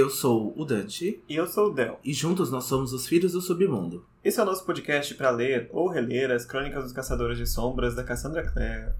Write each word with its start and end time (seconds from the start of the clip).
Eu 0.00 0.08
sou 0.08 0.54
o 0.56 0.64
Dante. 0.64 1.22
E 1.28 1.36
eu 1.36 1.46
sou 1.46 1.66
o 1.66 1.74
Del. 1.74 2.00
E 2.02 2.14
juntos 2.14 2.50
nós 2.50 2.64
somos 2.64 2.94
os 2.94 3.06
Filhos 3.06 3.32
do 3.32 3.42
Submundo. 3.42 4.02
Esse 4.24 4.40
é 4.40 4.42
o 4.42 4.46
nosso 4.46 4.64
podcast 4.64 5.14
para 5.14 5.28
ler 5.28 5.68
ou 5.74 5.90
reler 5.90 6.30
as 6.30 6.46
Crônicas 6.46 6.84
dos 6.84 6.92
Caçadores 6.94 7.36
de 7.36 7.46
Sombras 7.46 7.94
da 7.94 8.02
Cassandra 8.02 8.50
Clare. 8.50 8.94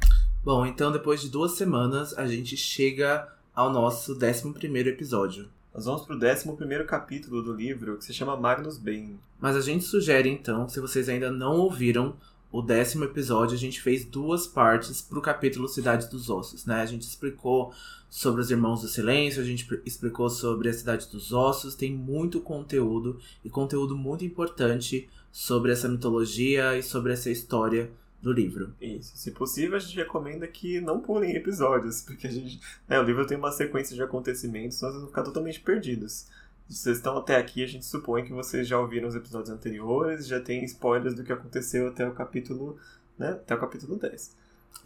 Bom, 0.44 0.66
então 0.66 0.92
depois 0.92 1.22
de 1.22 1.30
duas 1.30 1.52
semanas 1.52 2.12
a 2.18 2.26
gente 2.26 2.54
chega 2.54 3.26
ao 3.54 3.72
nosso 3.72 4.12
11 4.12 4.52
episódio. 4.90 5.48
Nós 5.72 5.86
vamos 5.86 6.02
pro 6.02 6.16
11 6.16 6.84
capítulo 6.86 7.42
do 7.42 7.54
livro 7.54 7.96
que 7.96 8.04
se 8.04 8.12
chama 8.12 8.36
Magnus 8.36 8.76
Bane. 8.76 9.18
Mas 9.40 9.56
a 9.56 9.62
gente 9.62 9.84
sugere 9.84 10.28
então, 10.28 10.68
se 10.68 10.80
vocês 10.80 11.08
ainda 11.08 11.30
não 11.30 11.56
ouviram, 11.56 12.14
o 12.52 12.60
décimo 12.60 13.04
episódio, 13.04 13.54
a 13.54 13.58
gente 13.58 13.80
fez 13.80 14.04
duas 14.04 14.46
partes 14.46 15.00
pro 15.00 15.20
capítulo 15.20 15.68
Cidade 15.68 16.10
dos 16.10 16.28
Ossos, 16.28 16.66
né? 16.66 16.82
A 16.82 16.86
gente 16.86 17.02
explicou 17.02 17.72
sobre 18.08 18.40
os 18.40 18.50
Irmãos 18.50 18.82
do 18.82 18.88
Silêncio, 18.88 19.40
a 19.40 19.44
gente 19.44 19.66
explicou 19.86 20.28
sobre 20.28 20.68
a 20.68 20.72
Cidade 20.72 21.08
dos 21.08 21.32
Ossos, 21.32 21.76
tem 21.76 21.94
muito 21.94 22.40
conteúdo 22.40 23.20
e 23.44 23.48
conteúdo 23.48 23.96
muito 23.96 24.24
importante 24.24 25.08
sobre 25.30 25.70
essa 25.70 25.88
mitologia 25.88 26.76
e 26.76 26.82
sobre 26.82 27.12
essa 27.12 27.30
história 27.30 27.88
do 28.20 28.32
livro. 28.32 28.74
Isso. 28.80 29.12
Se 29.16 29.30
possível, 29.30 29.76
a 29.76 29.78
gente 29.78 29.96
recomenda 29.96 30.46
que 30.46 30.80
não 30.80 31.00
pulem 31.00 31.36
episódios, 31.36 32.02
porque 32.02 32.26
a 32.26 32.30
gente, 32.30 32.60
né, 32.88 33.00
o 33.00 33.02
livro 33.02 33.26
tem 33.26 33.38
uma 33.38 33.52
sequência 33.52 33.94
de 33.94 34.02
acontecimentos, 34.02 34.80
nós 34.82 34.92
vamos 34.92 35.08
ficar 35.08 35.22
totalmente 35.22 35.60
perdidos. 35.60 36.26
Se 36.70 36.84
vocês 36.84 36.98
estão 36.98 37.16
até 37.18 37.36
aqui, 37.36 37.64
a 37.64 37.66
gente 37.66 37.84
supõe 37.84 38.24
que 38.24 38.32
vocês 38.32 38.66
já 38.68 38.78
ouviram 38.78 39.08
os 39.08 39.16
episódios 39.16 39.50
anteriores, 39.50 40.28
já 40.28 40.40
tem 40.40 40.64
spoilers 40.64 41.16
do 41.16 41.24
que 41.24 41.32
aconteceu 41.32 41.88
até 41.88 42.06
o 42.06 42.14
capítulo, 42.14 42.78
né, 43.18 43.30
até 43.30 43.56
o 43.56 43.58
capítulo 43.58 43.96
10. 43.96 44.36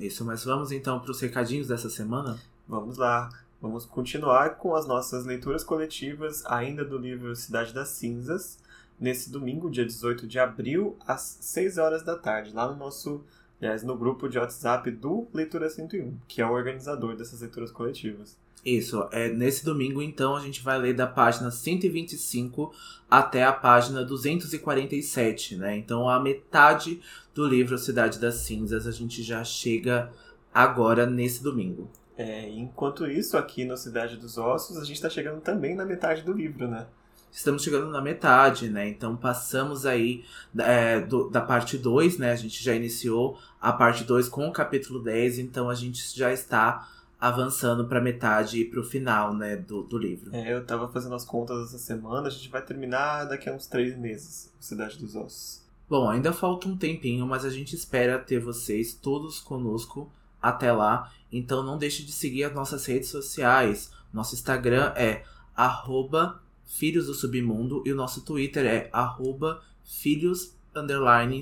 Isso, 0.01 0.25
mas 0.25 0.43
vamos 0.45 0.73
então 0.73 0.99
para 0.99 1.11
os 1.11 1.21
recadinhos 1.21 1.69
dessa 1.69 1.91
semana? 1.91 2.41
Vamos 2.67 2.97
lá. 2.97 3.29
Vamos 3.61 3.85
continuar 3.85 4.57
com 4.57 4.75
as 4.75 4.87
nossas 4.87 5.27
leituras 5.27 5.63
coletivas, 5.63 6.45
ainda 6.47 6.83
do 6.87 6.97
livro 6.97 7.37
Cidade 7.37 7.75
das 7.75 7.89
Cinzas, 7.89 8.59
nesse 8.99 9.31
domingo, 9.31 9.71
dia 9.71 9.85
18 9.85 10.27
de 10.27 10.39
abril, 10.39 10.97
às 11.07 11.37
6 11.43 11.77
horas 11.77 12.03
da 12.03 12.17
tarde, 12.17 12.55
lá 12.55 12.67
no 12.67 12.77
nosso, 12.77 13.23
aliás, 13.61 13.83
no 13.83 13.95
grupo 13.97 14.27
de 14.27 14.39
WhatsApp 14.39 14.91
do 14.91 15.29
Leitura 15.35 15.69
101, 15.69 16.17
que 16.27 16.41
é 16.41 16.47
o 16.47 16.53
organizador 16.53 17.15
dessas 17.15 17.43
leituras 17.43 17.71
coletivas. 17.71 18.39
Isso, 18.65 19.07
é 19.13 19.29
nesse 19.29 19.63
domingo 19.63 20.01
então 20.01 20.35
a 20.35 20.41
gente 20.41 20.63
vai 20.63 20.79
ler 20.79 20.95
da 20.95 21.07
página 21.07 21.51
125 21.51 22.73
até 23.11 23.45
a 23.45 23.53
página 23.53 24.03
247, 24.03 25.57
né? 25.57 25.77
Então 25.77 26.09
a 26.09 26.19
metade 26.19 27.01
do 27.35 27.47
livro 27.47 27.77
Cidade 27.77 28.19
das 28.19 28.37
Cinzas 28.37 28.87
a 28.87 28.91
gente 28.91 29.23
já 29.23 29.45
chega 29.45 30.11
agora 30.53 31.05
nesse 31.05 31.43
domingo. 31.43 31.91
É, 32.17 32.49
enquanto 32.49 33.07
isso, 33.07 33.37
aqui 33.37 33.65
no 33.65 33.77
Cidade 33.77 34.17
dos 34.17 34.39
Ossos, 34.39 34.79
a 34.79 34.85
gente 34.85 34.97
está 34.97 35.11
chegando 35.11 35.41
também 35.41 35.75
na 35.75 35.85
metade 35.85 36.23
do 36.23 36.33
livro, 36.33 36.69
né? 36.69 36.87
Estamos 37.31 37.65
chegando 37.65 37.91
na 37.91 38.01
metade, 38.01 38.71
né? 38.71 38.89
Então 38.89 39.17
passamos 39.17 39.85
aí 39.85 40.25
é, 40.57 41.01
do, 41.01 41.29
da 41.29 41.41
parte 41.41 41.77
2, 41.77 42.19
né? 42.19 42.31
A 42.31 42.37
gente 42.37 42.63
já 42.63 42.73
iniciou 42.75 43.37
a 43.61 43.73
parte 43.73 44.05
2 44.05 44.29
com 44.29 44.47
o 44.47 44.53
capítulo 44.53 45.03
10, 45.03 45.41
então 45.41 45.69
a 45.69 45.75
gente 45.75 46.17
já 46.17 46.33
está 46.33 46.89
avançando 47.21 47.87
para 47.87 48.01
metade 48.01 48.61
e 48.61 48.65
para 48.65 48.81
o 48.81 48.85
final, 48.85 49.35
né, 49.35 49.57
do, 49.57 49.83
do 49.83 49.97
livro. 49.97 50.35
É, 50.35 50.53
eu 50.53 50.65
tava 50.65 50.89
fazendo 50.89 51.15
as 51.15 51.25
contas 51.25 51.69
essa 51.69 51.79
semana, 51.79 52.29
a 52.29 52.31
gente 52.31 52.49
vai 52.49 52.63
terminar 52.63 53.25
daqui 53.25 53.49
a 53.49 53.53
uns 53.53 53.67
três 53.67 53.97
meses, 53.97 54.53
Cidade 54.61 54.99
dos 54.99 55.17
Ossos. 55.17 55.63
Bom, 55.89 56.09
ainda 56.09 56.33
falta 56.33 56.67
um 56.67 56.77
tempinho, 56.77 57.27
mas 57.27 57.45
a 57.45 57.51
gente 57.51 57.77
espera 57.77 58.19
ter 58.19 58.41
vocês 58.41 58.95
todos 58.95 59.39
conosco 59.39 60.11
até 60.41 60.73
lá. 60.73 61.13
Então 61.31 61.63
não 61.63 61.79
deixe 61.79 62.03
de 62.03 62.13
seguir 62.13 62.45
as 62.45 62.55
nossas 62.55 62.87
redes 62.87 63.11
sociais. 63.11 63.91
Nosso 64.13 64.35
Instagram 64.35 64.93
é 64.97 65.25
arroba 65.55 66.43
Filhos 66.65 67.07
do 67.07 67.15
Submundo 67.15 67.83
e 67.87 67.93
o 67.93 67.97
nosso 67.97 68.23
Twitter 68.23 68.65
é 68.67 68.89
arroba 68.93 69.63
Filhos 69.85 70.55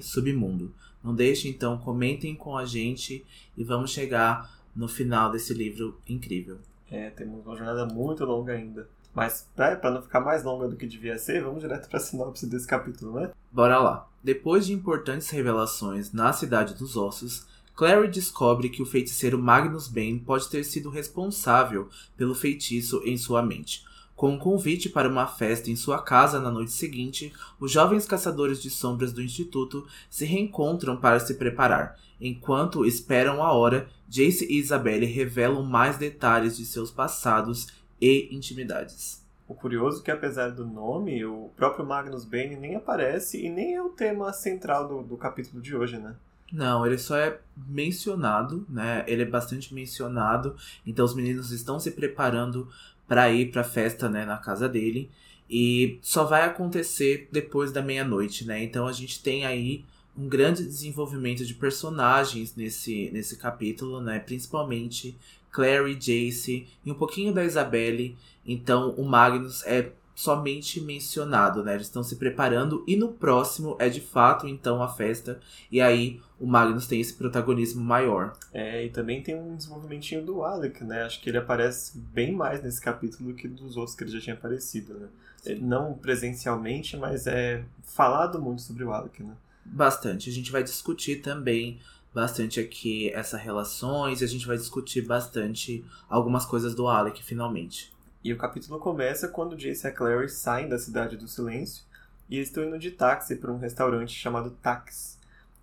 Submundo. 0.03 0.75
Não 1.03 1.15
deixe 1.15 1.49
então, 1.49 1.78
comentem 1.78 2.34
com 2.34 2.56
a 2.56 2.65
gente 2.65 3.25
e 3.56 3.65
vamos 3.65 3.91
chegar 3.91 4.62
no 4.75 4.88
final 4.88 5.31
desse 5.31 5.53
livro 5.55 5.99
incrível. 6.09 6.59
É, 6.91 7.10
temos 7.10 7.44
uma 7.44 7.56
jornada 7.56 7.87
muito 7.87 8.25
longa 8.25 8.53
ainda. 8.53 8.88
Mas 9.15 9.49
para 9.55 9.91
não 9.91 10.03
ficar 10.03 10.21
mais 10.21 10.43
longa 10.43 10.69
do 10.69 10.77
que 10.77 10.87
devia 10.87 11.19
ser, 11.19 11.43
vamos 11.43 11.60
direto 11.60 11.88
para 11.88 11.99
a 11.99 12.03
sinopse 12.03 12.47
desse 12.47 12.66
capítulo, 12.66 13.21
né? 13.21 13.31
Bora 13.50 13.78
lá. 13.78 14.09
Depois 14.25 14.66
de 14.66 14.72
importantes 14.72 15.28
revelações 15.31 16.12
na 16.12 16.32
Cidade 16.32 16.75
dos 16.75 16.97
Ossos, 16.97 17.47
Clary 17.75 18.09
descobre 18.09 18.69
que 18.69 18.82
o 18.82 18.87
feiticeiro 18.87 19.38
Magnus 19.38 19.88
Bane 19.88 20.21
pode 20.21 20.49
ter 20.49 20.65
sido 20.65 20.91
responsável 20.91 21.88
pelo 22.16 22.34
feitiço 22.34 23.03
em 23.05 23.16
sua 23.16 23.43
mente. 23.43 23.84
Com 24.22 24.34
um 24.34 24.38
convite 24.38 24.88
para 24.88 25.09
uma 25.09 25.27
festa 25.27 25.69
em 25.69 25.75
sua 25.75 26.00
casa 26.00 26.38
na 26.38 26.49
noite 26.49 26.71
seguinte, 26.71 27.33
os 27.59 27.72
jovens 27.72 28.06
caçadores 28.06 28.62
de 28.62 28.71
sombras 28.71 29.12
do 29.12 29.21
Instituto 29.21 29.84
se 30.09 30.25
reencontram 30.25 30.97
para 30.97 31.19
se 31.19 31.34
preparar. 31.34 31.99
Enquanto 32.21 32.87
esperam 32.87 33.43
a 33.43 33.53
hora, 33.53 33.88
Jace 34.09 34.47
e 34.49 34.61
Isabelle 34.61 35.06
revelam 35.06 35.65
mais 35.65 35.99
detalhes 35.99 36.56
de 36.56 36.65
seus 36.65 36.88
passados 36.88 37.66
e 38.00 38.28
intimidades. 38.31 39.27
O 39.49 39.55
curioso 39.55 40.00
é 40.00 40.05
que, 40.05 40.11
apesar 40.12 40.53
do 40.53 40.65
nome, 40.65 41.25
o 41.25 41.50
próprio 41.56 41.84
Magnus 41.84 42.25
Bane 42.25 42.55
nem 42.55 42.77
aparece 42.77 43.44
e 43.44 43.50
nem 43.50 43.75
é 43.75 43.82
o 43.82 43.88
tema 43.88 44.32
central 44.32 44.87
do, 44.87 45.03
do 45.03 45.16
capítulo 45.16 45.61
de 45.61 45.75
hoje, 45.75 45.99
né? 45.99 46.15
Não, 46.53 46.84
ele 46.84 46.99
só 46.99 47.16
é 47.16 47.41
mencionado, 47.56 48.66
né? 48.69 49.03
Ele 49.09 49.22
é 49.22 49.27
bastante 49.27 49.72
mencionado. 49.72 50.55
Então 50.87 51.03
os 51.03 51.15
meninos 51.15 51.50
estão 51.50 51.81
se 51.81 51.91
preparando 51.93 52.69
para 53.12 53.31
ir 53.31 53.50
para 53.50 53.61
a 53.61 53.65
festa, 53.65 54.09
né, 54.09 54.25
na 54.25 54.39
casa 54.39 54.67
dele. 54.67 55.11
E 55.49 55.99
só 56.00 56.25
vai 56.25 56.47
acontecer 56.47 57.28
depois 57.31 57.71
da 57.71 57.83
meia-noite, 57.83 58.47
né? 58.47 58.65
Então 58.65 58.87
a 58.87 58.93
gente 58.93 59.23
tem 59.23 59.45
aí 59.45 59.84
um 60.17 60.27
grande 60.27 60.65
desenvolvimento 60.65 61.45
de 61.45 61.53
personagens 61.53 62.56
nesse, 62.56 63.11
nesse 63.12 63.37
capítulo, 63.37 64.00
né? 64.00 64.19
Principalmente 64.19 65.15
Clary, 65.50 65.95
Jace 65.95 66.67
e 66.83 66.91
um 66.91 66.95
pouquinho 66.95 67.34
da 67.34 67.45
Isabelle. 67.45 68.17
Então 68.47 68.93
o 68.93 69.05
Magnus 69.05 69.62
é 69.67 69.91
somente 70.15 70.81
mencionado, 70.81 71.62
né? 71.65 71.75
Eles 71.75 71.87
estão 71.87 72.03
se 72.03 72.17
preparando 72.17 72.84
e 72.87 72.97
no 72.97 73.09
próximo 73.09 73.77
é 73.78 73.89
de 73.89 74.00
fato 74.00 74.47
então 74.47 74.83
a 74.83 74.89
festa 74.89 75.41
e 75.71 75.81
aí 75.81 76.21
o 76.39 76.47
Magnus 76.47 76.87
tem 76.87 77.00
esse 77.00 77.15
protagonismo 77.15 77.83
maior. 77.83 78.33
É, 78.53 78.84
e 78.84 78.91
também 78.91 79.23
tem 79.23 79.34
um 79.34 79.56
desenvolvimentinho 79.56 80.25
do 80.25 80.43
Alec, 80.43 80.84
né? 80.84 81.03
Acho 81.03 81.21
que 81.21 81.31
ele 81.31 81.39
aparece 81.39 81.97
bem 81.97 82.33
mais 82.33 82.62
nesse 82.62 82.81
capítulo 82.81 83.31
do 83.31 83.34
que 83.34 83.49
dos 83.49 83.77
outros 83.77 83.97
que 83.97 84.05
ele 84.05 84.11
já 84.11 84.21
tinha 84.21 84.34
aparecido, 84.34 84.95
né? 84.95 85.09
Não 85.61 85.95
presencialmente, 85.95 86.97
mas 86.97 87.27
é 87.27 87.65
falado 87.83 88.41
muito 88.41 88.62
sobre 88.62 88.84
o 88.84 88.93
Alec, 88.93 89.23
né? 89.23 89.34
Bastante. 89.65 90.29
A 90.29 90.33
gente 90.33 90.50
vai 90.50 90.62
discutir 90.62 91.23
também 91.23 91.81
bastante 92.15 92.61
aqui 92.61 93.11
essas 93.11 93.41
relações 93.41 94.21
e 94.21 94.25
a 94.25 94.29
gente 94.29 94.47
vai 94.47 94.56
discutir 94.56 95.03
bastante 95.03 95.84
algumas 96.09 96.44
coisas 96.44 96.75
do 96.75 96.87
Alec 96.87 97.23
finalmente. 97.23 97.93
E 98.25 98.33
o 98.33 98.37
capítulo 98.37 98.78
começa 98.78 99.27
quando 99.27 99.56
Jace 99.56 99.84
e 99.84 99.88
a 99.88 99.93
Clary 99.93 100.28
saem 100.28 100.69
da 100.69 100.78
Cidade 100.78 101.16
do 101.16 101.27
Silêncio 101.27 101.84
e 102.31 102.38
estão 102.38 102.62
indo 102.62 102.78
de 102.78 102.93
táxi 102.93 103.34
para 103.34 103.50
um 103.50 103.59
restaurante 103.59 104.15
chamado 104.15 104.53
Tax. 104.62 105.19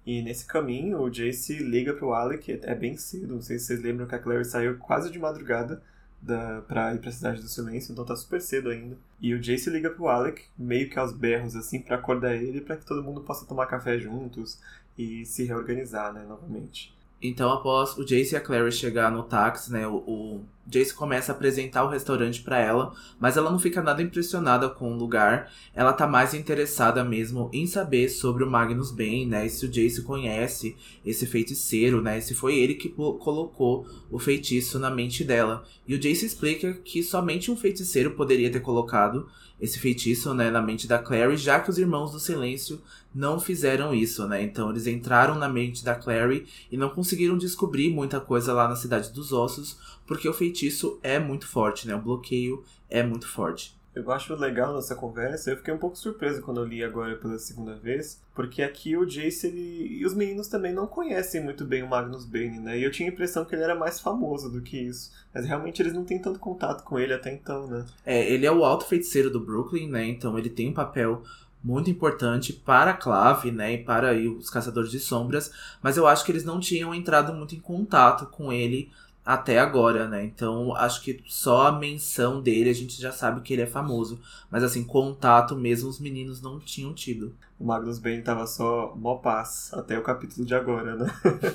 E 0.06 0.22
nesse 0.22 0.46
caminho, 0.46 1.00
o 1.00 1.10
Jace 1.10 1.58
liga 1.60 1.94
pro 1.94 2.14
Alec, 2.14 2.60
é 2.64 2.76
bem 2.76 2.98
cedo, 2.98 3.36
não 3.36 3.42
sei 3.42 3.58
se 3.58 3.68
vocês 3.68 3.82
lembram 3.82 4.08
que 4.08 4.16
a 4.16 4.20
Clary 4.20 4.44
saiu 4.44 4.78
quase 4.78 5.10
de 5.10 5.18
madrugada 5.18 5.82
da, 6.22 6.62
pra 6.68 6.94
ir 6.94 7.00
pra 7.00 7.14
Cidade 7.14 7.42
do 7.42 7.48
Silêncio, 7.48 7.94
então 7.94 8.04
tá 8.04 8.16
super 8.16 8.42
cedo 8.42 8.70
ainda. 8.70 8.98
E 9.22 9.34
o 9.34 9.40
Jace 9.40 9.70
liga 9.70 9.90
pro 9.90 10.10
Alec, 10.10 10.44
meio 10.58 10.90
que 10.90 11.00
aos 11.00 11.14
berros, 11.14 11.56
assim, 11.56 11.80
para 11.80 11.96
acordar 11.96 12.36
ele, 12.36 12.60
para 12.60 12.76
que 12.76 12.86
todo 12.86 13.02
mundo 13.02 13.22
possa 13.22 13.46
tomar 13.46 13.68
café 13.68 13.98
juntos 13.98 14.60
e 14.98 15.26
se 15.26 15.46
reorganizar, 15.46 16.12
né, 16.12 16.26
novamente. 16.28 16.94
Então, 17.22 17.52
após 17.52 17.98
o 17.98 18.06
Jace 18.06 18.34
e 18.34 18.38
a 18.38 18.42
Clary 18.42 18.72
chegar 18.72 19.12
no 19.12 19.24
táxi, 19.24 19.72
né, 19.72 19.86
o, 19.86 19.96
o 19.98 20.42
Jace 20.66 20.94
começa 20.94 21.32
a 21.32 21.36
apresentar 21.36 21.84
o 21.84 21.90
restaurante 21.90 22.42
para 22.42 22.60
ela, 22.60 22.94
mas 23.20 23.36
ela 23.36 23.52
não 23.52 23.60
fica 23.60 23.82
nada 23.82 24.02
impressionada 24.02 24.70
com 24.70 24.94
o 24.94 24.98
lugar. 24.98 25.52
Ela 25.74 25.92
tá 25.92 26.08
mais 26.08 26.34
interessada 26.34 27.04
mesmo 27.04 27.50
em 27.52 27.68
saber 27.68 28.08
sobre 28.08 28.44
o 28.44 28.50
Magnus 28.50 28.92
Bane, 28.92 29.26
né, 29.26 29.50
se 29.50 29.66
o 29.66 29.70
Jace 29.70 30.04
conhece 30.04 30.78
esse 31.06 31.26
feiticeiro, 31.26 32.02
né, 32.02 32.22
se 32.22 32.34
foi 32.34 32.58
ele 32.58 32.76
que 32.76 32.88
colocou 32.88 33.86
o 34.10 34.18
feitiço 34.18 34.80
na 34.80 34.90
mente 34.90 35.24
dela. 35.24 35.66
E 35.86 35.96
o 35.96 36.00
Jace 36.00 36.26
explica 36.26 36.74
que 36.74 37.04
somente 37.04 37.52
um 37.52 37.58
feiticeiro 37.58 38.12
poderia 38.12 38.52
ter 38.52 38.62
colocado 38.62 39.28
esse 39.60 39.78
feitiço, 39.78 40.34
né, 40.34 40.50
na 40.50 40.62
mente 40.62 40.88
da 40.88 41.00
Clary, 41.00 41.36
já 41.36 41.60
que 41.60 41.70
os 41.70 41.78
Irmãos 41.78 42.12
do 42.12 42.20
Silêncio 42.20 42.82
não 43.14 43.40
fizeram 43.40 43.94
isso, 43.94 44.28
né? 44.28 44.42
Então 44.42 44.70
eles 44.70 44.88
entraram 44.88 45.36
na 45.36 45.50
mente 45.50 45.84
da 45.84 45.96
Clary 45.96 46.46
e 46.72 46.78
não 46.78 46.90
conseguiram 46.90 47.38
descobrir 47.38 47.90
muita 47.90 48.20
coisa 48.20 48.54
lá 48.54 48.68
na 48.68 48.76
Cidade 48.76 49.12
dos 49.12 49.34
Ossos, 49.34 49.80
porque 50.06 50.28
o 50.28 50.34
feitiço 50.34 51.00
é 51.02 51.20
muito 51.20 51.48
forte, 51.48 51.88
né? 51.88 51.96
O 51.96 52.02
bloqueio 52.02 52.64
é 52.90 53.04
muito 53.04 53.28
forte. 53.28 53.78
Eu 53.96 54.12
acho 54.12 54.34
legal 54.36 54.76
nessa 54.76 54.96
conversa. 54.96 55.50
Eu 55.50 55.58
fiquei 55.58 55.74
um 55.74 55.78
pouco 55.78 55.98
surpreso 55.98 56.42
quando 56.42 56.62
eu 56.62 56.66
li 56.66 56.84
agora 56.84 57.16
pela 57.18 57.38
segunda 57.40 57.76
vez, 57.76 58.22
porque 58.36 58.62
aqui 58.62 58.96
o 58.96 59.06
Jace 59.06 59.48
ele... 59.48 59.98
e 60.00 60.06
os 60.06 60.14
meninos 60.14 60.48
também 60.48 60.72
não 60.72 60.86
conhecem 60.88 61.44
muito 61.44 61.66
bem 61.66 61.84
o 61.84 61.90
Magnus 61.90 62.24
Bane, 62.24 62.60
né? 62.60 62.78
E 62.78 62.84
eu 62.84 62.92
tinha 62.92 63.10
a 63.10 63.12
impressão 63.12 63.44
que 63.44 63.56
ele 63.56 63.64
era 63.64 63.76
mais 63.76 64.00
famoso 64.00 64.50
do 64.50 64.62
que 64.62 64.78
isso. 64.78 65.12
Mas 65.34 65.46
realmente 65.46 65.82
eles 65.82 65.94
não 65.94 66.06
têm 66.06 66.22
tanto 66.22 66.40
contato 66.40 66.84
com 66.84 67.00
ele 67.00 67.14
até 67.14 67.34
então, 67.34 67.68
né? 67.68 67.86
É, 68.06 68.32
ele 68.32 68.46
é 68.46 68.52
o 68.52 68.64
alto 68.64 68.86
feiticeiro 68.86 69.30
do 69.30 69.40
Brooklyn, 69.40 69.90
né? 69.90 70.06
Então 70.06 70.38
ele 70.38 70.50
tem 70.50 70.70
um 70.70 70.74
papel 70.74 71.24
muito 71.64 71.90
importante 71.90 72.54
para 72.54 72.92
a 72.92 72.98
Clave, 72.98 73.52
né, 73.52 73.74
e 73.74 73.78
para 73.84 74.10
aí, 74.10 74.28
os 74.28 74.50
Caçadores 74.50 74.92
de 74.92 75.00
Sombras, 75.00 75.52
mas 75.82 75.98
eu 75.98 76.08
acho 76.08 76.24
que 76.24 76.32
eles 76.32 76.46
não 76.46 76.60
tinham 76.60 76.94
entrado 76.94 77.34
muito 77.34 77.56
em 77.56 77.60
contato 77.60 78.26
com 78.28 78.52
ele 78.52 78.90
até 79.26 79.60
agora, 79.60 80.08
né? 80.08 80.24
Então, 80.26 80.76
acho 80.76 81.04
que 81.04 81.22
só 81.28 81.68
a 81.68 81.72
menção 81.72 82.42
dele 82.42 82.70
a 82.70 82.74
gente 82.74 83.00
já 83.00 83.12
sabe 83.12 83.42
que 83.42 83.54
ele 83.54 83.62
é 83.62 83.68
famoso. 83.68 84.20
Mas 84.50 84.64
assim, 84.64 84.84
contato 84.84 85.56
mesmo 85.56 85.88
os 85.88 86.00
meninos 86.00 86.42
não 86.42 86.60
tinham 86.60 86.96
tido. 86.96 87.36
O 87.60 87.66
Magnus 87.66 88.00
Bane 88.00 88.24
tava 88.24 88.48
só 88.48 88.92
mó 88.96 89.18
paz 89.18 89.70
até 89.74 90.00
o 90.00 90.02
capítulo 90.02 90.44
de 90.48 90.56
agora, 90.56 90.96
né? 90.96 91.06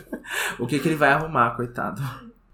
o 0.61 0.69
que, 0.69 0.79
que 0.79 0.87
ele 0.87 0.95
vai 0.95 1.09
arrumar, 1.11 1.57
coitado? 1.57 2.01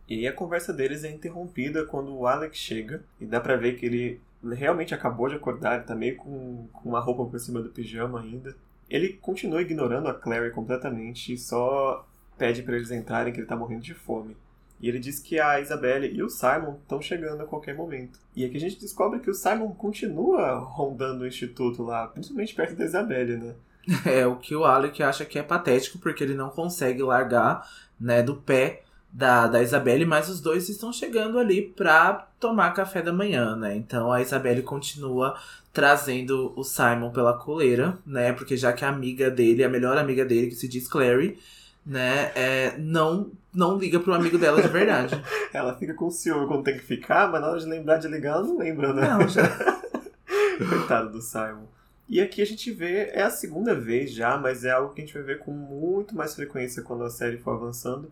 E 0.08 0.26
a 0.26 0.32
conversa 0.32 0.72
deles 0.72 1.04
é 1.04 1.10
interrompida 1.10 1.84
quando 1.84 2.16
o 2.16 2.26
Alex 2.26 2.56
chega 2.56 3.02
e 3.20 3.26
dá 3.26 3.40
pra 3.40 3.56
ver 3.56 3.76
que 3.76 3.84
ele 3.84 4.20
realmente 4.42 4.94
acabou 4.94 5.28
de 5.28 5.36
acordar, 5.36 5.76
ele 5.76 5.84
tá 5.84 5.94
meio 5.94 6.16
com, 6.16 6.68
com 6.72 6.88
uma 6.88 7.00
roupa 7.00 7.24
por 7.24 7.38
cima 7.38 7.60
do 7.60 7.70
pijama 7.70 8.20
ainda. 8.20 8.54
Ele 8.88 9.14
continua 9.14 9.62
ignorando 9.62 10.08
a 10.08 10.14
Clary 10.14 10.50
completamente 10.50 11.32
e 11.32 11.38
só 11.38 12.06
pede 12.36 12.62
para 12.62 12.76
eles 12.76 12.90
entrarem 12.90 13.32
que 13.32 13.40
ele 13.40 13.46
tá 13.46 13.56
morrendo 13.56 13.82
de 13.82 13.94
fome. 13.94 14.36
E 14.80 14.88
ele 14.88 14.98
diz 14.98 15.20
que 15.20 15.38
a 15.38 15.60
Isabelle 15.60 16.10
e 16.10 16.22
o 16.22 16.30
Simon 16.30 16.78
estão 16.82 17.02
chegando 17.02 17.42
a 17.42 17.46
qualquer 17.46 17.76
momento. 17.76 18.18
E 18.34 18.44
aqui 18.44 18.56
a 18.56 18.60
gente 18.60 18.80
descobre 18.80 19.20
que 19.20 19.30
o 19.30 19.34
Simon 19.34 19.74
continua 19.74 20.58
rondando 20.58 21.22
o 21.22 21.26
instituto 21.26 21.82
lá, 21.82 22.06
principalmente 22.08 22.54
perto 22.54 22.74
da 22.74 22.84
Isabelle, 22.84 23.36
né? 23.36 23.54
É, 24.06 24.26
o 24.26 24.36
que 24.36 24.54
o 24.54 24.64
Alec 24.64 25.02
acha 25.02 25.24
que 25.24 25.38
é 25.38 25.42
patético, 25.42 25.98
porque 25.98 26.22
ele 26.22 26.34
não 26.34 26.50
consegue 26.50 27.02
largar 27.02 27.66
né, 27.98 28.22
do 28.22 28.36
pé 28.36 28.84
da, 29.12 29.46
da 29.46 29.62
Isabelle, 29.62 30.04
mas 30.04 30.28
os 30.28 30.40
dois 30.40 30.68
estão 30.68 30.92
chegando 30.92 31.38
ali 31.38 31.62
pra 31.62 32.28
tomar 32.38 32.70
café 32.70 33.02
da 33.02 33.12
manhã, 33.12 33.56
né? 33.56 33.76
Então 33.76 34.12
a 34.12 34.22
Isabelle 34.22 34.62
continua 34.62 35.36
trazendo 35.72 36.52
o 36.56 36.64
Simon 36.64 37.10
pela 37.10 37.34
coleira, 37.34 37.98
né? 38.06 38.32
Porque 38.32 38.56
já 38.56 38.72
que 38.72 38.84
a 38.84 38.88
amiga 38.88 39.30
dele, 39.30 39.64
a 39.64 39.68
melhor 39.68 39.96
amiga 39.98 40.24
dele, 40.24 40.48
que 40.48 40.54
se 40.54 40.68
diz 40.68 40.88
Clary, 40.88 41.38
né, 41.84 42.30
é, 42.34 42.76
não, 42.78 43.30
não 43.52 43.78
liga 43.78 43.98
pro 43.98 44.14
amigo 44.14 44.38
dela 44.38 44.62
de 44.62 44.68
verdade. 44.68 45.20
ela 45.52 45.74
fica 45.76 45.94
com 45.94 46.10
ciúme 46.10 46.46
quando 46.46 46.64
tem 46.64 46.74
que 46.74 46.84
ficar, 46.84 47.30
mas 47.30 47.40
na 47.40 47.48
hora 47.48 47.58
de 47.58 47.66
lembrar 47.66 47.96
de 47.96 48.08
ligar, 48.08 48.34
ela 48.34 48.46
não 48.46 48.58
lembra, 48.58 48.92
né? 48.92 49.08
Não, 49.08 49.28
já. 49.28 49.42
Coitado 50.68 51.10
do 51.10 51.22
Simon. 51.22 51.64
E 52.08 52.20
aqui 52.20 52.42
a 52.42 52.46
gente 52.46 52.70
vê, 52.72 53.10
é 53.12 53.22
a 53.22 53.30
segunda 53.30 53.74
vez 53.74 54.12
já, 54.12 54.36
mas 54.36 54.64
é 54.64 54.70
algo 54.70 54.92
que 54.92 55.00
a 55.00 55.04
gente 55.04 55.14
vai 55.14 55.22
ver 55.22 55.38
com 55.38 55.52
muito 55.52 56.14
mais 56.14 56.34
frequência 56.34 56.82
quando 56.82 57.04
a 57.04 57.10
série 57.10 57.38
for 57.38 57.52
avançando. 57.52 58.10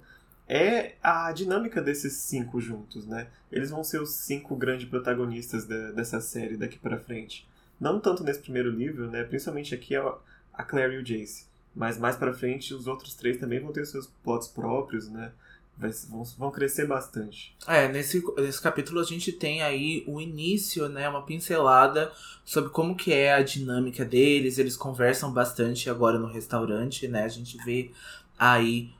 É 0.48 0.94
a 1.02 1.30
dinâmica 1.30 1.82
desses 1.82 2.14
cinco 2.14 2.58
juntos, 2.58 3.06
né? 3.06 3.28
Eles 3.52 3.68
vão 3.68 3.84
ser 3.84 4.00
os 4.00 4.10
cinco 4.12 4.56
grandes 4.56 4.88
protagonistas 4.88 5.66
de, 5.66 5.92
dessa 5.92 6.22
série 6.22 6.56
daqui 6.56 6.78
para 6.78 6.98
frente. 6.98 7.46
Não 7.78 8.00
tanto 8.00 8.24
nesse 8.24 8.40
primeiro 8.40 8.70
livro, 8.70 9.10
né? 9.10 9.24
Principalmente 9.24 9.74
aqui 9.74 9.94
a, 9.94 10.14
a 10.54 10.64
Claire 10.64 10.94
e 10.94 10.98
o 10.98 11.02
Jace. 11.02 11.46
Mas 11.76 11.98
mais 11.98 12.16
para 12.16 12.32
frente, 12.32 12.72
os 12.72 12.86
outros 12.86 13.14
três 13.14 13.36
também 13.36 13.60
vão 13.60 13.72
ter 13.72 13.84
seus 13.84 14.06
plots 14.24 14.48
próprios, 14.48 15.08
né? 15.10 15.32
Vão, 16.08 16.24
vão 16.36 16.50
crescer 16.50 16.86
bastante. 16.86 17.54
É, 17.66 17.86
nesse, 17.86 18.20
nesse 18.36 18.60
capítulo 18.60 18.98
a 18.98 19.04
gente 19.04 19.30
tem 19.30 19.62
aí 19.62 20.02
o 20.08 20.20
início, 20.20 20.88
né? 20.88 21.08
Uma 21.08 21.24
pincelada 21.26 22.10
sobre 22.42 22.70
como 22.70 22.96
que 22.96 23.12
é 23.12 23.34
a 23.34 23.42
dinâmica 23.42 24.04
deles. 24.04 24.58
Eles 24.58 24.76
conversam 24.76 25.30
bastante 25.30 25.88
agora 25.90 26.18
no 26.18 26.26
restaurante, 26.26 27.06
né? 27.06 27.24
A 27.24 27.28
gente 27.28 27.56
vê 27.64 27.92
aí 28.36 28.90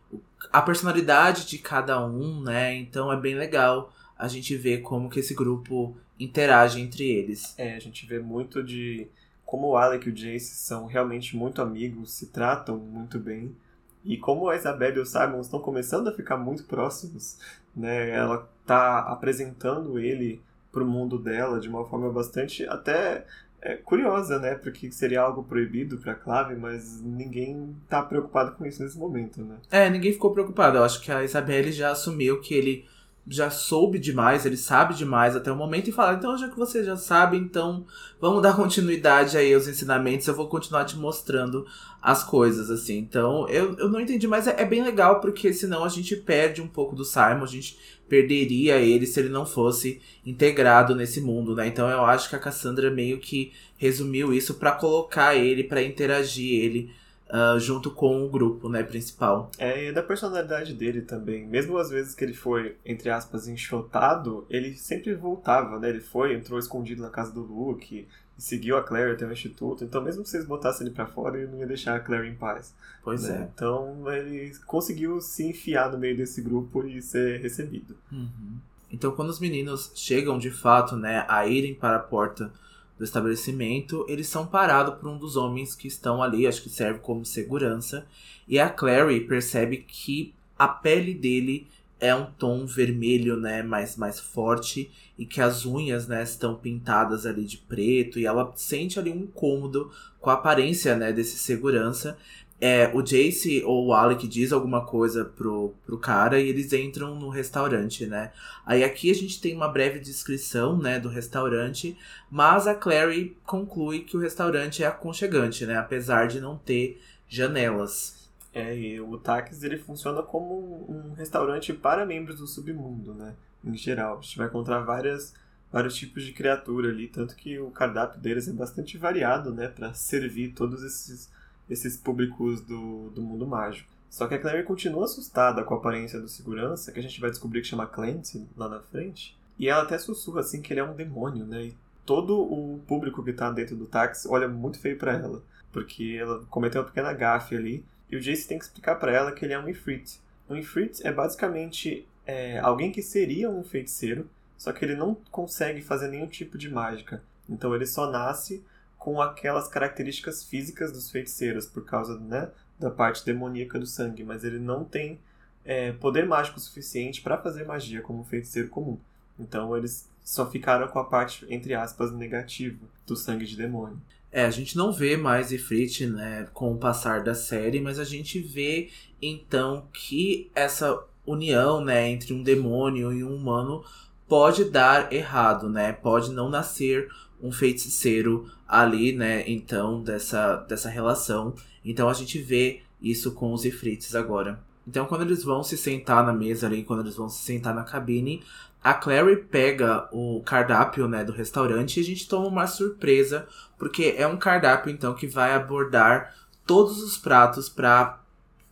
a 0.52 0.62
personalidade 0.62 1.46
de 1.46 1.58
cada 1.58 2.05
um, 2.05 2.40
né? 2.40 2.75
Então 2.76 3.12
é 3.12 3.17
bem 3.17 3.35
legal 3.35 3.93
a 4.19 4.29
gente 4.29 4.56
ver 4.56 4.79
como 4.79 5.08
que 5.08 5.20
esse 5.20 5.35
grupo 5.35 5.96
interage 6.19 6.81
entre 6.81 7.05
eles. 7.05 7.55
É, 7.56 7.76
a 7.76 7.79
gente 7.79 8.06
vê 8.06 8.19
muito 8.19 8.62
de 8.62 9.08
como 9.44 9.69
o 9.69 9.76
Alec 9.76 10.06
e 10.06 10.12
o 10.12 10.14
Jace 10.14 10.56
são 10.56 10.87
realmente 10.87 11.37
muito 11.37 11.62
amigos, 11.62 12.12
se 12.12 12.26
tratam 12.26 12.76
muito 12.76 13.19
bem. 13.19 13.56
E 14.05 14.17
como 14.17 14.49
a 14.49 14.56
Isabelle 14.56 14.99
e 14.99 15.00
o 15.00 15.06
Simon 15.06 15.40
estão 15.40 15.61
começando 15.61 16.08
a 16.08 16.12
ficar 16.12 16.37
muito 16.37 16.64
próximos, 16.64 17.38
né? 17.75 18.11
Ela 18.11 18.49
tá 18.67 19.00
apresentando 19.00 19.99
ele 19.99 20.43
pro 20.70 20.87
mundo 20.87 21.19
dela 21.19 21.58
de 21.58 21.69
uma 21.69 21.85
forma 21.87 22.11
bastante 22.11 22.67
até 22.67 23.26
é, 23.61 23.75
curiosa, 23.77 24.39
né? 24.39 24.55
Porque 24.55 24.91
seria 24.93 25.21
algo 25.21 25.43
proibido 25.43 25.99
pra 25.99 26.15
Clave, 26.15 26.55
mas 26.55 27.01
ninguém 27.03 27.77
tá 27.89 28.03
preocupado 28.03 28.53
com 28.53 28.65
isso 28.65 28.83
nesse 28.83 28.99
momento, 28.99 29.43
né? 29.43 29.57
É, 29.71 29.91
ninguém 29.91 30.13
ficou 30.13 30.33
preocupado. 30.33 30.79
Eu 30.79 30.85
acho 30.85 31.01
que 31.01 31.11
a 31.11 31.25
Isabelle 31.25 31.73
já 31.73 31.91
assumiu 31.91 32.41
que 32.41 32.55
ele 32.55 32.87
já 33.29 33.51
soube 33.51 33.99
demais, 33.99 34.47
ele 34.47 34.57
sabe 34.57 34.95
demais 34.95 35.37
até 35.37 35.53
o 35.53 35.57
momento 35.57 35.89
e 35.89 35.93
fala, 35.93 36.15
então 36.15 36.37
já 36.37 36.49
que 36.49 36.57
você 36.57 36.83
já 36.83 36.97
sabe, 36.97 37.37
então 37.37 37.85
vamos 38.21 38.41
dar 38.43 38.57
continuidade 38.57 39.37
aí 39.37 39.53
aos 39.53 39.69
ensinamentos, 39.69 40.27
eu 40.27 40.35
vou 40.35 40.49
continuar 40.49 40.85
te 40.85 40.97
mostrando 40.97 41.67
as 42.01 42.23
coisas, 42.25 42.71
assim. 42.71 42.99
Então, 42.99 43.49
eu, 43.49 43.77
eu 43.77 43.89
não 43.89 44.01
entendi, 44.01 44.27
mas 44.27 44.47
é, 44.47 44.63
é 44.63 44.65
bem 44.65 44.83
legal, 44.83 45.21
porque 45.21 45.53
senão 45.53 45.85
a 45.85 45.89
gente 45.89 46.17
perde 46.17 46.63
um 46.63 46.69
pouco 46.69 46.97
do 46.97 47.05
Simon, 47.05 47.43
a 47.43 47.47
gente 47.47 47.79
perderia 48.09 48.77
ele 48.77 49.07
se 49.07 49.21
ele 49.21 49.29
não 49.29 49.45
fosse 49.45 50.01
integrado 50.25 50.95
nesse 50.95 51.21
mundo, 51.21 51.55
né? 51.55 51.67
Então 51.67 51.89
eu 51.91 52.05
acho 52.05 52.29
que 52.29 52.37
a 52.37 52.39
Cassandra 52.39 52.91
meio 52.91 53.19
que 53.19 53.53
resumiu 53.77 54.33
isso 54.33 54.55
para 54.55 54.73
colocar 54.73 55.35
ele, 55.35 55.65
para 55.65 55.83
interagir 55.83 56.65
ele 56.65 56.91
uh, 57.29 57.59
junto 57.59 57.91
com 57.91 58.25
o 58.25 58.29
grupo, 58.29 58.69
né, 58.69 58.83
principal. 58.83 59.51
É, 59.59 59.89
e 59.89 59.93
da 59.93 60.03
personalidade 60.03 60.75
dele 60.75 61.03
também. 61.03 61.47
Mesmo 61.47 61.79
as 61.79 61.91
vezes 61.91 62.15
que 62.15 62.25
ele 62.25 62.35
foi, 62.35 62.77
entre 62.85 63.11
aspas, 63.11 63.49
enxotado, 63.49 64.47
ele 64.49 64.75
sempre 64.75 65.15
voltava, 65.15 65.79
né? 65.79 65.89
Ele 65.89 66.01
foi, 66.01 66.35
entrou 66.35 66.59
escondido 66.59 67.03
na 67.03 67.11
casa 67.11 67.33
do 67.33 67.43
Luke, 67.43 68.07
e 68.39 68.43
seguiu 68.43 68.77
a 68.77 68.83
Claire 68.83 69.13
até 69.13 69.27
o 69.27 69.33
instituto. 69.33 69.85
Então, 69.85 70.03
mesmo 70.03 70.25
se 70.25 70.31
vocês 70.31 70.45
botassem 70.45 70.87
ele 70.87 70.95
para 70.95 71.07
fora, 71.07 71.37
ele 71.37 71.51
não 71.51 71.59
ia 71.59 71.67
deixar 71.67 71.97
a 71.97 72.01
Claire 72.01 72.29
em 72.29 72.35
paz. 72.35 72.73
Pois 73.03 73.25
né? 73.25 73.43
é. 73.43 73.49
Então, 73.53 74.11
ele 74.13 74.53
conseguiu 74.65 75.21
se 75.21 75.45
enfiar 75.45 75.91
no 75.91 75.99
meio 75.99 76.17
desse 76.17 76.41
grupo 76.41 76.87
e 76.87 77.03
ser 77.03 77.41
recebido. 77.41 77.97
Uhum. 78.13 78.59
Então, 78.91 79.11
quando 79.11 79.29
os 79.29 79.41
meninos 79.41 79.93
chegam 79.95 80.39
de 80.39 80.51
fato, 80.51 80.97
né, 80.97 81.27
a 81.29 81.47
irem 81.47 81.75
para 81.75 81.97
a 81.97 82.01
porta 82.01 82.51
do 82.99 83.05
estabelecimento, 83.05 84.05
eles 84.09 84.27
são 84.27 84.47
parados 84.47 84.97
por 84.97 85.09
um 85.09 85.17
dos 85.17 85.37
homens 85.37 85.75
que 85.75 85.87
estão 85.87 86.23
ali, 86.23 86.47
acho 86.47 86.62
que 86.62 86.69
serve 86.69 86.99
como 86.99 87.25
segurança. 87.25 88.07
E 88.47 88.59
a 88.59 88.69
Clary 88.69 89.21
percebe 89.21 89.78
que 89.78 90.35
a 90.59 90.67
pele 90.67 91.14
dele 91.14 91.69
é 92.00 92.14
um 92.14 92.26
tom 92.26 92.67
vermelho, 92.67 93.37
né, 93.37 93.62
mais, 93.62 93.97
mais 93.97 94.21
forte 94.21 94.90
e 95.17 95.26
que 95.26 95.40
as 95.40 95.67
unhas, 95.67 96.07
né, 96.07 96.23
estão 96.23 96.55
pintadas 96.55 97.26
ali 97.26 97.45
de 97.45 97.59
preto 97.59 98.19
e 98.19 98.26
ela 98.26 98.52
sente 98.55 98.99
ali 98.99 99.11
um 99.11 99.23
incômodo 99.23 99.90
com 100.21 100.31
a 100.31 100.35
aparência, 100.35 100.97
né, 100.97 101.12
desse 101.12 101.38
segurança 101.38 102.17
é, 102.61 102.91
o 102.93 103.03
Jace 103.03 103.62
ou 103.65 103.87
o 103.87 103.93
Alec 103.93 104.27
diz 104.27 104.53
alguma 104.53 104.85
coisa 104.85 105.25
pro, 105.25 105.75
pro 105.87 105.99
cara 105.99 106.41
e 106.41 106.49
eles 106.49 106.73
entram 106.73 107.15
no 107.15 107.29
restaurante, 107.29 108.05
né? 108.05 108.33
Aí 108.67 108.83
aqui 108.83 109.11
a 109.11 109.15
gente 109.15 109.41
tem 109.41 109.55
uma 109.55 109.69
breve 109.69 110.00
descrição, 110.00 110.77
né, 110.77 110.99
do 110.99 111.09
restaurante, 111.09 111.97
mas 112.29 112.67
a 112.67 112.75
Clary 112.75 113.37
conclui 113.47 114.00
que 114.00 114.17
o 114.17 114.21
restaurante 114.21 114.83
é 114.83 114.87
aconchegante, 114.87 115.65
né? 115.67 115.77
Apesar 115.77 116.27
de 116.27 116.41
não 116.41 116.59
ter 116.59 117.00
janelas. 117.29 118.29
É, 118.53 118.77
e 118.77 119.00
o 119.00 119.17
Takis 119.19 119.62
ele 119.62 119.79
funciona 119.79 120.21
como 120.23 120.85
um 120.88 121.12
restaurante 121.12 121.73
para 121.73 122.05
membros 122.05 122.38
do 122.38 122.47
submundo, 122.47 123.15
né? 123.15 123.35
Em 123.65 123.77
geral. 123.77 124.19
A 124.19 124.21
gente 124.21 124.37
vai 124.37 124.49
encontrar 124.49 124.81
várias, 124.81 125.33
vários 125.71 125.95
tipos 125.95 126.25
de 126.25 126.33
criatura 126.33 126.88
ali, 126.88 127.07
tanto 127.07 127.37
que 127.37 127.57
o 127.61 127.71
cardápio 127.71 128.19
deles 128.21 128.49
é 128.49 128.53
bastante 128.53 128.99
variado, 128.99 129.55
né? 129.55 129.69
Para 129.69 129.95
servir 129.95 130.55
todos 130.55 130.83
esses 130.83 131.31
esses 131.69 131.97
públicos 131.97 132.61
do, 132.61 133.11
do 133.11 133.23
mundo 133.23 133.47
mágico. 133.47 133.89
Só 134.11 134.27
que 134.27 134.35
a 134.35 134.39
Clary 134.39 134.63
continua 134.63 135.05
assustada 135.05 135.63
com 135.63 135.75
a 135.75 135.77
aparência 135.77 136.21
do 136.21 136.29
segurança, 136.29 136.91
que 136.93 136.99
a 136.99 137.03
gente 137.03 137.21
vai 137.21 137.31
descobrir 137.31 137.61
que 137.61 137.69
chama 137.69 137.87
Clancy 137.87 138.47
lá 138.57 138.69
na 138.69 138.81
frente. 138.81 139.37
E 139.59 139.69
ela 139.69 139.83
até 139.83 139.99
sussurra 139.99 140.41
assim 140.41 140.63
que 140.63 140.73
ele 140.73 140.81
é 140.81 140.85
um 140.85 140.95
demônio, 140.95 141.45
né? 141.45 141.65
E 141.65 141.77
todo 142.07 142.41
o 142.41 142.81
público 142.87 143.23
que 143.23 143.33
tá 143.33 143.51
dentro 143.51 143.77
do 143.77 143.87
táxi 143.87 144.27
olha 144.29 144.49
muito 144.49 144.81
feio 144.81 144.97
para 144.97 145.13
ela, 145.13 145.43
porque 145.71 146.17
ela 146.19 146.45
cometeu 146.49 146.81
uma 146.81 146.87
pequena 146.87 147.13
gafe 147.13 147.55
ali. 147.55 147.85
E 148.11 148.17
o 148.17 148.21
Jace 148.21 148.49
tem 148.49 148.59
que 148.59 148.65
explicar 148.65 148.95
para 148.95 149.13
ela 149.13 149.33
que 149.33 149.45
ele 149.45 149.53
é 149.53 149.59
um 149.59 149.69
Ifrit. 149.69 150.19
Um 150.49 150.57
Ifrit 150.57 151.07
é 151.07 151.13
basicamente 151.13 152.09
é, 152.27 152.59
alguém 152.61 152.91
que 152.91 153.03
seria 153.03 153.51
um 153.51 153.63
feiticeiro, 153.63 154.29
só 154.57 154.73
que 154.73 154.85
ele 154.85 154.97
não 154.97 155.15
consegue 155.31 155.83
fazer 155.83 156.09
nenhum 156.09 156.27
tipo 156.27 156.57
de 156.57 156.71
mágica. 156.71 157.23
Então 157.49 157.75
ele 157.75 157.87
só 157.87 158.11
nasce 158.11 158.65
com 159.09 159.23
aquelas 159.23 159.69
características 159.69 160.45
físicas 160.45 160.93
dos 160.93 161.11
feiticeiros, 161.11 161.65
por 161.65 161.83
causa 161.83 162.19
né, 162.19 162.50
da 162.79 162.91
parte 162.91 163.25
demoníaca 163.25 163.79
do 163.79 163.87
sangue, 163.87 164.23
mas 164.23 164.45
ele 164.45 164.59
não 164.59 164.85
tem 164.85 165.19
é, 165.65 165.93
poder 165.93 166.27
mágico 166.27 166.61
suficiente 166.61 167.23
para 167.23 167.38
fazer 167.38 167.65
magia 167.65 168.03
como 168.03 168.21
um 168.21 168.25
feiticeiro 168.25 168.69
comum. 168.69 168.99
Então 169.38 169.75
eles 169.75 170.07
só 170.23 170.50
ficaram 170.50 170.88
com 170.88 170.99
a 170.99 171.05
parte, 171.05 171.47
entre 171.49 171.73
aspas, 171.73 172.12
negativa 172.12 172.77
do 173.07 173.17
sangue 173.17 173.47
de 173.47 173.57
demônio. 173.57 173.99
É, 174.31 174.45
a 174.45 174.50
gente 174.50 174.77
não 174.77 174.93
vê 174.93 175.17
mais 175.17 175.53
Ifrit, 175.53 176.07
né, 176.07 176.47
com 176.53 176.75
o 176.75 176.77
passar 176.77 177.25
da 177.25 177.35
série, 177.35 177.81
mas 177.81 177.99
a 177.99 178.05
gente 178.05 178.38
vê 178.38 178.91
então 179.23 179.88
que 179.91 180.50
essa 180.55 181.03
união, 181.25 181.83
né, 181.83 182.11
entre 182.11 182.35
um 182.35 182.43
demônio 182.43 183.11
e 183.11 183.25
um 183.25 183.35
humano 183.35 183.83
pode 184.29 184.65
dar 184.65 185.11
errado, 185.11 185.71
né? 185.71 185.93
Pode 185.95 186.31
não 186.31 186.50
nascer 186.50 187.09
um 187.42 187.52
feiticeiro 187.52 188.50
ali, 188.66 189.12
né, 189.12 189.45
então 189.49 190.02
dessa 190.02 190.57
dessa 190.57 190.88
relação. 190.88 191.54
Então 191.85 192.09
a 192.09 192.12
gente 192.12 192.38
vê 192.38 192.83
isso 193.00 193.33
com 193.33 193.52
os 193.52 193.64
Ifrits 193.64 194.14
agora. 194.14 194.61
Então 194.87 195.07
quando 195.07 195.23
eles 195.23 195.42
vão 195.45 195.62
se 195.62 195.76
sentar 195.76 196.25
na 196.25 196.33
mesa 196.33 196.66
ali, 196.66 196.83
quando 196.83 197.00
eles 197.00 197.16
vão 197.16 197.28
se 197.28 197.42
sentar 197.42 197.75
na 197.75 197.85
cabine, 197.85 198.42
a 198.83 198.95
Clary 198.95 199.37
pega 199.37 200.09
o 200.12 200.40
cardápio, 200.42 201.09
né, 201.09 201.25
do 201.25 201.33
restaurante 201.33 201.97
e 201.97 202.00
a 202.00 202.04
gente 202.04 202.28
toma 202.28 202.47
uma 202.47 202.66
surpresa, 202.66 203.47
porque 203.76 204.14
é 204.16 204.26
um 204.26 204.37
cardápio 204.37 204.90
então 204.90 205.14
que 205.14 205.26
vai 205.26 205.52
abordar 205.54 206.35
todos 206.66 207.02
os 207.02 207.16
pratos 207.16 207.68
para 207.68 208.21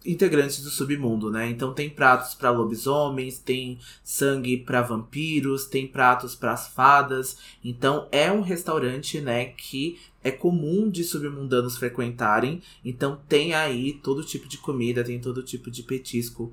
integrantes 0.07 0.63
do 0.63 0.71
submundo, 0.71 1.31
né? 1.31 1.51
Então 1.51 1.75
tem 1.75 1.91
pratos 1.91 2.35
para 2.35 2.51
lobisomens, 2.51 3.39
tem 3.39 3.79
sangue 4.03 4.59
para 4.59 4.83
vampiros, 4.83 5.67
tem 5.67 5.87
pratos 5.87 6.35
para 6.35 6.53
as 6.53 6.69
fadas. 6.69 7.37
Então 7.65 8.09
é 8.13 8.31
um 8.31 8.41
restaurante, 8.41 9.21
né, 9.21 9.47
que 9.47 9.99
é 10.23 10.31
comum 10.31 10.89
de 10.89 11.05
submundanos 11.05 11.77
frequentarem. 11.77 12.63
Então 12.85 13.21
tem 13.29 13.55
aí 13.55 13.95
todo 13.95 14.25
tipo 14.25 14.49
de 14.49 14.59
comida, 14.59 15.05
tem 15.05 15.21
todo 15.21 15.43
tipo 15.43 15.71
de 15.71 15.83
petisco 15.83 16.53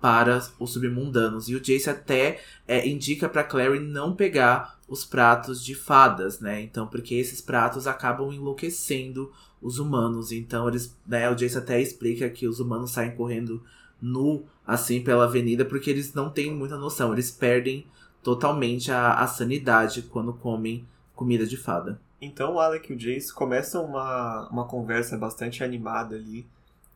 para 0.00 0.42
os 0.58 0.72
submundanos. 0.72 1.48
E 1.48 1.54
o 1.54 1.60
Jace 1.60 1.88
até 1.88 2.42
é, 2.66 2.86
indica 2.88 3.28
para 3.28 3.44
Clary 3.44 3.78
não 3.78 4.16
pegar 4.16 4.80
os 4.88 5.04
pratos 5.04 5.64
de 5.64 5.76
fadas, 5.76 6.40
né? 6.40 6.60
Então, 6.60 6.88
porque 6.88 7.14
esses 7.14 7.40
pratos 7.40 7.86
acabam 7.86 8.32
enlouquecendo 8.32 9.32
os 9.62 9.78
humanos. 9.78 10.32
Então, 10.32 10.68
eles, 10.68 10.96
né, 11.06 11.30
o 11.30 11.34
Jace 11.34 11.56
até 11.56 11.80
explica 11.80 12.28
que 12.28 12.46
os 12.46 12.60
humanos 12.60 12.90
saem 12.90 13.14
correndo 13.14 13.62
nu 14.00 14.44
assim 14.66 15.02
pela 15.02 15.24
avenida 15.24 15.64
porque 15.64 15.88
eles 15.88 16.12
não 16.12 16.28
têm 16.28 16.52
muita 16.52 16.76
noção, 16.76 17.12
eles 17.12 17.30
perdem 17.30 17.86
totalmente 18.20 18.90
a, 18.90 19.14
a 19.14 19.26
sanidade 19.28 20.02
quando 20.02 20.32
comem 20.32 20.84
comida 21.14 21.46
de 21.46 21.56
fada. 21.56 22.00
Então 22.20 22.54
o 22.54 22.60
Alec 22.60 22.92
e 22.92 22.96
o 22.96 22.98
Jace 22.98 23.32
começam 23.32 23.84
uma, 23.84 24.48
uma 24.48 24.64
conversa 24.66 25.16
bastante 25.16 25.62
animada 25.62 26.16
ali 26.16 26.44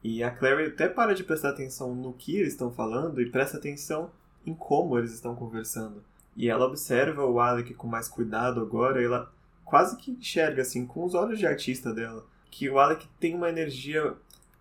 e 0.03 0.23
a 0.23 0.31
Clary 0.31 0.67
até 0.67 0.89
para 0.89 1.15
de 1.15 1.25
prestar 1.25 1.51
atenção 1.51 1.95
no 1.95 2.13
que 2.13 2.37
eles 2.37 2.53
estão 2.53 2.71
falando 2.71 3.21
e 3.21 3.31
presta 3.31 3.57
atenção 3.57 4.11
em 4.45 4.55
como 4.55 4.97
eles 4.99 5.13
estão 5.13 5.35
conversando. 5.35 6.03
E 6.37 6.49
ela 6.49 6.67
observa 6.67 7.25
o 7.25 7.41
Alec 7.41 7.75
com 7.75 7.89
mais 7.89 8.09
cuidado 8.09 8.61
agora, 8.61 9.01
e 9.01 9.05
ela 9.07 9.33
quase 9.65 9.97
que 9.97 10.13
enxerga 10.13 10.63
assim 10.63 10.87
com 10.87 11.05
os 11.05 11.15
olhos 11.15 11.39
de 11.39 11.47
artista 11.47 11.93
dela 11.93 12.25
que 12.57 12.71
o 12.71 12.79
Alec 12.79 13.07
tem 13.21 13.35
uma 13.35 13.51
energia 13.51 14.15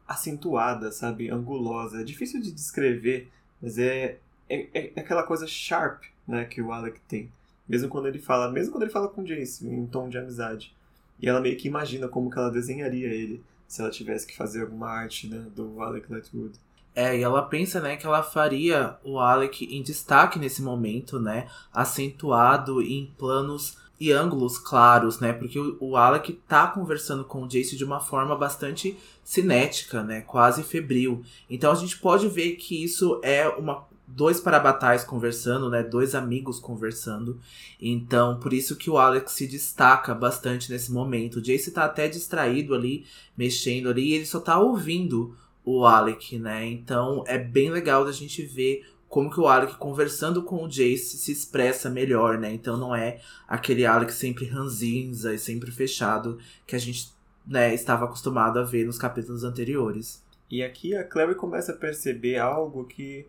acentuada, 0.05 0.91
sabe, 0.91 1.29
angulosa. 1.29 2.01
É 2.01 2.03
difícil 2.03 2.41
de 2.41 2.51
descrever, 2.51 3.31
mas 3.61 3.77
é, 3.77 4.17
é, 4.49 4.91
é 4.97 4.99
aquela 4.99 5.23
coisa 5.23 5.47
sharp, 5.47 6.03
né, 6.27 6.43
que 6.43 6.61
o 6.61 6.73
Alec 6.73 6.99
tem. 7.07 7.31
Mesmo 7.65 7.87
quando 7.87 8.07
ele 8.07 8.19
fala, 8.19 8.51
mesmo 8.51 8.73
quando 8.73 8.83
ele 8.83 8.91
fala 8.91 9.07
com 9.07 9.23
Jace 9.23 9.65
em 9.65 9.87
tom 9.87 10.09
de 10.09 10.17
amizade. 10.17 10.75
E 11.21 11.29
ela 11.29 11.39
meio 11.39 11.55
que 11.55 11.69
imagina 11.69 12.09
como 12.09 12.29
que 12.29 12.37
ela 12.37 12.51
desenharia 12.51 13.07
ele 13.07 13.41
se 13.65 13.79
ela 13.79 13.89
tivesse 13.89 14.27
que 14.27 14.35
fazer 14.35 14.63
alguma 14.63 14.89
arte 14.89 15.29
né, 15.29 15.45
do 15.55 15.81
Alec 15.81 16.11
Letwood. 16.11 16.59
É, 16.93 17.17
e 17.17 17.23
ela 17.23 17.43
pensa, 17.43 17.79
né, 17.79 17.95
que 17.95 18.05
ela 18.05 18.21
faria 18.21 18.97
o 19.05 19.19
Alec 19.19 19.63
em 19.73 19.81
destaque 19.81 20.37
nesse 20.37 20.61
momento, 20.61 21.17
né, 21.17 21.47
acentuado 21.73 22.81
em 22.81 23.09
planos 23.17 23.77
e 23.99 24.11
ângulos 24.11 24.57
claros, 24.57 25.19
né, 25.19 25.31
porque 25.33 25.59
o, 25.59 25.77
o 25.79 25.97
Alec 25.97 26.33
tá 26.47 26.67
conversando 26.67 27.23
com 27.23 27.43
o 27.43 27.47
Jace 27.47 27.77
de 27.77 27.83
uma 27.83 27.99
forma 27.99 28.35
bastante 28.35 28.97
cinética, 29.23 30.03
né, 30.03 30.21
quase 30.21 30.63
febril. 30.63 31.23
Então 31.49 31.71
a 31.71 31.75
gente 31.75 31.97
pode 31.97 32.27
ver 32.27 32.55
que 32.55 32.83
isso 32.83 33.19
é 33.23 33.47
uma 33.47 33.85
dois 34.07 34.39
parabatais 34.39 35.03
conversando, 35.03 35.69
né? 35.69 35.83
Dois 35.83 36.13
amigos 36.13 36.59
conversando. 36.59 37.39
Então, 37.81 38.39
por 38.39 38.53
isso 38.53 38.75
que 38.75 38.89
o 38.89 38.97
Alex 38.97 39.31
se 39.31 39.47
destaca 39.47 40.13
bastante 40.13 40.71
nesse 40.71 40.91
momento. 40.91 41.37
O 41.37 41.41
Jace 41.41 41.71
tá 41.71 41.85
até 41.85 42.07
distraído 42.07 42.75
ali, 42.75 43.05
mexendo 43.37 43.89
ali, 43.89 44.09
e 44.09 44.13
ele 44.13 44.25
só 44.25 44.39
tá 44.39 44.59
ouvindo 44.59 45.35
o 45.63 45.85
Alec, 45.85 46.37
né? 46.37 46.67
Então, 46.67 47.23
é 47.25 47.37
bem 47.37 47.71
legal 47.71 48.05
da 48.05 48.11
gente 48.11 48.43
ver 48.43 48.85
como 49.15 49.31
que 49.31 49.39
o 49.39 49.47
Alec 49.47 49.77
conversando 49.77 50.43
com 50.43 50.61
o 50.61 50.67
Jace 50.67 51.17
se 51.17 51.31
expressa 51.31 51.89
melhor, 51.89 52.37
né? 52.37 52.51
Então 52.53 52.75
não 52.75 52.93
é 52.93 53.21
aquele 53.47 53.85
Alec 53.85 54.11
sempre 54.11 54.45
ranzinza 54.45 55.33
e 55.33 55.39
sempre 55.39 55.71
fechado 55.71 56.37
que 56.67 56.75
a 56.75 56.77
gente 56.77 57.13
né, 57.47 57.73
estava 57.73 58.03
acostumado 58.03 58.59
a 58.59 58.63
ver 58.63 58.85
nos 58.85 58.97
capítulos 58.97 59.45
anteriores. 59.45 60.21
E 60.51 60.61
aqui 60.61 60.93
a 60.93 61.01
Clary 61.01 61.33
começa 61.33 61.71
a 61.71 61.77
perceber 61.77 62.39
algo 62.39 62.83
que 62.83 63.25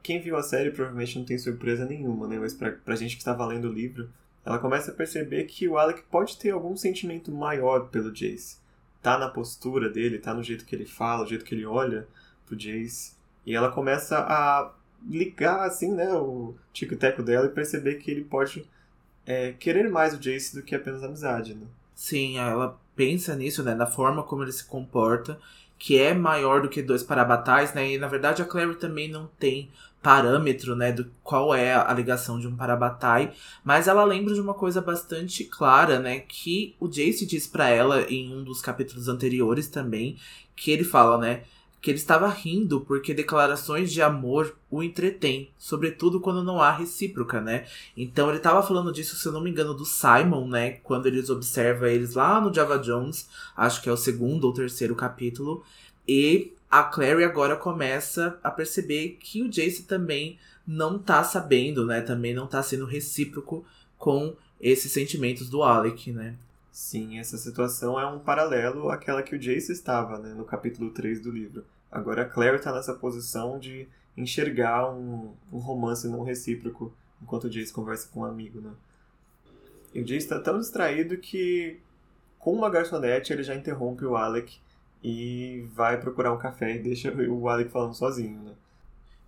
quem 0.00 0.20
viu 0.20 0.36
a 0.36 0.44
série 0.44 0.70
provavelmente 0.70 1.18
não 1.18 1.26
tem 1.26 1.36
surpresa 1.36 1.84
nenhuma, 1.84 2.28
né? 2.28 2.38
Mas 2.38 2.54
pra, 2.54 2.70
pra 2.70 2.94
gente 2.94 3.16
que 3.16 3.22
está 3.22 3.34
lendo 3.44 3.68
o 3.68 3.72
livro, 3.72 4.08
ela 4.44 4.60
começa 4.60 4.92
a 4.92 4.94
perceber 4.94 5.42
que 5.46 5.66
o 5.66 5.76
Alec 5.76 6.04
pode 6.08 6.36
ter 6.36 6.50
algum 6.50 6.76
sentimento 6.76 7.32
maior 7.32 7.88
pelo 7.88 8.12
Jace. 8.12 8.58
Tá 9.02 9.18
na 9.18 9.28
postura 9.28 9.90
dele, 9.90 10.20
tá 10.20 10.32
no 10.32 10.44
jeito 10.44 10.64
que 10.64 10.76
ele 10.76 10.86
fala, 10.86 11.24
o 11.24 11.26
jeito 11.26 11.44
que 11.44 11.52
ele 11.52 11.66
olha 11.66 12.06
pro 12.46 12.54
Jace. 12.54 13.16
E 13.44 13.56
ela 13.56 13.72
começa 13.72 14.18
a 14.20 14.72
ligar, 15.08 15.64
assim, 15.64 15.92
né, 15.92 16.12
o 16.14 16.54
tico-teco 16.72 17.22
dela 17.22 17.46
e 17.46 17.50
perceber 17.50 17.96
que 17.96 18.10
ele 18.10 18.24
pode 18.24 18.66
é, 19.24 19.52
querer 19.52 19.88
mais 19.90 20.14
o 20.14 20.18
Jace 20.18 20.54
do 20.54 20.62
que 20.62 20.74
apenas 20.74 21.02
amizade, 21.02 21.54
né? 21.54 21.66
Sim, 21.94 22.38
ela 22.38 22.78
pensa 22.94 23.34
nisso, 23.34 23.62
né, 23.62 23.74
na 23.74 23.86
forma 23.86 24.22
como 24.22 24.42
ele 24.42 24.52
se 24.52 24.64
comporta 24.64 25.38
que 25.78 25.98
é 25.98 26.14
maior 26.14 26.62
do 26.62 26.68
que 26.68 26.82
dois 26.82 27.02
parabatais, 27.02 27.74
né? 27.74 27.92
E 27.92 27.98
na 27.98 28.08
verdade 28.08 28.42
a 28.42 28.44
Clary 28.44 28.76
também 28.76 29.10
não 29.10 29.28
tem 29.38 29.70
parâmetro, 30.02 30.76
né, 30.76 30.92
do 30.92 31.10
qual 31.22 31.52
é 31.52 31.74
a 31.74 31.92
ligação 31.92 32.38
de 32.38 32.46
um 32.46 32.54
parabatai, 32.54 33.32
mas 33.64 33.88
ela 33.88 34.04
lembra 34.04 34.32
de 34.34 34.40
uma 34.40 34.54
coisa 34.54 34.80
bastante 34.80 35.42
clara, 35.42 35.98
né, 35.98 36.20
que 36.20 36.76
o 36.78 36.86
Jace 36.86 37.26
diz 37.26 37.48
para 37.48 37.68
ela 37.70 38.02
em 38.02 38.32
um 38.32 38.44
dos 38.44 38.62
capítulos 38.62 39.08
anteriores 39.08 39.66
também, 39.66 40.16
que 40.54 40.70
ele 40.70 40.84
fala, 40.84 41.18
né, 41.18 41.42
que 41.80 41.90
ele 41.90 41.98
estava 41.98 42.28
rindo 42.28 42.80
porque 42.80 43.14
declarações 43.14 43.92
de 43.92 44.02
amor 44.02 44.56
o 44.70 44.82
entretêm, 44.82 45.50
sobretudo 45.58 46.20
quando 46.20 46.42
não 46.42 46.60
há 46.60 46.72
recíproca, 46.72 47.40
né? 47.40 47.66
Então 47.96 48.28
ele 48.28 48.38
estava 48.38 48.62
falando 48.62 48.92
disso, 48.92 49.16
se 49.16 49.26
eu 49.26 49.32
não 49.32 49.40
me 49.40 49.50
engano, 49.50 49.74
do 49.74 49.84
Simon, 49.84 50.48
né? 50.48 50.72
Quando 50.82 51.06
eles 51.06 51.30
observam 51.30 51.88
eles 51.88 52.14
lá 52.14 52.40
no 52.40 52.52
Java 52.52 52.78
Jones, 52.78 53.28
acho 53.56 53.82
que 53.82 53.88
é 53.88 53.92
o 53.92 53.96
segundo 53.96 54.44
ou 54.44 54.52
terceiro 54.52 54.94
capítulo, 54.94 55.62
e 56.08 56.52
a 56.70 56.82
Clary 56.82 57.24
agora 57.24 57.56
começa 57.56 58.38
a 58.42 58.50
perceber 58.50 59.16
que 59.20 59.42
o 59.42 59.48
Jace 59.48 59.84
também 59.84 60.38
não 60.66 60.98
tá 60.98 61.22
sabendo, 61.22 61.86
né? 61.86 62.00
Também 62.00 62.34
não 62.34 62.46
tá 62.46 62.62
sendo 62.62 62.84
recíproco 62.84 63.64
com 63.96 64.34
esses 64.60 64.90
sentimentos 64.90 65.48
do 65.48 65.62
Alec, 65.62 66.10
né? 66.12 66.34
Sim, 66.76 67.18
essa 67.18 67.38
situação 67.38 67.98
é 67.98 68.06
um 68.06 68.18
paralelo 68.18 68.90
àquela 68.90 69.22
que 69.22 69.34
o 69.34 69.38
Jace 69.38 69.72
estava, 69.72 70.18
né, 70.18 70.34
no 70.34 70.44
capítulo 70.44 70.90
3 70.90 71.22
do 71.22 71.30
livro. 71.30 71.64
Agora 71.90 72.20
a 72.20 72.24
Claire 72.26 72.56
está 72.56 72.70
nessa 72.70 72.92
posição 72.92 73.58
de 73.58 73.88
enxergar 74.14 74.92
um, 74.92 75.32
um, 75.50 75.56
romance 75.56 76.06
não 76.06 76.22
recíproco 76.22 76.92
enquanto 77.22 77.44
o 77.44 77.50
Jace 77.50 77.72
conversa 77.72 78.10
com 78.12 78.20
um 78.20 78.24
amigo, 78.26 78.60
né? 78.60 78.72
E 79.94 80.02
o 80.02 80.04
Jace 80.04 80.26
está 80.26 80.38
tão 80.38 80.58
distraído 80.58 81.16
que, 81.16 81.80
com 82.38 82.52
uma 82.52 82.68
garçonete, 82.68 83.32
ele 83.32 83.42
já 83.42 83.54
interrompe 83.54 84.04
o 84.04 84.14
Alec 84.14 84.58
e 85.02 85.66
vai 85.72 85.98
procurar 85.98 86.34
um 86.34 86.38
café 86.38 86.76
e 86.76 86.78
deixa 86.78 87.10
o 87.10 87.48
Alec 87.48 87.70
falando 87.70 87.94
sozinho, 87.94 88.42
né? 88.42 88.52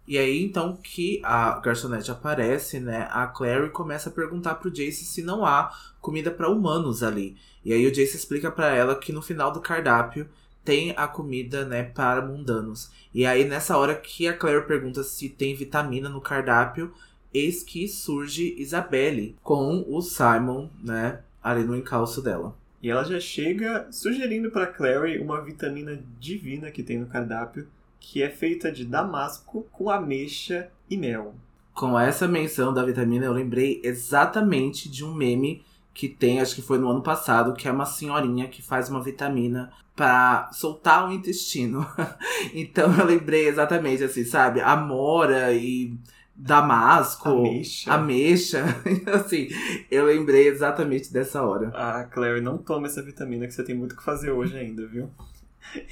E 0.08 0.16
aí, 0.16 0.42
então, 0.42 0.74
que 0.74 1.20
a 1.22 1.60
garçonete 1.60 2.10
aparece, 2.10 2.80
né? 2.80 3.06
A 3.10 3.26
Clary 3.26 3.68
começa 3.68 4.08
a 4.08 4.12
perguntar 4.12 4.54
pro 4.54 4.70
Jace 4.70 5.04
se 5.04 5.22
não 5.22 5.44
há 5.44 5.70
comida 6.00 6.30
para 6.30 6.48
humanos 6.48 7.02
ali. 7.02 7.36
E 7.62 7.74
aí 7.74 7.86
o 7.86 7.92
Jace 7.92 8.16
explica 8.16 8.50
para 8.50 8.74
ela 8.74 8.96
que 8.96 9.12
no 9.12 9.20
final 9.20 9.52
do 9.52 9.60
cardápio 9.60 10.26
tem 10.64 10.94
a 10.96 11.06
comida, 11.06 11.66
né, 11.66 11.82
para 11.82 12.22
mundanos. 12.22 12.90
E 13.12 13.26
aí 13.26 13.44
nessa 13.44 13.76
hora 13.76 13.94
que 13.94 14.26
a 14.26 14.32
Claire 14.32 14.66
pergunta 14.66 15.02
se 15.02 15.28
tem 15.28 15.54
vitamina 15.54 16.08
no 16.08 16.22
cardápio, 16.22 16.90
eis 17.32 17.62
que 17.62 17.86
surge 17.86 18.54
Isabelle 18.58 19.36
com 19.42 19.84
o 19.86 20.00
Simon, 20.00 20.70
né, 20.82 21.20
ali 21.42 21.64
no 21.64 21.76
encalço 21.76 22.22
dela. 22.22 22.56
E 22.82 22.90
ela 22.90 23.04
já 23.04 23.20
chega 23.20 23.88
sugerindo 23.90 24.50
para 24.50 24.66
Clary 24.66 25.18
uma 25.18 25.42
vitamina 25.42 26.02
divina 26.18 26.70
que 26.70 26.82
tem 26.82 26.96
no 26.96 27.06
cardápio, 27.06 27.68
que 28.00 28.22
é 28.22 28.30
feita 28.30 28.70
de 28.70 28.84
damasco 28.84 29.66
com 29.72 29.90
ameixa 29.90 30.70
e 30.88 30.96
mel. 30.96 31.34
Com 31.74 31.98
essa 31.98 32.26
menção 32.26 32.72
da 32.72 32.84
vitamina, 32.84 33.26
eu 33.26 33.32
lembrei 33.32 33.80
exatamente 33.84 34.88
de 34.88 35.04
um 35.04 35.14
meme 35.14 35.62
que 35.94 36.08
tem, 36.08 36.40
acho 36.40 36.54
que 36.54 36.62
foi 36.62 36.78
no 36.78 36.88
ano 36.88 37.02
passado, 37.02 37.54
que 37.54 37.66
é 37.66 37.72
uma 37.72 37.86
senhorinha 37.86 38.48
que 38.48 38.62
faz 38.62 38.88
uma 38.88 39.02
vitamina 39.02 39.72
para 39.94 40.48
soltar 40.52 41.08
o 41.08 41.12
intestino. 41.12 41.86
então 42.54 42.96
eu 42.96 43.04
lembrei 43.04 43.48
exatamente 43.48 44.04
assim, 44.04 44.24
sabe? 44.24 44.60
Amora 44.60 45.52
e 45.52 45.92
Damasco, 46.38 47.28
Ameixa. 47.28 47.92
ameixa. 47.92 48.64
Assim, 49.12 49.48
eu 49.90 50.04
lembrei 50.04 50.46
exatamente 50.46 51.12
dessa 51.12 51.42
hora. 51.42 51.70
A 51.70 52.04
Clary 52.04 52.40
não 52.40 52.56
toma 52.56 52.86
essa 52.86 53.02
vitamina 53.02 53.48
que 53.48 53.52
você 53.52 53.64
tem 53.64 53.74
muito 53.74 53.94
o 53.94 53.96
que 53.96 54.04
fazer 54.04 54.30
hoje 54.30 54.56
ainda, 54.56 54.86
viu? 54.86 55.10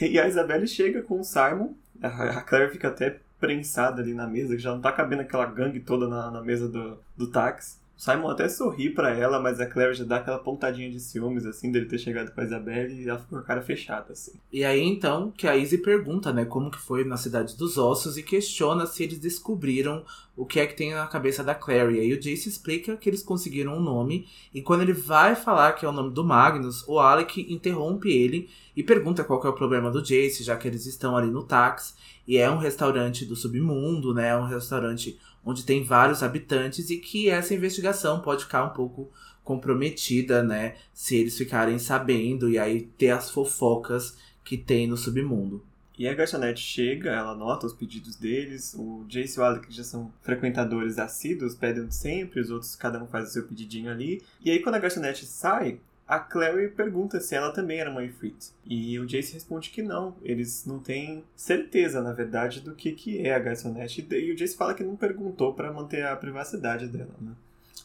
E 0.01 0.21
a 0.21 0.29
Isabelle 0.29 0.69
chega 0.69 1.03
com 1.03 1.19
o 1.19 1.25
Simon. 1.25 1.75
A 2.03 2.41
Clary 2.43 2.71
fica 2.71 2.89
até 2.89 3.21
prensada 3.39 4.03
ali 4.03 4.15
na 4.15 4.27
mesa, 4.27 4.57
que 4.57 4.63
já 4.63 4.73
não 4.73 4.81
tá 4.81 4.93
cabendo 4.93 5.23
aquela 5.23 5.47
gangue 5.47 5.81
toda 5.81 6.09
na, 6.09 6.31
na 6.31 6.43
mesa 6.43 6.69
do, 6.69 6.99
do 7.17 7.31
táxi. 7.31 7.79
Simon 7.97 8.29
até 8.29 8.49
sorri 8.49 8.91
pra 8.91 9.11
ela, 9.11 9.41
mas 9.41 9.59
a 9.59 9.67
Clary 9.67 9.95
já 9.95 10.05
dá 10.05 10.17
aquela 10.17 10.39
pontadinha 10.39 10.91
de 10.91 11.01
ciúmes, 11.01 11.47
assim, 11.47 11.73
dele 11.73 11.87
ter 11.87 11.99
chegado 11.99 12.33
com 12.33 12.41
a 12.41 12.45
Isabelle 12.45 12.93
e 12.93 13.09
ela 13.09 13.19
ficou 13.19 13.39
com 13.39 13.45
a 13.45 13.47
cara 13.47 13.63
fechada, 13.63 14.13
assim. 14.13 14.33
E 14.53 14.65
aí 14.65 14.83
então 14.83 15.31
que 15.31 15.49
a 15.49 15.57
Izzy 15.57 15.79
pergunta, 15.79 16.33
né, 16.33 16.45
como 16.45 16.71
que 16.71 16.79
foi 16.79 17.05
na 17.05 17.17
Cidade 17.17 17.57
dos 17.57 17.79
Ossos 17.79 18.19
e 18.19 18.23
questiona 18.23 18.87
se 18.87 19.03
eles 19.03 19.19
descobriram 19.19 20.05
o 20.37 20.45
que 20.45 20.61
é 20.61 20.67
que 20.67 20.77
tem 20.77 20.93
na 20.93 21.07
cabeça 21.07 21.43
da 21.43 21.55
Clary. 21.55 21.97
E 21.97 22.01
aí 22.01 22.13
o 22.13 22.21
Jace 22.21 22.49
explica 22.49 22.97
que 22.97 23.09
eles 23.09 23.23
conseguiram 23.23 23.77
um 23.77 23.81
nome 23.81 24.29
e 24.53 24.61
quando 24.61 24.83
ele 24.83 24.93
vai 24.93 25.35
falar 25.35 25.73
que 25.73 25.87
é 25.87 25.89
o 25.89 25.93
nome 25.93 26.13
do 26.13 26.23
Magnus, 26.23 26.87
o 26.87 26.99
Alec 26.99 27.51
interrompe 27.51 28.11
ele 28.11 28.51
e 28.77 28.83
pergunta 28.83 29.25
qual 29.25 29.41
que 29.41 29.47
é 29.47 29.51
o 29.51 29.55
problema 29.55 29.91
do 29.91 30.03
Jace, 30.03 30.45
já 30.45 30.55
que 30.57 30.69
eles 30.69 30.85
estão 30.85 31.17
ali 31.17 31.31
no 31.31 31.43
táxi 31.43 31.95
e 32.29 32.37
é 32.37 32.51
um 32.51 32.59
restaurante 32.59 33.25
do 33.25 33.35
submundo, 33.35 34.13
né, 34.13 34.29
é 34.29 34.37
um 34.37 34.45
restaurante 34.45 35.19
onde 35.47 35.65
tem 35.65 35.85
vários 35.85 36.25
habitantes 36.25 36.91
e 36.91 36.99
que 36.99 37.31
essa 37.31 37.55
investigação 37.55 38.21
pode 38.21 38.45
ficar 38.45 38.65
um 38.65 38.71
pouco 38.71 39.09
comprometida, 39.45 40.43
né, 40.43 40.75
se 40.93 41.17
eles 41.17 41.39
ficarem 41.39 41.79
sabendo 41.79 42.51
e 42.51 42.59
aí 42.59 42.83
ter 42.99 43.11
as 43.11 43.31
fofocas 43.31 44.19
que 44.45 44.59
tem 44.59 44.89
no 44.89 44.97
submundo. 44.97 45.65
E 45.99 46.07
a 46.07 46.15
garçonete 46.15 46.61
chega, 46.61 47.11
ela 47.11 47.35
nota 47.35 47.67
os 47.67 47.73
pedidos 47.73 48.17
deles. 48.17 48.75
O 48.75 49.05
Jace 49.09 49.39
e 49.39 49.41
o 49.41 49.45
Alec, 49.45 49.73
já 49.73 49.83
são 49.83 50.13
frequentadores 50.21 50.99
assíduos, 50.99 51.55
pedem 51.55 51.91
sempre, 51.91 52.41
os 52.41 52.51
outros, 52.51 52.77
cada 52.77 53.03
um 53.03 53.07
faz 53.07 53.31
o 53.31 53.33
seu 53.33 53.45
pedidinho 53.45 53.91
ali. 53.91 54.21
E 54.45 54.51
aí, 54.51 54.59
quando 54.59 54.75
a 54.75 54.79
garçonete 54.79 55.25
sai, 55.25 55.81
a 56.07 56.21
Clary 56.21 56.69
pergunta 56.69 57.21
se 57.21 57.35
ela 57.35 57.51
também 57.51 57.81
era 57.81 57.91
uma 57.91 58.05
Ifrit. 58.05 58.53
E 58.65 58.99
o 58.99 59.07
Jace 59.07 59.35
responde 59.35 59.71
que 59.71 59.83
não. 59.83 60.17
Eles 60.23 60.65
não 60.65 60.79
têm 60.79 61.25
certeza, 61.35 62.01
na 62.01 62.13
verdade, 62.13 62.61
do 62.61 62.75
que, 62.75 62.93
que 62.93 63.27
é 63.27 63.35
a 63.35 63.39
garçonete. 63.39 64.07
E 64.11 64.33
o 64.33 64.37
Jace 64.37 64.57
fala 64.57 64.75
que 64.75 64.85
não 64.85 64.95
perguntou 64.95 65.53
para 65.53 65.73
manter 65.73 66.07
a 66.07 66.15
privacidade 66.15 66.87
dela, 66.87 67.15
né? 67.21 67.33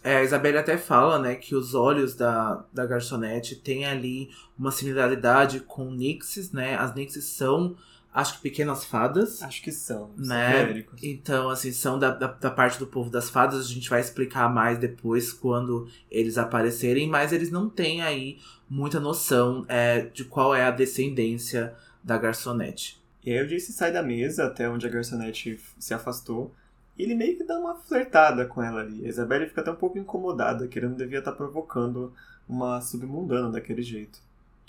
É, 0.04 0.18
a 0.18 0.24
Isabelle 0.24 0.58
até 0.58 0.78
fala, 0.78 1.20
né, 1.20 1.36
que 1.36 1.54
os 1.54 1.76
olhos 1.76 2.16
da, 2.16 2.66
da 2.74 2.88
garçonete 2.88 3.56
têm 3.56 3.86
ali 3.86 4.32
uma 4.58 4.72
similaridade 4.72 5.60
com 5.60 5.92
Nixes, 5.92 6.52
né? 6.52 6.76
As 6.76 6.96
Nixes 6.96 7.26
são, 7.26 7.76
acho 8.14 8.36
que 8.36 8.42
pequenas 8.42 8.84
fadas. 8.86 9.42
Acho 9.42 9.62
que 9.62 9.72
são. 9.72 10.12
Né? 10.18 10.66
féricos. 10.66 11.00
Então, 11.04 11.50
assim, 11.50 11.72
são 11.72 11.98
da, 11.98 12.12
da, 12.12 12.28
da 12.28 12.52
parte 12.52 12.78
do 12.78 12.88
povo 12.88 13.10
das 13.10 13.30
fadas, 13.30 13.66
a 13.66 13.70
gente 13.70 13.90
vai 13.90 14.02
explicar 14.02 14.50
mais 14.50 14.78
depois 14.78 15.32
quando 15.32 15.88
eles 16.10 16.38
aparecerem, 16.38 17.08
mas 17.08 17.32
eles 17.32 17.52
não 17.52 17.70
têm 17.70 18.02
aí 18.02 18.40
muita 18.70 19.00
noção 19.00 19.66
é, 19.68 20.02
de 20.02 20.26
qual 20.26 20.54
é 20.54 20.64
a 20.64 20.72
descendência 20.72 21.74
da 22.04 22.18
garçonete. 22.18 23.02
E 23.24 23.32
aí 23.32 23.44
o 23.44 23.48
Jace 23.48 23.72
sai 23.72 23.92
da 23.92 24.02
mesa 24.02 24.46
até 24.46 24.68
onde 24.70 24.86
a 24.86 24.90
garçonete 24.90 25.60
se 25.78 25.94
afastou. 25.94 26.54
E 26.98 27.04
ele 27.04 27.16
meio 27.16 27.38
que 27.38 27.44
dá 27.44 27.58
uma 27.58 27.76
flertada 27.76 28.46
com 28.46 28.62
ela 28.62 28.82
ali. 28.82 29.06
A 29.06 29.10
Isabelle 29.10 29.48
fica 29.48 29.62
até 29.62 29.72
um 29.72 29.76
pouco 29.76 29.98
incomodada, 29.98 30.68
que 30.68 30.78
ele 30.78 30.88
não 30.88 30.96
devia 30.96 31.20
estar 31.20 31.32
provocando 31.32 32.14
uma 32.48 32.82
submundana 32.82 33.50
daquele 33.50 33.82
jeito. 33.82 34.20